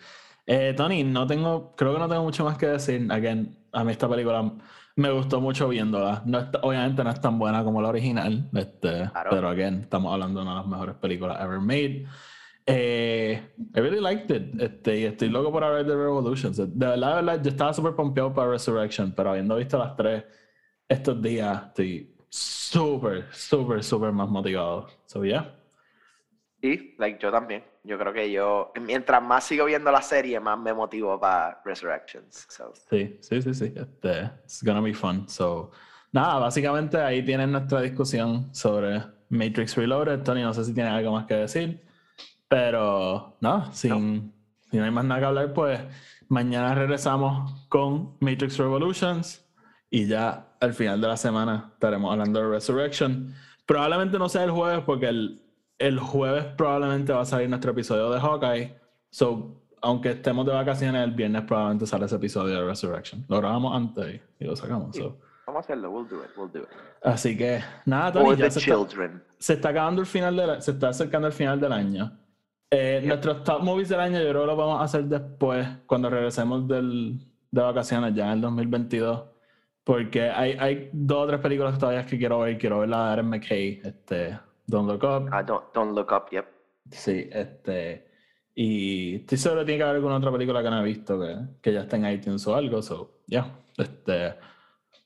Eh, 0.46 0.72
Tony, 0.74 1.04
no 1.04 1.26
tengo, 1.26 1.74
creo 1.76 1.92
que 1.92 1.98
no 1.98 2.08
tengo 2.08 2.22
mucho 2.22 2.44
más 2.44 2.56
que 2.56 2.66
decir. 2.66 3.06
Again, 3.10 3.56
a 3.72 3.84
mí 3.84 3.92
esta 3.92 4.08
película 4.08 4.52
me 4.96 5.10
gustó 5.10 5.40
mucho 5.40 5.68
viéndola. 5.68 6.22
No 6.24 6.46
obviamente 6.62 7.04
no 7.04 7.10
es 7.10 7.20
tan 7.20 7.38
buena 7.38 7.62
como 7.62 7.82
la 7.82 7.88
original, 7.88 8.48
este, 8.54 9.10
pero 9.30 9.48
again, 9.48 9.80
estamos 9.82 10.12
hablando 10.12 10.40
de 10.40 10.46
una 10.46 10.54
de 10.54 10.60
las 10.60 10.66
mejores 10.66 10.94
películas 10.96 11.38
ever 11.42 11.60
made. 11.60 12.06
Eh, 12.66 13.42
I 13.74 13.80
really 13.80 14.00
liked 14.00 14.34
it. 14.34 14.58
Este, 14.60 15.00
y 15.00 15.04
estoy 15.04 15.28
loco 15.28 15.52
por 15.52 15.62
ver 15.62 15.86
The 15.86 15.94
Revolutions. 15.94 16.56
De 16.56 16.86
verdad, 16.86 17.16
de 17.16 17.22
verdad, 17.22 17.42
yo 17.42 17.50
estaba 17.50 17.74
súper 17.74 17.94
pompeado 17.94 18.32
para 18.32 18.50
Resurrection, 18.50 19.12
pero 19.12 19.30
habiendo 19.30 19.56
visto 19.56 19.76
las 19.78 19.94
tres 19.94 20.24
estos 20.88 21.20
días 21.20 21.68
estoy 21.68 22.13
súper, 22.34 23.32
súper, 23.32 23.84
súper 23.84 24.12
más 24.12 24.28
motivado. 24.28 24.88
So, 25.06 25.24
yeah. 25.24 25.54
Sí, 26.60 26.94
like, 26.98 27.18
yo 27.20 27.30
también. 27.30 27.62
Yo 27.84 27.98
creo 27.98 28.12
que 28.12 28.30
yo, 28.32 28.72
mientras 28.80 29.22
más 29.22 29.44
sigo 29.44 29.66
viendo 29.66 29.92
la 29.92 30.02
serie, 30.02 30.40
más 30.40 30.58
me 30.58 30.72
motivo 30.72 31.20
para 31.20 31.60
Resurrections. 31.64 32.48
Sí, 32.90 33.18
sí, 33.20 33.42
sí, 33.42 33.54
sí. 33.54 33.72
Este, 33.76 34.22
it's 34.42 34.64
gonna 34.64 34.80
be 34.80 34.94
fun. 34.94 35.28
So, 35.28 35.70
nada, 36.10 36.38
básicamente 36.38 36.96
ahí 36.96 37.22
tienen 37.24 37.52
nuestra 37.52 37.82
discusión 37.82 38.52
sobre 38.54 39.02
Matrix 39.28 39.76
Reloaded. 39.76 40.22
Tony, 40.22 40.42
no 40.42 40.54
sé 40.54 40.64
si 40.64 40.74
tiene 40.74 40.88
algo 40.88 41.12
más 41.12 41.26
que 41.26 41.34
decir. 41.34 41.84
Pero, 42.48 43.36
no, 43.40 43.72
sin, 43.72 44.32
si 44.70 44.78
no 44.78 44.84
hay 44.84 44.90
más 44.90 45.04
nada 45.04 45.20
que 45.20 45.26
hablar, 45.26 45.52
pues 45.52 45.80
mañana 46.28 46.74
regresamos 46.74 47.68
con 47.68 48.16
Matrix 48.20 48.56
Revolutions 48.58 49.43
y 49.94 50.08
ya 50.08 50.48
al 50.58 50.74
final 50.74 51.00
de 51.00 51.06
la 51.06 51.16
semana 51.16 51.70
estaremos 51.74 52.10
hablando 52.10 52.40
de 52.40 52.48
Resurrection. 52.48 53.32
Probablemente 53.64 54.18
no 54.18 54.28
sea 54.28 54.42
el 54.42 54.50
jueves 54.50 54.82
porque 54.84 55.06
el, 55.06 55.40
el 55.78 56.00
jueves 56.00 56.46
probablemente 56.56 57.12
va 57.12 57.20
a 57.20 57.24
salir 57.24 57.48
nuestro 57.48 57.70
episodio 57.70 58.10
de 58.10 58.18
Hawkeye. 58.18 58.76
So, 59.10 59.62
aunque 59.80 60.10
estemos 60.10 60.46
de 60.46 60.52
vacaciones, 60.52 61.04
el 61.04 61.12
viernes 61.12 61.42
probablemente 61.42 61.86
sale 61.86 62.06
ese 62.06 62.16
episodio 62.16 62.56
de 62.56 62.66
Resurrection. 62.66 63.24
Lo 63.28 63.36
grabamos 63.38 63.72
antes 63.72 64.20
y 64.40 64.44
lo 64.44 64.56
sacamos. 64.56 64.98
Vamos 64.98 65.16
a 65.46 65.58
hacerlo, 65.60 65.92
we'll 65.92 66.08
do 66.08 66.24
it, 66.24 66.30
we'll 66.36 66.50
do 66.50 66.62
it. 66.62 66.68
Así 67.00 67.36
que, 67.36 67.62
nada, 67.86 68.10
Tony, 68.10 68.34
ya 68.34 68.50
se 68.50 68.58
está, 68.58 68.76
se 69.38 69.52
está, 69.52 69.68
acabando 69.68 70.00
el 70.00 70.08
final 70.08 70.34
de 70.34 70.60
se 70.60 70.72
está 70.72 70.88
acercando 70.88 71.28
el 71.28 71.32
final 71.32 71.60
del 71.60 71.70
año. 71.70 72.18
Eh, 72.68 73.00
Nuestros 73.06 73.44
top 73.44 73.62
movies 73.62 73.90
del 73.90 74.00
año 74.00 74.18
yo 74.18 74.28
creo 74.30 74.40
que 74.40 74.46
lo 74.48 74.56
vamos 74.56 74.80
a 74.80 74.84
hacer 74.86 75.04
después, 75.04 75.68
cuando 75.86 76.10
regresemos 76.10 76.66
del, 76.66 77.20
de 77.52 77.62
vacaciones, 77.62 78.12
ya 78.12 78.26
en 78.26 78.32
el 78.32 78.40
2022. 78.40 79.33
Porque 79.84 80.30
hay, 80.30 80.56
hay 80.58 80.90
dos 80.92 81.24
o 81.24 81.26
tres 81.26 81.40
películas 81.40 81.78
todavía 81.78 82.06
que 82.06 82.18
quiero 82.18 82.40
ver. 82.40 82.58
Quiero 82.58 82.80
ver 82.80 82.88
la 82.88 83.06
de 83.06 83.12
Aaron 83.12 83.28
McKay, 83.28 83.82
este, 83.84 84.38
Don't 84.66 84.88
Look 84.88 85.04
Up. 85.04 85.28
Ah, 85.30 85.42
don't, 85.42 85.72
don't, 85.74 85.94
Look 85.94 86.10
Up, 86.10 86.30
yep. 86.30 86.46
Sí, 86.90 87.28
este. 87.30 88.08
Y 88.54 89.16
estoy 89.16 89.38
seguro 89.38 89.60
que 89.60 89.66
tiene 89.66 89.78
que 89.78 89.82
haber 89.84 89.96
alguna 89.96 90.16
otra 90.16 90.32
película 90.32 90.62
que 90.62 90.70
no 90.70 90.80
he 90.80 90.84
visto 90.84 91.20
que, 91.20 91.36
que 91.60 91.72
ya 91.72 91.80
esté 91.82 91.96
en 91.96 92.06
iTunes 92.06 92.46
o 92.46 92.54
algo. 92.54 92.80
So, 92.80 93.20
ya. 93.26 93.58
Este, 93.76 94.34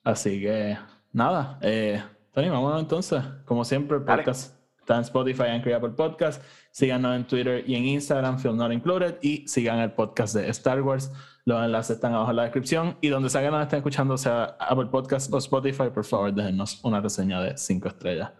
así 0.05 0.41
que, 0.41 0.77
nada. 1.13 1.59
Eh, 1.63 2.01
Tony, 2.33 2.49
vámonos 2.49 2.81
entonces. 2.81 3.23
Como 3.45 3.65
siempre, 3.65 3.97
el 3.97 4.05
podcast 4.05 4.58
está 4.89 4.97
en 4.97 5.03
Spotify, 5.03 5.43
y 5.67 5.73
Apple 5.73 5.91
Podcast. 5.91 6.43
Síganos 6.71 7.15
en 7.15 7.27
Twitter 7.27 7.63
y 7.67 7.75
en 7.75 7.85
Instagram, 7.85 8.39
Film 8.39 8.57
Not 8.57 8.73
Included. 8.73 9.19
Y 9.21 9.47
sigan 9.47 9.81
el 9.81 9.93
podcast 9.93 10.35
de 10.35 10.49
Star 10.49 10.81
Wars. 10.81 11.13
Los 11.45 11.63
enlaces 11.63 11.97
están 11.97 12.15
abajo 12.15 12.31
en 12.31 12.37
la 12.37 12.43
descripción. 12.45 12.97
Y 13.03 13.09
donde 13.09 13.29
sea 13.29 13.43
que 13.43 13.51
nos 13.51 13.63
estén 13.63 13.79
escuchando, 13.79 14.17
sea 14.17 14.57
Apple 14.59 14.87
Podcast 14.87 15.31
o 15.33 15.37
Spotify, 15.37 15.91
por 15.93 16.05
favor, 16.05 16.33
déjenos 16.33 16.81
una 16.83 17.03
reseña 17.03 17.43
de 17.43 17.59
5 17.59 17.89
estrellas. 17.89 18.31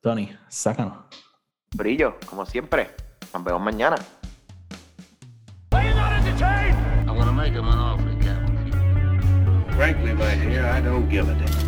Tony, 0.00 0.30
sácanos. 0.48 0.96
Brillo, 1.76 2.16
como 2.24 2.46
siempre. 2.46 2.88
Nos 3.34 3.44
vemos 3.44 3.60
mañana. 3.60 3.96
I'm 5.70 7.16
gonna 7.16 7.32
make 7.32 7.52
him 7.52 7.68
an 7.68 7.78
offer, 7.78 8.14
Captain. 8.22 9.66
Frankly, 9.72 10.14
my 10.14 10.34
dear, 10.36 10.64
I 10.66 10.80
don't 10.80 11.08
give 11.10 11.28
a 11.28 11.34
damn. 11.34 11.67